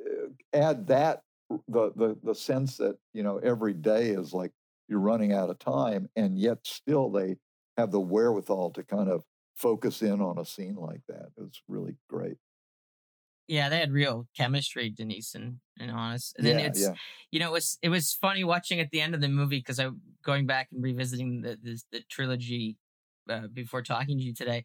[0.52, 1.22] add that
[1.68, 4.52] the the the sense that you know every day is like
[4.88, 7.36] you're running out of time and yet still they
[7.76, 9.24] have the wherewithal to kind of
[9.60, 12.38] focus in on a scene like that it's really great
[13.48, 16.32] yeah, they had real chemistry, Denise and, and Anders.
[16.38, 16.94] And then yeah it's yeah
[17.32, 19.80] you know it was it was funny watching at the end of the movie because
[19.80, 19.88] I
[20.24, 22.76] going back and revisiting the the, the trilogy
[23.28, 24.62] uh, before talking to you today.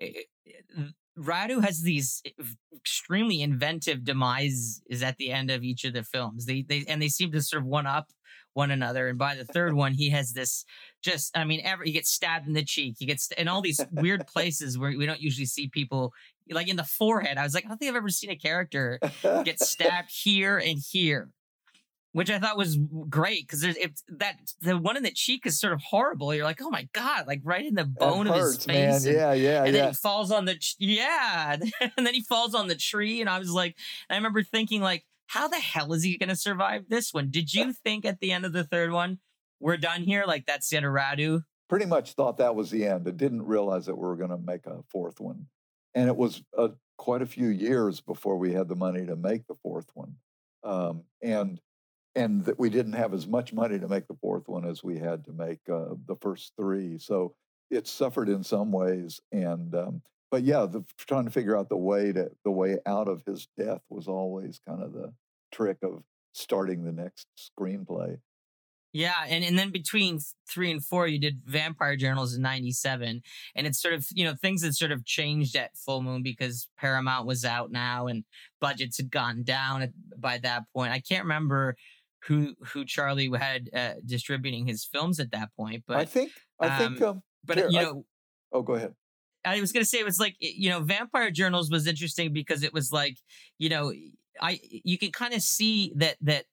[0.00, 2.30] Eh, eh, it- it- Radu has these eh,
[2.76, 6.46] extremely inventive demise is at the end of each of the films.
[6.46, 8.12] They they and they seem to sort of one up
[8.58, 9.08] one another.
[9.08, 10.64] And by the third one, he has this
[11.02, 12.96] just I mean, every he gets stabbed in the cheek.
[12.98, 16.12] He gets in all these weird places where we don't usually see people
[16.50, 17.38] like in the forehead.
[17.38, 18.98] I was like, I don't think I've ever seen a character
[19.44, 21.28] get stabbed here and here,
[22.12, 22.76] which I thought was
[23.08, 26.34] great because there's it's that the one in the cheek is sort of horrible.
[26.34, 28.66] You're like, oh my god, like right in the bone of his face.
[28.66, 28.94] man.
[28.94, 29.82] and- Yeah, yeah, and yeah.
[29.82, 31.56] then he falls on the yeah,
[31.96, 33.76] and then he falls on the tree, and I was like,
[34.10, 37.30] I remember thinking like, how the hell is he going to survive this one?
[37.30, 39.18] Did you think at the end of the third one,
[39.60, 40.24] we're done here?
[40.26, 41.42] Like that's the end of Radu?
[41.68, 43.06] Pretty much thought that was the end.
[43.06, 45.46] I didn't realize that we were going to make a fourth one,
[45.94, 49.46] and it was uh, quite a few years before we had the money to make
[49.46, 50.14] the fourth one,
[50.64, 51.60] um, and
[52.14, 54.98] and that we didn't have as much money to make the fourth one as we
[54.98, 56.98] had to make uh, the first three.
[56.98, 57.34] So
[57.70, 61.76] it suffered in some ways, and um, but yeah, the, trying to figure out the
[61.76, 65.12] way to the way out of his death was always kind of the
[65.52, 66.02] trick of
[66.32, 68.18] starting the next screenplay.
[68.92, 70.18] Yeah, and, and then between
[70.48, 73.22] three and four, you did Vampire Journals in '97,
[73.54, 76.68] and it's sort of you know things had sort of changed at Full Moon because
[76.78, 78.24] Paramount was out now and
[78.60, 80.92] budgets had gone down at, by that point.
[80.92, 81.76] I can't remember
[82.24, 86.78] who who Charlie had uh, distributing his films at that point, but I think I
[86.78, 88.04] think um, um, but you I- know
[88.52, 88.94] oh go ahead.
[89.48, 92.72] I was gonna say it was like you know, Vampire Journals was interesting because it
[92.72, 93.18] was like
[93.58, 93.92] you know,
[94.40, 96.44] I you can kind of see that that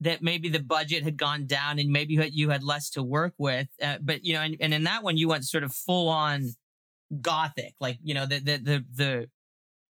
[0.00, 3.68] that maybe the budget had gone down and maybe you had less to work with.
[3.80, 6.50] Uh, but you know, and, and in that one, you went sort of full on
[7.20, 9.30] gothic, like you know, the the the the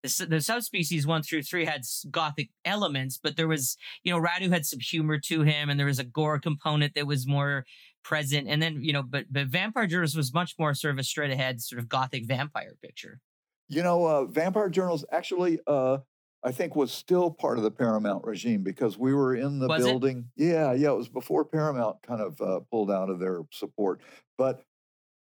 [0.05, 4.49] the, the subspecies one through three had gothic elements, but there was, you know, Radu
[4.51, 7.65] had some humor to him, and there was a gore component that was more
[8.03, 8.47] present.
[8.47, 11.31] And then, you know, but but Vampire Journals was much more sort of a straight
[11.31, 13.19] ahead sort of gothic vampire picture.
[13.67, 15.97] You know, uh, Vampire Journals actually, uh,
[16.43, 19.83] I think, was still part of the Paramount regime because we were in the Was
[19.83, 19.89] it?
[19.89, 20.25] building.
[20.35, 24.01] Yeah, yeah, it was before Paramount kind of uh, pulled out of their support.
[24.37, 24.61] But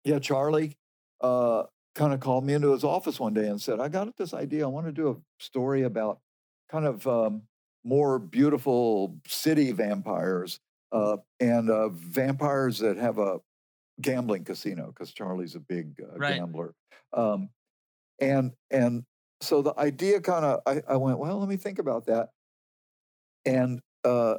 [0.04, 0.76] yeah, Charlie
[1.22, 1.64] uh,
[1.98, 4.64] kind of called me into his office one day and said, "I got this idea.
[4.64, 6.20] I want to do a story about
[6.70, 7.44] kind of um,
[7.84, 10.60] more beautiful city vampires
[10.92, 13.40] uh, and uh, vampires that have a
[14.02, 16.26] gambling casino because Charlie's a big uh, Right.
[16.26, 16.74] gambler."
[17.12, 17.50] Um,
[18.20, 19.04] and and
[19.40, 22.30] so the idea kind of I, I went well let me think about that
[23.44, 24.36] and uh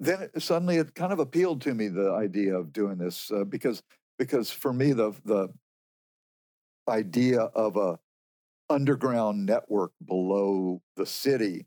[0.00, 3.44] then it, suddenly it kind of appealed to me the idea of doing this uh,
[3.44, 3.82] because
[4.18, 5.48] because for me the the
[6.88, 7.98] idea of a
[8.68, 11.66] underground network below the city.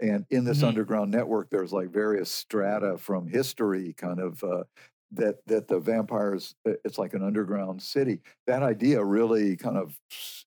[0.00, 0.64] And in this Mhm.
[0.64, 4.64] underground network there's like various strata from history kind of uh,
[5.12, 8.20] that that the vampires it's like an underground city.
[8.46, 9.98] That idea really kind of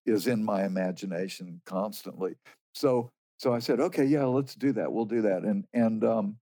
[0.06, 2.38] is in my imagination constantly.
[2.74, 4.92] So so i said okay yeah let's do that.
[4.94, 5.44] We'll do that.
[5.44, 6.40] And and um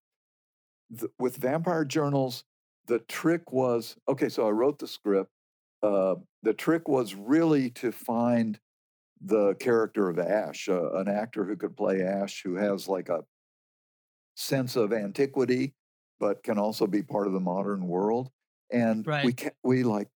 [0.97, 2.43] th- with vampire journals
[2.85, 5.31] the trick was okay so i wrote the script
[5.81, 8.59] uh the trick was really to find
[9.21, 13.23] the character of ash uh, an actor who could play ash who has like a
[14.35, 15.73] sense of antiquity
[16.19, 18.29] but can also be part of the modern world
[18.71, 20.07] and we ca- we like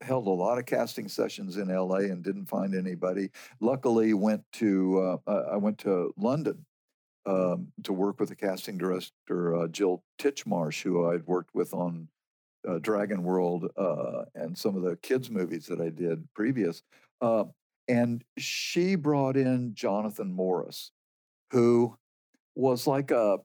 [0.00, 3.30] held a lot of casting sessions in LA and didn't find anybody.
[3.60, 6.64] Luckily, went to uh, uh, I went to London
[7.26, 12.08] um, to work with the casting director uh, Jill Titchmarsh, who I'd worked with on
[12.68, 16.82] uh, Dragon World uh, and some of the kids movies that I did previous.
[17.20, 17.44] Uh,
[17.88, 20.90] and she brought in Jonathan Morris,
[21.50, 21.96] who
[22.54, 23.38] was like a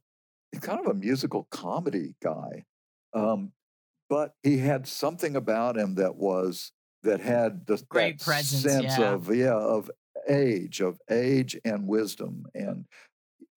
[0.62, 2.64] kind of a musical comedy guy.
[3.14, 3.52] Um,
[4.10, 6.72] but he had something about him that was
[7.04, 9.14] that had the Great presence, sense yeah.
[9.14, 9.90] of yeah of
[10.28, 12.86] age of age and wisdom and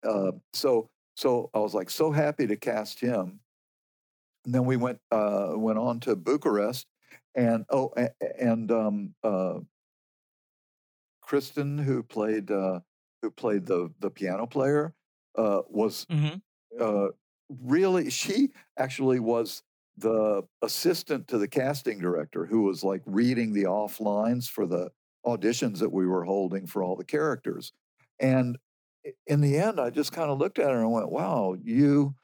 [0.08, 3.40] uh, so so I was like so happy to cast him.
[4.44, 6.86] And then we went uh, went on to Bucharest
[7.34, 7.92] and oh
[8.38, 9.60] and um, uh,
[11.20, 12.80] Kristen who played uh,
[13.22, 14.94] who played the the piano player
[15.36, 16.42] uh, was hmm
[16.80, 17.08] uh,
[17.48, 19.62] really she actually was
[19.98, 24.90] the assistant to the casting director who was like reading the off lines for the
[25.26, 27.72] auditions that we were holding for all the characters.
[28.20, 28.58] And
[29.26, 32.14] in the end i just kind of looked at her and went wow you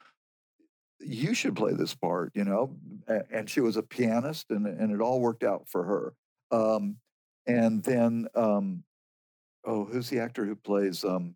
[0.99, 2.75] you should play this part you know
[3.31, 6.13] and she was a pianist and, and it all worked out for her
[6.51, 6.97] um,
[7.47, 8.83] and then um,
[9.65, 11.35] oh who's the actor who plays um,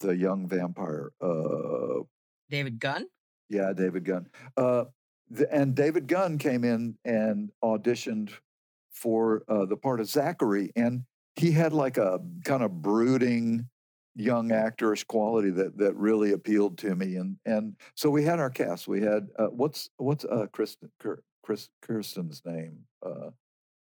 [0.00, 2.02] the young vampire uh,
[2.50, 3.06] David Gunn.
[3.48, 4.28] yeah, David Gunn.
[4.56, 4.84] Uh,
[5.30, 8.30] the, and David Gunn came in and auditioned
[8.92, 11.02] for uh, the part of Zachary, and
[11.36, 13.66] he had like a kind of brooding
[14.16, 17.16] young actorish quality that that really appealed to me.
[17.16, 18.86] And and so we had our cast.
[18.88, 20.90] We had uh, what's what's uh, Kristen
[21.42, 22.78] Chris Kirsten's name?
[23.04, 23.30] Uh,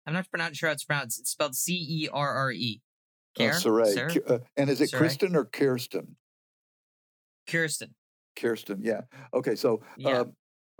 [0.06, 1.20] I'm not pronoun- sure how it's pronounced.
[1.20, 2.80] It's spelled C E R R E.
[3.36, 3.52] uh, Care?
[3.52, 3.94] Saray.
[3.94, 4.08] Sir?
[4.08, 4.98] Ki- uh, and is it Saray?
[4.98, 6.16] Kristen or Kirsten?
[7.48, 7.94] Kirsten.
[8.36, 9.02] Kirsten, yeah.
[9.32, 10.24] Okay, so Yeah.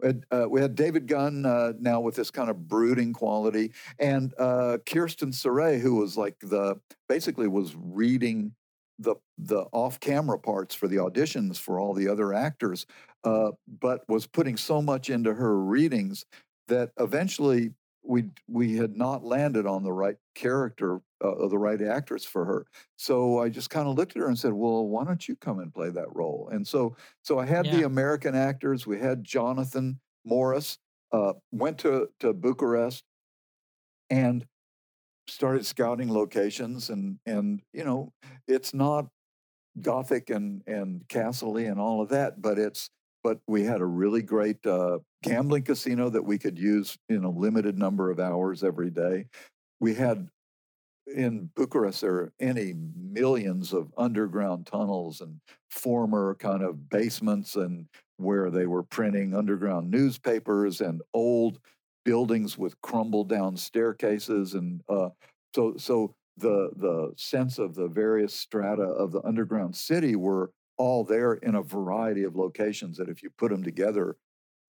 [0.03, 4.35] uh, uh, we had David Gunn uh, now with this kind of brooding quality, and
[4.39, 8.53] uh, Kirsten Cerre, who was like the basically was reading
[8.99, 12.87] the the off camera parts for the auditions for all the other actors,
[13.25, 16.25] uh, but was putting so much into her readings
[16.69, 22.25] that eventually we we had not landed on the right character, uh, the right actress
[22.25, 22.67] for her.
[22.97, 25.59] So I just kind of looked at her and said, "Well, why don't you come
[25.59, 28.87] and play that role?" And so so I had the American actors.
[28.87, 30.79] We had Jonathan Morris.
[31.13, 33.05] Uh, went to to Bucharest
[34.11, 34.47] and
[35.29, 36.91] started scouting locations.
[36.91, 38.13] And and you know,
[38.47, 39.07] it's not
[39.81, 42.91] gothic and and castle and all of that, but it's
[43.23, 47.31] but we had a really great uh, gambling casino that we could use in a
[47.31, 49.27] limited number of hours every day.
[49.81, 50.29] We had
[51.07, 55.41] in Bucharest, there are any millions of underground tunnels and
[55.71, 57.87] former kind of basements and
[58.17, 61.59] where they were printing underground newspapers and old
[62.05, 65.09] buildings with crumbled down staircases and uh,
[65.55, 71.05] so so the the sense of the various strata of the underground city were all
[71.05, 74.17] there in a variety of locations that if you put them together,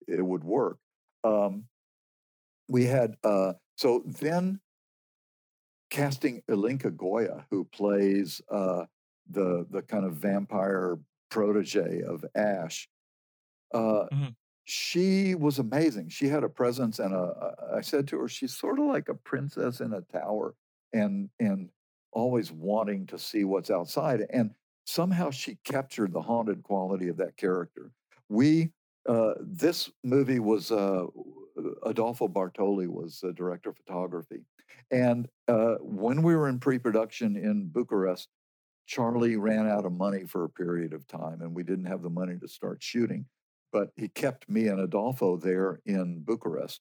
[0.07, 0.77] it would work.
[1.23, 1.65] Um,
[2.67, 4.59] we had uh, so then
[5.89, 8.85] casting Ilinca Goia, who plays uh,
[9.29, 10.97] the the kind of vampire
[11.31, 12.87] protege of Ash.
[13.73, 14.27] Uh, mm-hmm.
[14.65, 16.09] She was amazing.
[16.09, 19.13] She had a presence, and a, I said to her, she's sort of like a
[19.15, 20.55] princess in a tower,
[20.93, 21.69] and and
[22.11, 24.25] always wanting to see what's outside.
[24.29, 24.51] And
[24.85, 27.91] somehow she captured the haunted quality of that character.
[28.29, 28.71] We
[29.07, 31.07] uh, this movie was uh,
[31.85, 34.45] Adolfo Bartoli was the director of photography,
[34.91, 38.29] and uh, when we were in pre-production in Bucharest,
[38.85, 42.09] Charlie ran out of money for a period of time, and we didn't have the
[42.09, 43.25] money to start shooting.
[43.73, 46.79] But he kept me and Adolfo there in Bucharest,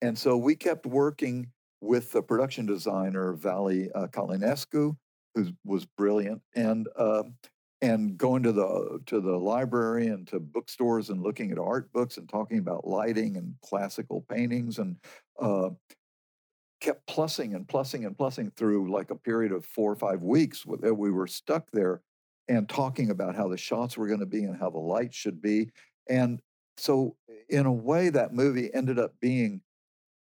[0.00, 1.48] and so we kept working
[1.80, 4.96] with the production designer Vali uh, Calinescu,
[5.34, 7.24] who was brilliant, and uh,
[7.82, 12.16] and going to the to the library and to bookstores and looking at art books
[12.16, 14.96] and talking about lighting and classical paintings and
[15.40, 15.70] uh,
[16.80, 20.64] kept plussing and plussing and plussing through like a period of four or five weeks.
[20.80, 22.02] that We were stuck there
[22.48, 25.40] and talking about how the shots were going to be and how the light should
[25.40, 25.70] be.
[26.08, 26.40] And
[26.76, 27.16] so,
[27.48, 29.60] in a way, that movie ended up being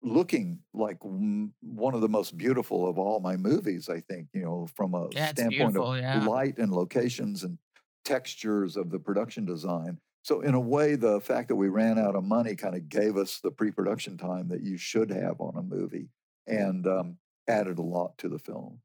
[0.02, 4.66] looking like one of the most beautiful of all my movies i think you know
[4.74, 6.24] from a yeah, standpoint of yeah.
[6.24, 7.56] light and locations and
[8.04, 12.16] textures of the production design so in a way the fact that we ran out
[12.16, 15.62] of money kind of gave us the pre-production time that you should have on a
[15.62, 16.08] movie
[16.48, 17.16] and um,
[17.48, 18.80] added a lot to the film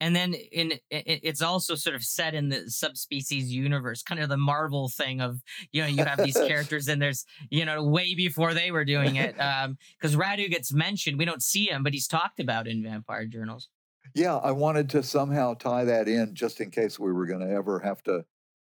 [0.00, 4.36] and then in it's also sort of set in the subspecies universe kind of the
[4.36, 8.54] marvel thing of you know you have these characters and there's you know way before
[8.54, 11.18] they were doing it um because radu gets mentioned.
[11.18, 13.68] We don't see him but he's talked about in vampire journals.
[14.14, 17.52] Yeah i wanted to somehow tie that in just in case we were going to
[17.52, 18.24] ever have to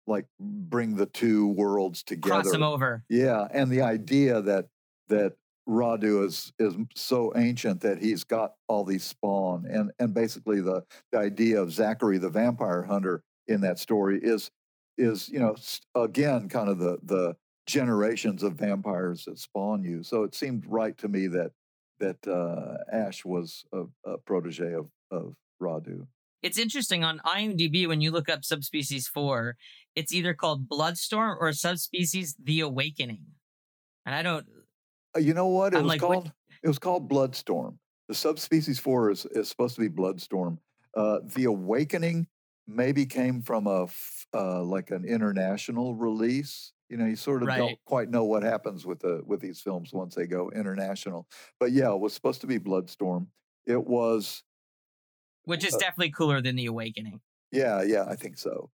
[0.08, 2.42] like bring the two worlds together.
[2.42, 3.04] cross them over.
[3.10, 4.66] Yeah and the idea that
[5.10, 5.34] that
[5.70, 10.84] Radu is is so ancient that he's got all these spawn, and and basically the
[11.12, 14.50] the idea of Zachary the vampire hunter in that story is
[14.98, 15.56] is you know
[15.96, 17.36] again kind of the the
[17.68, 20.02] generations of vampires that spawn you.
[20.02, 21.52] So it seemed right to me that
[22.00, 26.08] that uh, Ash was a, a protege of of Radu.
[26.42, 29.58] It's interesting on IMDb when you look up subspecies four,
[29.96, 33.26] it's either called Bloodstorm or subspecies The Awakening.
[34.06, 34.46] And I don't
[35.18, 35.74] you know what?
[35.74, 36.26] It I'm was like, called.
[36.26, 36.34] What?
[36.64, 37.80] It was called Bloodstorm.
[38.08, 40.60] The subspecies four is, is supposed to be Bloodstorm.
[40.96, 42.28] Uh, the Awakening
[42.68, 43.88] maybe came from a
[44.34, 46.74] uh, like an international release.
[46.90, 47.58] You know, you sort of right.
[47.58, 51.28] don't quite know what happens with the with these films once they go international.
[51.60, 53.28] But yeah, it was supposed to be Bloodstorm.
[53.66, 54.44] It was,
[55.46, 57.22] which is uh, definitely cooler than the Awakening.
[57.52, 58.70] Yeah, yeah, I think so.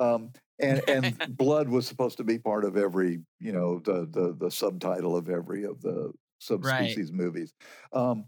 [0.00, 4.36] Um, and and blood was supposed to be part of every you know the the
[4.38, 7.18] the subtitle of every of the subspecies right.
[7.18, 7.52] movies
[7.92, 8.24] um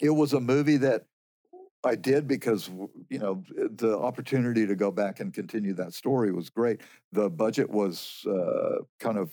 [0.00, 1.04] it was a movie that
[1.84, 2.68] I did because
[3.08, 6.80] you know the opportunity to go back and continue that story was great.
[7.12, 9.32] The budget was uh, kind of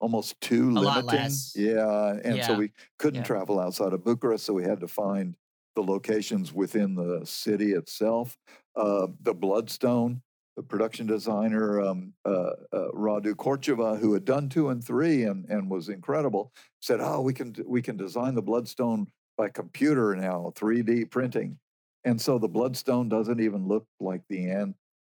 [0.00, 2.46] almost too a limiting, yeah, and yeah.
[2.46, 3.26] so we couldn't yeah.
[3.26, 5.36] travel outside of Bucharest, so we had to find
[5.76, 8.36] the locations within the city itself.
[8.74, 10.20] Uh, the Bloodstone
[10.62, 15.70] production designer um, uh, uh, Radu Corciova, who had done two and three and, and
[15.70, 19.06] was incredible, said, "Oh, we can we can design the bloodstone
[19.36, 21.58] by computer now, 3D printing."
[22.04, 24.74] And so the bloodstone doesn't even look like the an,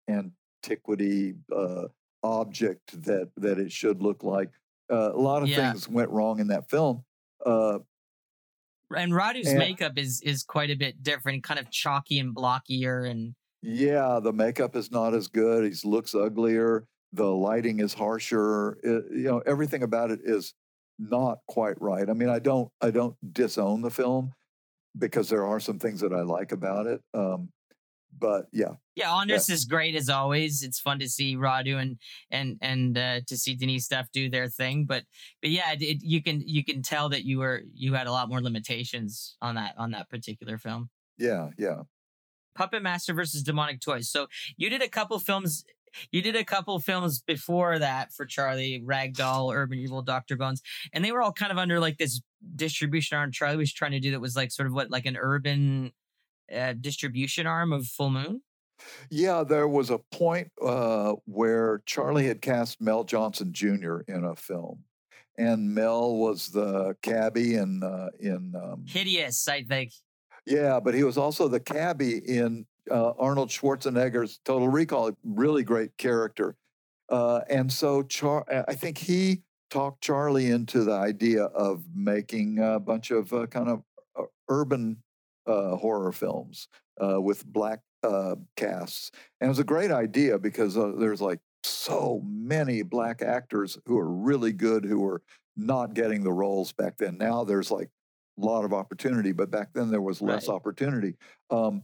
[0.09, 1.85] antiquity uh,
[2.23, 4.51] object that that it should look like.
[4.90, 5.73] Uh, a lot of yeah.
[5.73, 7.05] things went wrong in that film.
[7.44, 7.78] Uh,
[8.94, 13.09] and Radu's and, makeup is is quite a bit different, kind of chalky and blockier,
[13.09, 15.72] and yeah, the makeup is not as good.
[15.72, 16.84] He looks uglier.
[17.12, 18.78] The lighting is harsher.
[18.82, 20.55] It, you know, everything about it is
[20.98, 22.09] not quite right.
[22.09, 24.32] I mean, I don't I don't disown the film
[24.98, 27.01] because there are some things that I like about it.
[27.14, 27.51] Um,
[28.18, 29.55] but yeah, yeah, Anders yeah.
[29.55, 30.62] is great as always.
[30.62, 31.98] It's fun to see Radu and
[32.30, 34.84] and and uh, to see Denice Duff do their thing.
[34.84, 35.05] But
[35.40, 38.28] but yeah, it, you can you can tell that you were you had a lot
[38.28, 40.90] more limitations on that on that particular film.
[41.18, 41.82] Yeah, yeah.
[42.55, 44.11] Puppet Master versus Demonic Toys.
[44.11, 44.27] So
[44.57, 45.65] you did a couple films.
[46.11, 50.62] You did a couple films before that for Charlie, Ragdoll, Urban Evil, Doctor Bones,
[50.95, 52.23] and they were all kind of under like this
[52.57, 53.31] distribution arm.
[53.31, 55.93] Charlie was trying to do that was like sort of what like an urban
[56.55, 58.41] uh, distribution arm of Full Moon.
[59.11, 63.99] Yeah, there was a point uh, where Charlie had cast Mel Johnson Jr.
[64.09, 64.85] in a film,
[65.39, 69.93] and Mel was the cabbie in uh, in um, Hideous, I think.
[70.47, 75.12] Yeah, but he was also the cabbie in uh, Arnold Schwarzenegger's Total Recall.
[75.24, 76.56] Really great character,
[77.09, 82.78] uh, and so Char- I think he talked Charlie into the idea of making a
[82.81, 83.82] bunch of uh, kind of
[84.19, 84.98] uh, urban
[85.47, 86.69] uh, horror films
[87.02, 87.81] uh, with black
[88.56, 93.97] casts, and it was a great idea because there's like so many black actors who
[93.97, 95.23] are really good who were
[95.56, 97.16] not getting the roles back then.
[97.16, 97.90] Now there's like
[98.39, 100.55] lot of opportunity, but back then there was less Right.
[100.55, 101.17] opportunity.
[101.51, 101.83] Um,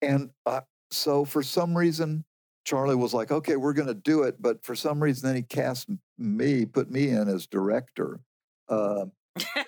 [0.00, 0.60] and uh,
[0.90, 2.24] so for some reason,
[2.64, 4.40] Charlie was like, okay, we're going to do it.
[4.40, 5.88] But for some reason, then he cast
[6.18, 8.20] me, put me in as director.
[8.68, 9.06] Uh,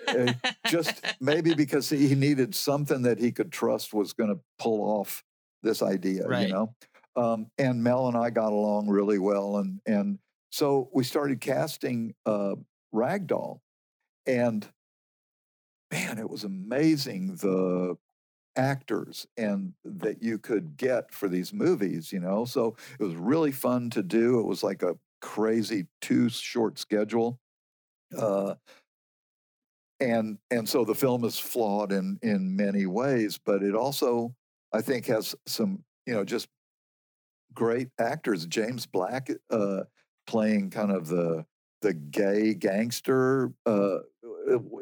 [0.08, 0.32] uh,
[0.68, 4.82] just maybe because he he needed something that he could trust was going to pull
[4.82, 5.24] off
[5.62, 6.48] this idea, Right.
[6.48, 6.74] you know.
[7.16, 10.18] Um, and Mel and I got along really well, and and
[10.50, 12.54] so we started casting uh,
[12.94, 13.60] Ragdoll,
[14.26, 14.66] and
[15.94, 17.96] man, it was amazing the
[18.56, 22.44] actors and that you could get for these movies, you know.
[22.44, 24.40] So it was really fun to do.
[24.40, 27.38] It was like a crazy two short schedule.
[28.16, 28.54] Uh,
[30.00, 34.34] and and so the film is flawed in in many ways, but it also
[34.72, 36.48] I think has some you know just
[37.54, 38.46] great actors.
[38.46, 39.84] James Black uh,
[40.26, 41.46] playing kind of the
[41.82, 43.98] the gay gangster uh,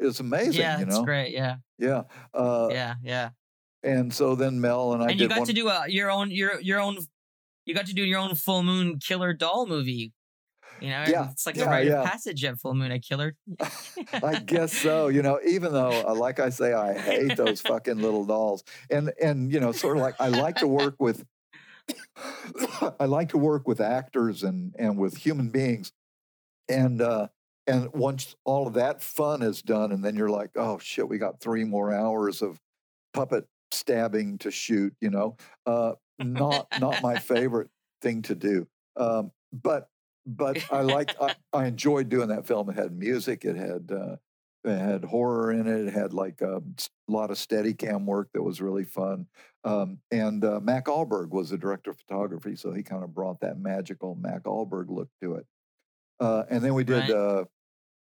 [0.01, 0.61] is amazing.
[0.61, 1.33] yeah, you it's great.
[1.33, 2.03] Yeah, yeah.
[2.33, 3.29] Uh, yeah, yeah.
[3.83, 5.47] And so then Mel and I and you got one.
[5.47, 6.97] to do a, your own your your own.
[7.65, 10.13] You got to do your own full moon killer doll movie.
[10.81, 12.01] You know, Yeah, it's like a yeah, rite yeah.
[12.01, 12.91] of passage at full moon.
[12.91, 13.35] A killer.
[14.13, 15.07] I guess so.
[15.07, 19.13] You know, even though, uh, like I say, I hate those fucking little dolls, and
[19.21, 21.23] and you know, sort of like I like to work with,
[22.99, 25.93] I like to work with actors and and with human beings,
[26.67, 27.27] and uh,
[27.67, 31.17] and once all of that fun is done, and then you're like, oh shit, we
[31.17, 32.59] got three more hours of
[33.13, 34.93] puppet stabbing to shoot.
[34.99, 37.69] You know, uh, not not my favorite
[38.01, 38.67] thing to do,
[38.97, 39.89] um, but
[40.25, 42.69] but I like I, I enjoyed doing that film.
[42.69, 44.17] It had music, it had uh,
[44.63, 46.61] it had horror in it, it had like a
[47.07, 49.27] lot of steady cam work that was really fun.
[49.65, 53.39] Um, and uh, Mac Ahlberg was the director of photography, so he kind of brought
[53.41, 55.45] that magical Mac Ahlberg look to it.
[56.19, 57.09] Uh, and then we did Right.
[57.09, 57.45] uh,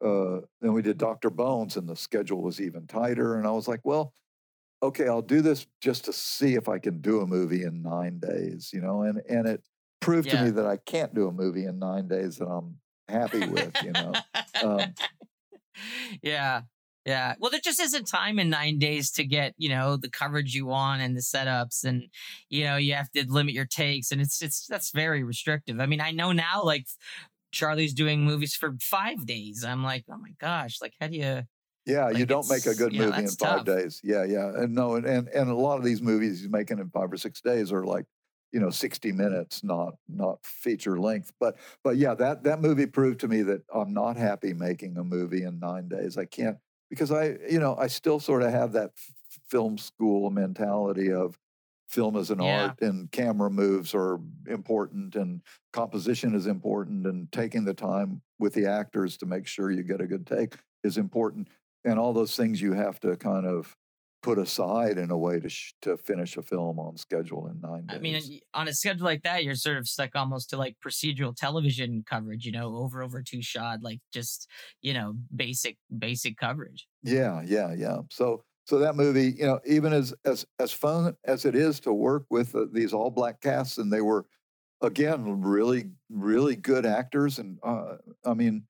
[0.03, 3.38] uh, then we did Doctor Bones, and the schedule was even tighter.
[3.38, 4.14] And I was like, well,
[4.84, 8.19] okay, I'll do this just to see if I can do a movie in nine
[8.19, 9.03] days, you know.
[9.03, 9.68] And and it
[10.02, 13.44] proved to me that I can't do a movie in nine days that I'm happy
[13.44, 14.22] with, you know.
[14.61, 14.95] Um,
[16.22, 16.61] yeah.
[17.06, 17.36] Yeah.
[17.40, 20.65] Well, there just isn't time in nine days to get, you know, the coverage you
[20.65, 22.10] want and the setups and,
[22.49, 25.80] you know, you have to limit your takes and it's, it's, that's very restrictive.
[25.80, 26.88] I mean, I know now like
[27.56, 29.64] Charlie's doing movies for five days.
[29.64, 31.44] I'm like, oh my gosh, like how do you,
[31.86, 33.65] Yeah, you don't make a good you know, movie in five tough.
[33.65, 34.02] days.
[34.03, 36.90] Yeah, yeah, and no, and, and and a lot of these movies he's making in
[36.90, 38.06] five or six days are like,
[38.52, 41.34] you know, sixty minutes, not not feature length.
[41.40, 45.03] But but yeah, that that movie proved to me that I'm not happy making a
[45.03, 46.18] movie in nine days.
[46.18, 46.57] I can't
[46.90, 49.14] because I you know I still sort of have that f-
[49.48, 51.38] film school mentality of
[51.88, 52.70] film is an Yeah.
[52.70, 55.41] art and camera moves are important and
[55.74, 60.02] composition is important and taking the time with the actors to make sure you get
[60.02, 61.48] a good take is important
[61.84, 63.76] and all those things you have to kind of
[64.24, 67.86] put aside in a way to sh- to finish a film on schedule in nine
[67.86, 67.95] days.
[67.98, 71.36] I mean, on a schedule like that, you're sort of stuck almost to like procedural
[71.36, 74.49] television coverage, you know, over, over two shot, like just,
[74.82, 76.88] you know, basic, basic coverage.
[77.03, 77.99] yeah, yeah, yeah.
[78.10, 81.94] So so that movie, you know, even as as as fun as it is to
[81.94, 84.26] work with uh, these all black casts, and they were
[84.82, 88.64] again really really good actors, and uh, I mean,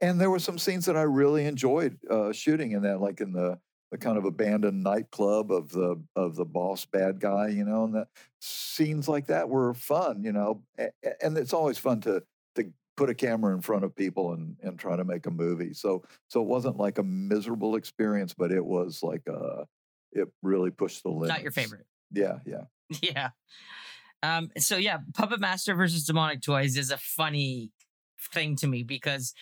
[0.00, 3.32] and there were some scenes that I really enjoyed uh, shooting in that, like in
[3.32, 3.58] the
[3.90, 7.94] the kind of abandoned nightclub of the of the boss bad guy, you know, and
[7.96, 8.08] that
[8.40, 12.22] scenes like that were fun, you know, and it's always fun to
[13.00, 15.72] put a camera in front of people and and try to make a movie.
[15.72, 19.64] So so it wasn't like a miserable experience, but it was like a
[20.12, 21.30] it really pushed the limits.
[21.30, 21.86] Not your favorite.
[22.12, 22.64] Yeah, yeah.
[23.02, 23.30] Yeah.
[24.22, 27.70] Um, so yeah, Puppet Master versus Demonic Toys is a funny
[28.34, 29.32] thing to me because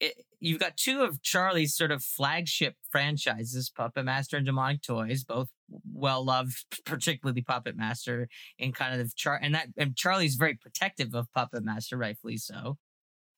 [0.00, 5.22] it, you've got two of Charlie's sort of flagship franchises, Puppet Master and Demonic Toys,
[5.22, 5.48] both
[5.92, 8.28] well loved, particularly Puppet Master,
[8.58, 12.78] and kind of Char and that and Charlie's very protective of Puppet Master, rightfully so.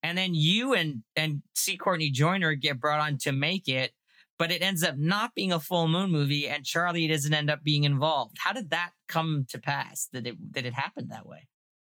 [0.02, 1.76] And then you and and C.
[1.76, 3.92] Courtney Joyner get brought on to make it,
[4.38, 7.64] but it ends up not being a full moon movie, and Charlie doesn't end up
[7.64, 8.36] being involved.
[8.38, 10.08] How did that come to pass?
[10.12, 11.48] That it that it happened that way?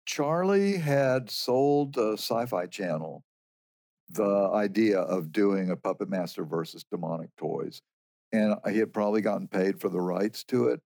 [0.05, 3.23] Charlie had sold the Sci-Fi Channel
[4.09, 7.81] the idea of doing a Puppet Master versus Demonic Toys.
[8.31, 10.81] And he had probably gotten paid for the rights to it,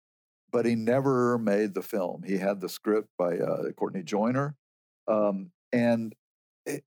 [0.52, 2.23] but he never made the film.
[2.23, 4.56] He had the script by uh, Courtney Joyner.
[5.07, 6.14] Um, and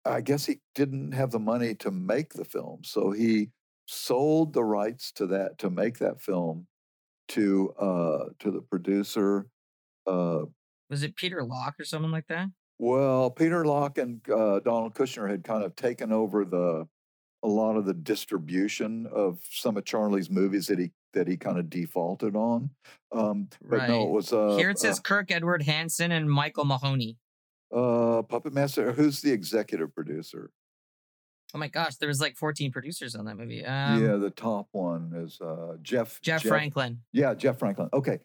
[0.04, 2.80] I guess he didn't have the money to make the film.
[2.84, 3.50] So he
[3.86, 6.66] sold the rights to that, to make that film
[7.28, 9.46] to uh, to the producer.
[10.06, 10.44] Uh,
[10.88, 12.48] Was it Peter Locke or someone like that?
[12.78, 16.86] well, Peter Locke and uh, Donald Kushner had kind of taken over the
[17.42, 21.58] a lot of the distribution of some of Charlie's movies that he that he kind
[21.58, 22.70] of defaulted on.
[23.12, 24.02] Um, but no, Right.
[24.02, 27.16] it was uh, Here it says Kirk Edward Hansen and Michael Mahoney.
[27.72, 28.92] Uh, Puppet Master.
[28.92, 30.50] Who's the executive producer?
[31.54, 33.64] Oh my gosh, there was like 14 producers on that movie.
[33.64, 37.02] Um, yeah, the top one is uh, Jeff Jeff, Franklin.
[37.12, 37.88] Yeah, Jeff Franklin.
[37.92, 38.18] Okay.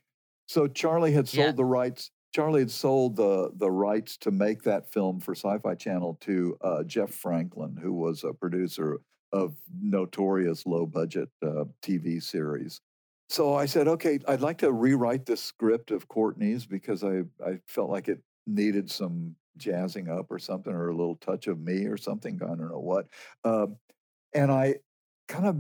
[0.48, 1.52] So Charlie had sold Yeah.
[1.54, 2.12] the rights.
[2.34, 6.84] Charlie had sold the the rights to make that film for Sci-Fi Channel to uh,
[6.84, 9.00] Jeff Franklin, who was a producer
[9.32, 12.82] of notorious low budget uh, TV series.
[13.30, 17.60] So I said, okay, I'd like to rewrite the script of Courtney's because I I
[17.68, 21.86] felt like it needed some jazzing up or something, or a little touch of me
[21.86, 22.40] or something.
[22.44, 23.08] I don't know what.
[23.44, 23.78] Um,
[24.34, 24.76] and I
[25.28, 25.58] kind of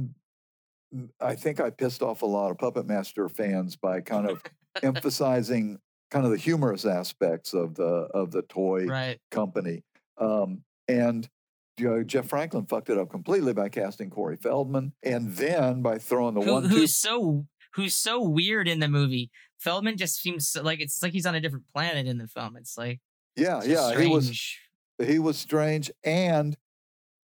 [1.21, 4.41] I think I pissed off a lot of Puppet Master fans by kind of
[4.83, 5.79] emphasizing
[6.09, 7.83] kind of the humorous aspects of the
[8.13, 9.19] of the toy Right.
[9.31, 9.83] company.
[10.17, 11.27] Um, and
[11.77, 15.97] you know, Jeff Franklin fucked it up completely by casting Corey Feldman, and then by
[15.97, 16.69] throwing the Who, one two.
[16.69, 19.31] who's so who's so weird in the movie.
[19.61, 22.57] Feldman just seems like it's like he's on a different planet in the film.
[22.57, 22.99] It's like
[23.35, 24.57] Yeah, it's yeah, he was
[25.03, 26.57] he was strange, and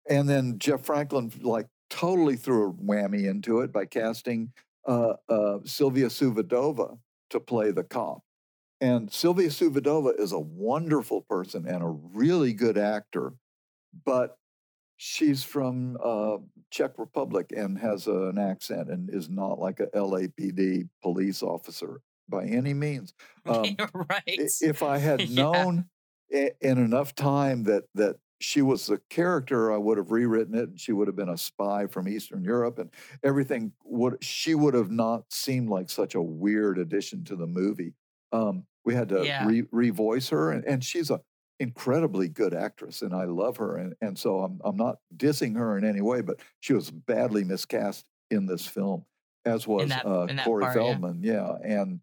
[0.10, 4.52] and then Jeff Franklin like totally threw a whammy into it by casting
[4.88, 6.98] uh, uh, Sylvia Suvadova
[7.30, 8.22] to play the cop.
[8.80, 13.34] And Sylvia Suvadova is a wonderful person and a really good actor,
[14.06, 14.38] but
[14.98, 16.38] she's from uh,
[16.72, 22.02] Czech Republic and has a- an accent and is not like a LAPD police officer
[22.30, 23.14] by any means.
[23.48, 24.24] Um, right.
[24.60, 25.66] If I had Yeah.
[25.66, 25.90] known
[26.30, 30.80] in enough time that that she was the character, I would have rewritten it, and
[30.80, 32.92] she would have been a spy from Eastern Europe, and
[33.24, 37.94] everything would she would have not seemed like such a weird addition to the movie.
[38.34, 39.48] Um, we had to Yeah.
[39.48, 41.22] re- revoice her, and, and she's a
[41.60, 45.78] incredibly good actress, and I love her, and and so I'm I'm not dissing her
[45.78, 49.06] in any way, but she was badly miscast in this film,
[49.46, 51.00] as was that- uh, Corey part, yeah.
[51.00, 52.02] Feldman, yeah, and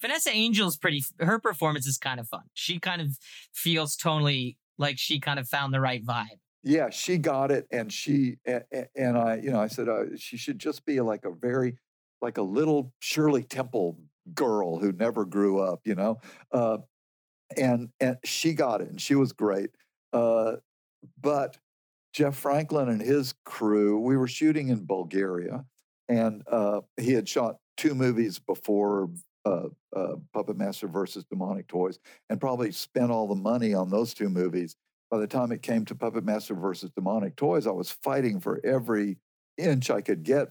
[0.00, 1.02] Vanessa Angel's pretty.
[1.18, 2.42] Her performance is kind of fun.
[2.54, 3.16] She kind of
[3.52, 6.38] feels totally like she kind of found the right vibe.
[6.64, 10.58] yeah she got it and she and i you know i said uh, she should
[10.58, 11.76] just be like a very
[12.20, 13.98] like a little shirley temple
[14.34, 16.18] girl who never grew up you know
[16.52, 16.78] uh,
[17.56, 19.70] and and she got it and she was great
[20.12, 20.52] uh,
[21.20, 21.56] but
[22.12, 25.64] jeff franklin and his crew we were shooting in bulgaria
[26.08, 29.08] and uh, he had shot two movies before
[29.44, 31.98] uh, uh, puppet master versus demonic toys
[32.30, 34.76] and probably spent all the money on those two movies
[35.10, 38.60] by the time it came to Puppet Master versus Demonic Toys, I was fighting for
[38.64, 39.18] every
[39.56, 40.48] inch I could get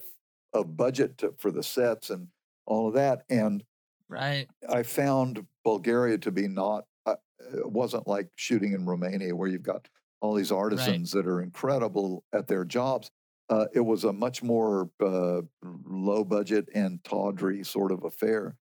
[0.53, 2.29] of budget to, for the sets and
[2.65, 3.23] all of that.
[3.29, 3.65] And
[4.07, 4.47] Right.
[4.69, 9.63] I found Bulgaria to be not, uh, it wasn't like shooting in Romania where you've
[9.63, 9.89] got
[10.21, 13.11] all these artisans that are incredible at their jobs.
[13.49, 18.55] Uh, it was a much more uh, low budget and tawdry sort of affair.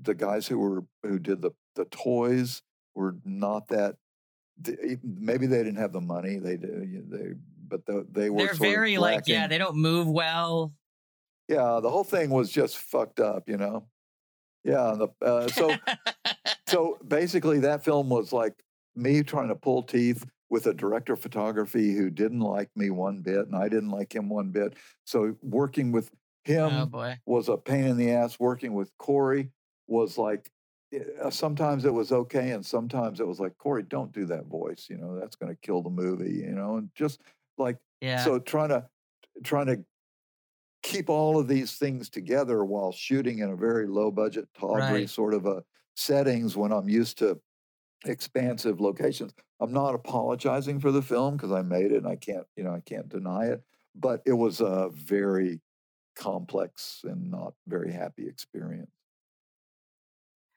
[0.00, 2.62] The guys who were who did the the toys
[2.94, 3.96] were not that.
[5.02, 6.38] Maybe they didn't have the money.
[6.38, 6.56] They.
[6.56, 7.34] They
[7.68, 8.44] but the, they were.
[8.44, 9.46] They're very like yeah.
[9.46, 10.72] They don't move well.
[11.48, 11.80] yeah.
[11.82, 13.48] The whole thing was just fucked up.
[13.48, 13.86] You know.
[14.64, 14.94] Yeah.
[14.96, 15.74] The, uh, so
[16.68, 18.54] so basically that film was like
[18.94, 23.22] me trying to pull teeth with a director of photography who didn't like me one
[23.22, 24.74] bit and I didn't like him one bit.
[25.04, 26.10] So working with
[26.44, 28.38] him oh was a pain in the ass.
[28.38, 29.48] Working with Corey
[29.86, 30.50] was like
[31.20, 34.88] uh, sometimes it was okay and sometimes it was like Corey, don't do that voice.
[34.90, 36.32] You know that's going to kill the movie.
[36.34, 37.22] You know, and just
[37.58, 38.22] like Yeah.
[38.24, 38.88] so trying to
[39.44, 39.84] trying to
[40.82, 45.10] keep all of these things together while shooting in a very low budget tawdry Right.
[45.10, 45.64] sort of a
[45.94, 47.40] settings when I'm used to
[48.06, 49.34] expansive locations.
[49.60, 52.74] I'm not apologizing for the film because I made it and I can't, you know,
[52.74, 53.62] I can't deny it,
[53.94, 55.60] but it was a very
[56.16, 58.90] complex and not very happy experience.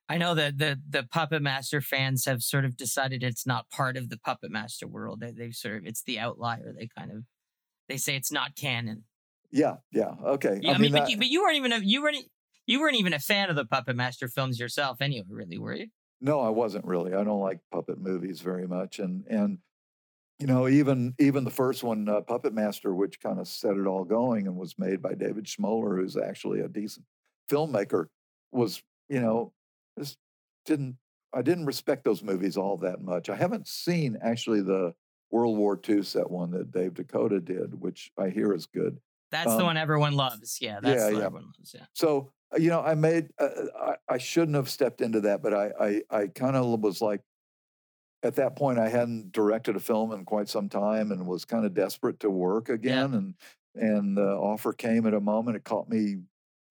[0.08, 3.98] I know that the the Puppet Master fans have sort of decided it's not part
[3.98, 5.20] of the Puppet Master world.
[5.20, 6.74] They, they've sort of it's the outlier.
[6.78, 7.24] They kind of
[7.90, 9.06] they say it's not canon.
[9.52, 10.60] Yeah, yeah, okay.
[10.62, 12.26] Yeah, I, mean, but, that- you, but you weren't even a, you weren't
[12.66, 15.26] you weren't even a fan of the Puppet Master films yourself, anyway.
[15.30, 15.88] Really, were you?
[16.22, 17.14] No, I wasn't really.
[17.14, 19.60] I don't like puppet movies very much, and and
[20.40, 23.88] you know, even even the first one, uh, Puppet Master, which kind of set it
[23.88, 27.06] all going and was made by David Schmoeller, who's actually a decent
[27.50, 28.08] filmmaker,
[28.52, 29.54] was you know
[29.98, 30.18] just
[30.66, 30.98] didn't
[31.34, 33.30] I didn't respect those movies all that much.
[33.30, 34.94] I haven't seen actually the
[35.32, 38.98] World War II set one that Dave DeCoteau did, which I hear is good.
[39.32, 40.60] That's um, the one everyone loves.
[40.62, 41.26] Yeah, that's yeah, the yeah.
[41.26, 41.76] everyone loves.
[41.76, 41.86] Yeah.
[41.94, 43.50] So uh, you know, I made uh,
[43.80, 47.22] I, I shouldn't have stepped into that, but I I, I kind of was like,
[48.24, 51.66] at that point I hadn't directed a film in quite some time and was kind
[51.66, 53.18] of desperate to work again yeah.
[53.18, 53.34] and
[53.76, 56.18] and the offer came at a moment it caught me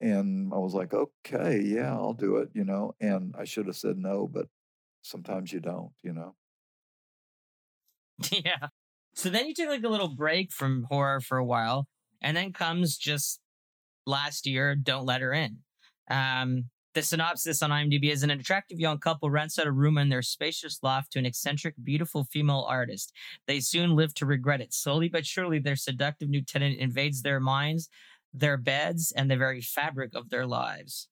[0.01, 3.77] and I was like okay yeah I'll do it you know and I should have
[3.77, 4.47] said no but
[5.03, 6.35] sometimes you don't you know
[8.31, 8.69] yeah
[9.15, 11.87] so then you took like a little break from horror for a while
[12.23, 13.41] and then comes just
[14.07, 15.59] last year don't let her in
[16.11, 16.65] um
[16.95, 20.23] the synopsis on IMDb is an attractive young couple rents out a room in their
[20.23, 23.13] spacious loft to an eccentric, beautiful female artist.
[23.49, 24.73] They soon live to regret it.
[24.73, 27.89] Slowly but surely, their seductive new tenant invades their minds,
[28.35, 31.09] their beds, and the very fabric of their lives.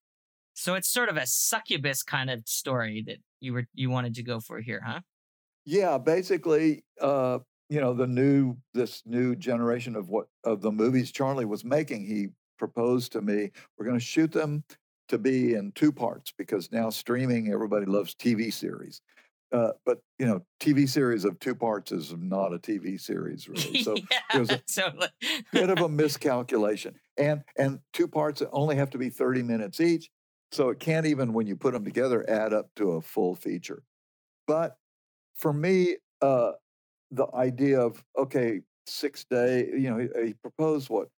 [0.54, 4.22] So it's sort of a succubus kind of story that you were you wanted to
[4.22, 5.00] go for here, huh?
[5.64, 7.38] Yeah, basically, uh,
[7.68, 12.04] you know, the new this new generation of what of the movies Charlie was making,
[12.04, 12.28] he
[12.58, 14.64] proposed to me, we're going to shoot them
[15.08, 19.00] to be in two parts because now streaming, everybody loves TV series.
[19.52, 23.78] Uh, but you know, TV series of two parts is not a TV series, really.
[23.82, 25.08] So yeah, there's a totally.
[25.52, 30.10] bit of a miscalculation, and and two parts only have to be thirty minutes each,
[30.52, 33.84] so it can't even, when you put them together, add up to a full feature.
[34.46, 34.78] But
[35.36, 36.52] for me, uh,
[37.10, 41.10] the idea of okay, six day, you know, he, he proposed what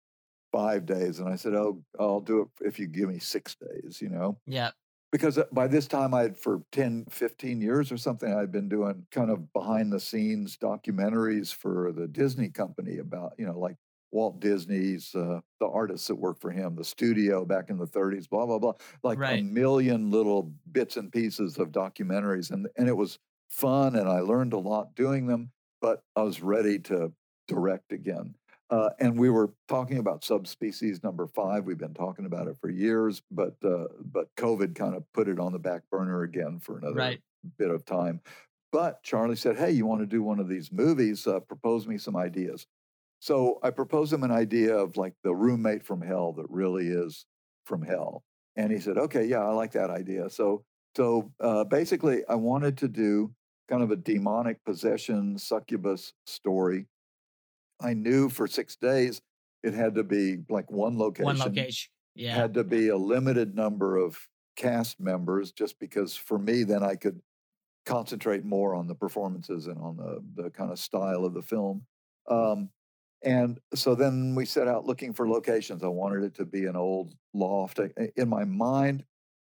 [0.51, 1.19] five days.
[1.19, 4.39] And I said, Oh, I'll do it if you give me six days, you know?
[4.45, 4.71] Yeah.
[5.11, 8.69] Because uh, by this time, I had for 10, 15 years or something, I'd been
[8.69, 13.77] doing kind of behind the scenes documentaries for the Disney company about, you know, like
[14.13, 18.29] Walt Disney's, uh, the artists that worked for him, the studio back in the 30s,
[18.29, 18.73] blah, blah, blah.
[19.01, 19.39] Like right.
[19.39, 22.51] a million little bits and pieces of documentaries.
[22.51, 23.19] And, and it was
[23.49, 27.11] fun and I learned a lot doing them, but I was ready to
[27.47, 28.35] direct again.
[28.69, 31.65] Uh, and we were talking about subspecies number five.
[31.65, 35.39] We've been talking about it for years, but uh, but COVID kind of put it
[35.39, 37.21] on the back burner again for another right.
[37.59, 38.19] bit of time.
[38.71, 41.27] But Charlie said, "Hey, you want to do one of these movies?
[41.27, 42.65] Uh, propose me some ideas."
[43.23, 47.25] So I proposed him an idea of like the roommate from hell that really is
[47.65, 48.23] from hell,
[48.57, 50.65] and he said, "Okay, yeah, I like that idea." So
[50.97, 53.33] so uh, basically, I wanted to do
[53.69, 56.87] kind of a demonic possession succubus story
[57.81, 59.21] I knew for six days
[59.63, 61.25] it had to be like one location.
[61.25, 61.91] One location.
[62.15, 62.35] Yeah.
[62.35, 64.17] Had to be a limited number of
[64.55, 67.21] cast members just because for me, then I could
[67.85, 71.85] concentrate more on the performances and on the, the kind of style of the film.
[72.29, 72.69] Um,
[73.23, 75.83] and so then we set out looking for locations.
[75.83, 77.79] I wanted it to be an old loft.
[78.15, 79.05] In my mind,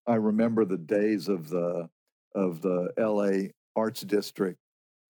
[0.07, 1.89] I remember the days of the
[2.35, 4.57] of the LA Arts District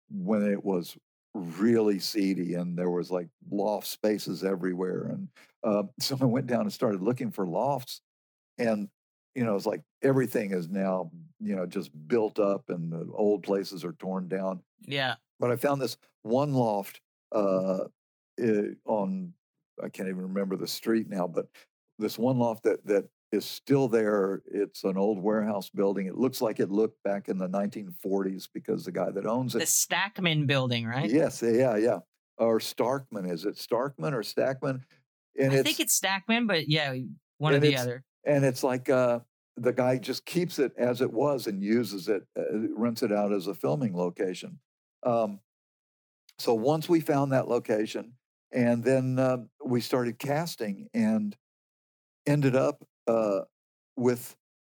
[0.09, 0.97] when it was
[1.33, 5.29] really seedy and there was like loft spaces everywhere and
[5.63, 8.01] uh, so i went down and started looking for lofts
[8.57, 8.89] and
[9.33, 11.09] you know it's like everything is now
[11.39, 15.55] you know just built up and the old places are torn down yeah but i
[15.55, 16.99] found this one loft
[17.31, 17.85] uh,
[18.85, 19.33] on
[19.83, 21.47] i can't even remember the street now but
[21.99, 24.41] this one loft that that is still there.
[24.45, 26.07] It's an old warehouse building.
[26.07, 29.59] It looks like it looked back in the 1940s because the guy that owns it.
[29.59, 31.09] The Stackman building, right?
[31.09, 31.99] Yes, yeah, yeah.
[32.37, 33.31] Or Starkman.
[33.31, 34.81] Is it Starkman or Stackman?
[35.39, 36.95] And I think it's Stackman, but yeah,
[37.37, 38.03] one or the other.
[38.25, 39.19] And it's like uh,
[39.55, 42.43] the guy just keeps it as it was and uses it, uh,
[42.75, 44.59] rents it out as a filming location.
[45.03, 45.39] Um,
[46.37, 48.13] so once we found that location,
[48.51, 51.35] and then uh, we started casting and
[52.25, 53.41] ended up uh,
[53.95, 54.35] with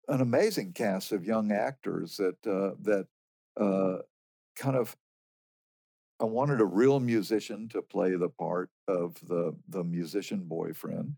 [0.08, 3.06] an amazing cast of young actors that uh, that
[3.60, 4.02] uh,
[4.56, 4.96] kind of.
[6.20, 11.16] I wanted a real musician to play the part of the the musician boyfriend,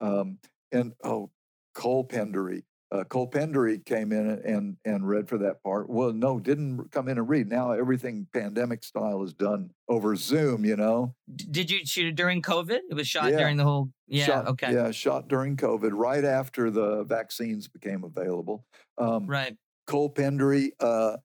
[0.00, 0.38] um,
[0.72, 1.30] and oh,
[1.74, 5.88] Cole Pendery uh, Cole Pendery came in and and read for that part.
[5.88, 7.48] Well, no, didn't come in and read.
[7.48, 10.64] Now everything pandemic style is done over Zoom.
[10.64, 11.14] You know.
[11.34, 12.80] Did you shoot it during COVID?
[12.90, 13.38] It was shot yeah.
[13.38, 13.88] during the whole.
[14.06, 14.26] Yeah.
[14.26, 14.74] Shot, okay.
[14.74, 18.66] Yeah, shot during COVID, right after the vaccines became available.
[18.98, 19.56] Um, right.
[19.86, 21.16] Cole Pendery uh,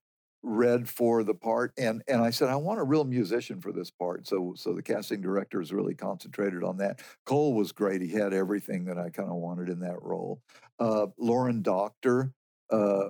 [0.48, 3.92] read for the part and and I said I want a real musician for this
[3.92, 8.12] part so so the casting director is really concentrated on that Cole was great he
[8.12, 10.42] had everything that I kind of wanted in that role
[10.80, 12.32] uh, Lauren Doctor
[12.72, 13.10] uh,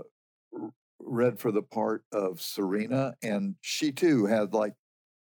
[0.99, 4.73] read for the part of Serena and she too had like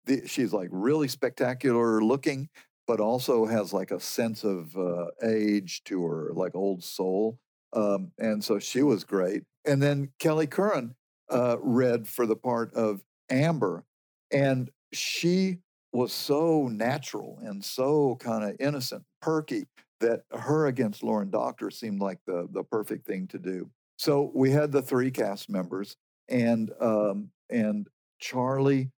[0.05, 2.49] the, she's like really spectacular looking,
[2.87, 7.39] but also has like a sense of uh, age to her, like old soul.
[7.73, 9.43] Um, and so she was great.
[9.65, 10.95] And then Kelly Curran
[11.29, 13.83] uh, read for the part of Amber,
[14.31, 15.59] and she
[15.91, 19.65] was so natural and so kind of innocent, perky
[20.01, 23.69] that her against Lauren Doctor seemed like the the perfect thing to do.
[23.97, 25.95] So we had the three cast members,
[26.29, 27.87] and um, and
[28.19, 28.91] Charlie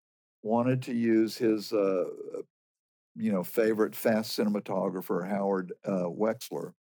[0.43, 2.05] wanted to use his uh,
[3.15, 6.73] you know favorite fast cinematographer Howard uh, Wexler,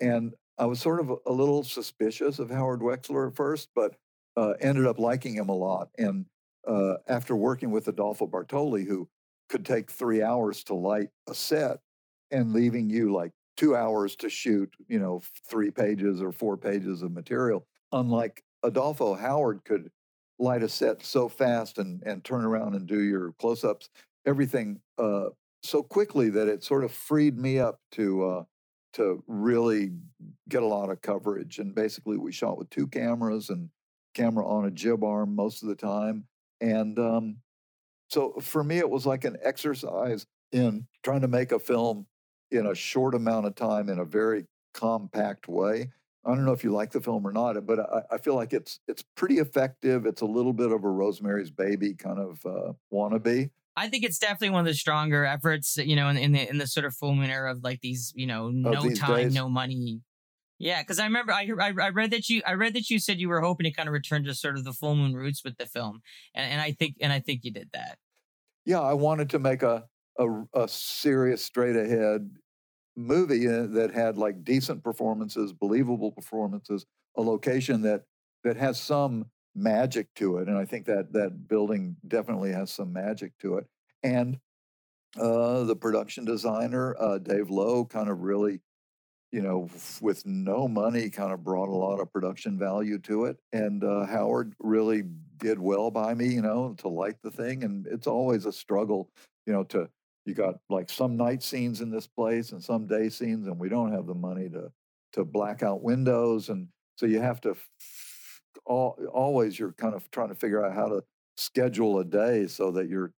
[0.00, 3.96] and I was sort of a, a, little suspicious of Howard Wexler at first, but
[4.36, 5.88] uh, ended up liking him a lot.
[5.98, 6.26] And
[6.66, 9.08] uh, after working with Adolfo Bartoli, who
[9.48, 11.78] could take three hours to light a set
[12.30, 17.02] and leaving you like two hours to shoot, you know, three pages or four pages
[17.02, 17.66] of material.
[17.92, 19.90] Unlike Adolfo, Howard could
[20.38, 23.90] light a set so fast and, and turn around and do your close ups,
[24.26, 25.26] everything uh,
[25.62, 28.44] so quickly that it sort of freed me up to uh,
[28.94, 29.90] to really
[30.48, 31.58] get a lot of coverage.
[31.58, 33.70] And basically, we shot with two cameras and
[34.14, 36.24] camera on a jib arm most of the time.
[36.60, 37.36] And um,
[38.08, 42.06] so for me, it was like an exercise in trying to make a film
[42.50, 45.90] in a short amount of time in a very compact way.
[46.24, 48.52] I don't know if you like the film or not, but I, I, feel like
[48.52, 50.06] it's it's pretty effective.
[50.06, 53.50] It's a little bit of a Rosemary's Baby kind of uh, wannabe.
[53.74, 56.58] I think it's definitely one of the stronger efforts, you know, in, in the in
[56.58, 59.34] the sort of full moon era of like these, you know, no time, days.
[59.34, 60.00] no money.
[60.62, 63.18] Yeah, because I remember I, I, I read that you I read that you said
[63.18, 65.56] you were hoping to kind of return to sort of the full moon roots with
[65.56, 66.02] the film,
[66.36, 67.98] and, and I think and I think you did that.
[68.64, 69.88] Yeah, I wanted to make a
[70.20, 72.30] a, a serious, straight ahead
[72.94, 76.86] movie that had like decent performances, believable performances,
[77.16, 78.04] a location that
[78.44, 79.26] that has some
[79.56, 83.66] magic to it, and I think that that building definitely has some magic to it.
[84.04, 84.38] And
[85.18, 88.60] uh, the production designer uh, Dave Lowe kind of really,
[89.32, 89.68] you know,
[90.02, 93.38] with no money, kind of brought a lot of production value to it.
[93.54, 95.04] And uh, Howard really
[95.38, 97.64] did well by me, you know, to light the thing.
[97.64, 99.08] And it's always a struggle,
[99.46, 99.88] you know, to
[100.24, 103.68] you got like some night scenes in this place and some day scenes and we
[103.68, 104.70] don't have the money to
[105.14, 107.56] to black out windows and so you have to
[108.64, 111.02] all, always you're kind of trying to figure out how to
[111.36, 113.12] schedule a day so that you're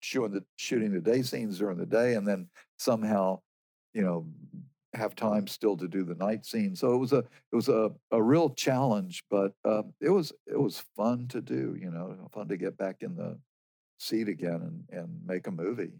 [0.00, 2.48] shooting the shooting the day scenes during the day and then
[2.78, 3.38] somehow
[3.92, 4.26] you know
[4.94, 7.90] have time still to do the night scene so it was a it was a,
[8.10, 12.48] a real challenge but uh, it was it was fun to do you know fun
[12.48, 13.38] to get back in the
[13.98, 15.92] seat again and, and make a movie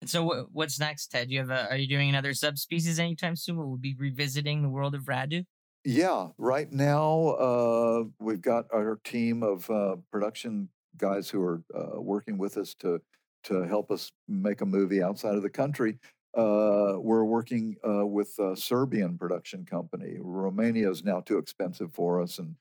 [0.00, 1.30] and so, what's next, Ted?
[1.30, 3.56] You have a, are you doing another subspecies anytime soon?
[3.56, 5.44] Will we be revisiting the world of Radu?
[5.84, 12.00] Yeah, right now uh, we've got our team of uh, production guys who are uh,
[12.00, 13.00] working with us to
[13.44, 15.98] to help us make a movie outside of the country.
[16.34, 20.16] Uh, we're working uh, with a Serbian production company.
[20.18, 22.56] Romania is now too expensive for us, and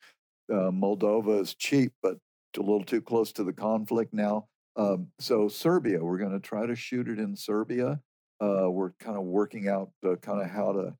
[0.52, 2.18] uh, Moldova is cheap, but
[2.58, 4.48] a little too close to the conflict now.
[4.76, 8.02] Um, so Serbia, we're going to try to shoot it in Serbia.
[8.42, 10.94] Uh, we're kind of working out uh, kind of how to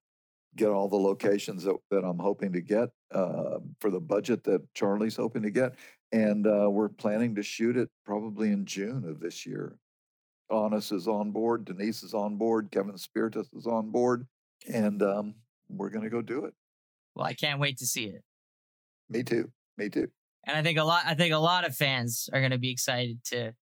[0.56, 4.62] get all the locations that, that I'm hoping to get uh, for the budget that
[4.74, 5.76] Charlie's hoping to get,
[6.14, 9.78] and we're planning to shoot it probably in June of this year.
[10.52, 14.28] Anders is on board, Denice is on board, Kevin Spirtas is on board,
[14.72, 15.36] and um,
[15.70, 16.54] we're going to go do it.
[17.16, 18.24] Well, I can't wait to see it.
[19.10, 19.52] Me too.
[19.78, 20.10] Me too.
[20.46, 21.04] And I think a lot.
[21.06, 23.54] I think a lot of fans are going to be excited to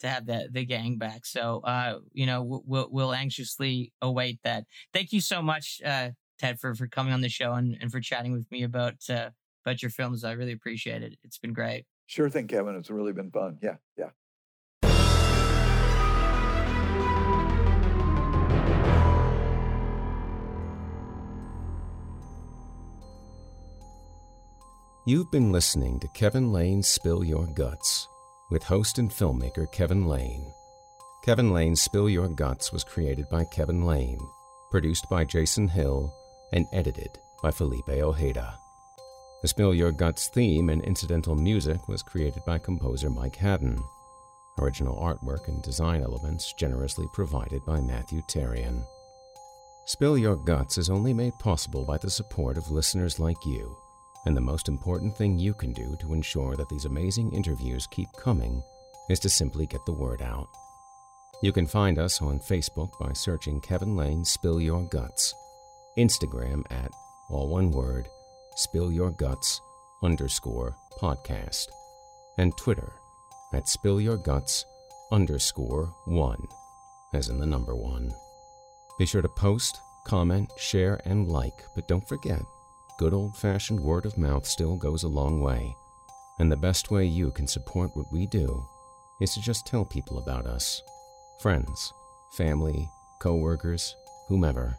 [0.00, 1.26] to have that the gang back.
[1.26, 4.64] So, uh, you know, we'll we'll anxiously await that.
[4.92, 8.00] Thank you so much, uh, Ted, for for coming on the show and, and for
[8.00, 9.30] chatting with me about uh,
[9.64, 10.24] about your films.
[10.24, 11.18] I really appreciate it.
[11.24, 11.86] It's been great.
[12.06, 12.76] Sure thing, Kevin.
[12.76, 13.58] It's really been fun.
[13.62, 14.10] Yeah, yeah.
[25.08, 28.06] You've been listening to Kevin Lane Spill Your Guts
[28.50, 30.52] with host and filmmaker Kevin Lane.
[31.24, 34.20] Kevin Lane's Spill Your Guts was created by Kevin Lane,
[34.70, 36.14] produced by Jason Hill,
[36.52, 38.58] and edited by Felipe Ojeda.
[39.40, 43.82] The Spill Your Guts theme and incidental music was created by composer Mike Haddon.
[44.58, 48.84] Original artwork and design elements generously provided by Matthew Terrian.
[49.86, 53.74] Spill Your Guts is only made possible by the support of listeners like you.
[54.28, 58.12] And the most important thing you can do to ensure that these amazing interviews keep
[58.12, 58.62] coming
[59.08, 60.48] is to simply get the word out.
[61.42, 65.34] You can find us on Facebook by searching Kevin Lane Spill Your Guts,
[65.96, 66.90] Instagram at,
[67.30, 68.06] all one word,
[68.54, 69.62] Spill Your Guts
[70.02, 71.68] underscore podcast,
[72.36, 72.92] and Twitter
[73.54, 74.66] at Spill Your Guts
[75.10, 76.46] underscore one,
[77.14, 78.12] as in the number one.
[78.98, 82.42] Be sure to post, comment, share, and like, but don't forget,
[82.98, 85.74] good old fashioned word of mouth still goes a long way.
[86.40, 88.66] And the best way you can support what we do
[89.20, 90.82] is to just tell people about us
[91.40, 91.92] friends,
[92.32, 93.96] family, co workers,
[94.28, 94.76] whomever,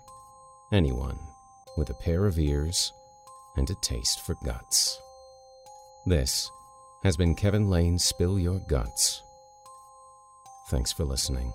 [0.72, 1.18] anyone
[1.78, 2.92] with a pair of ears
[3.56, 5.00] and a taste for guts.
[6.06, 6.52] This
[7.04, 9.24] has been Kevin Lane's Spill Your Guts.
[10.70, 11.54] Thanks for listening.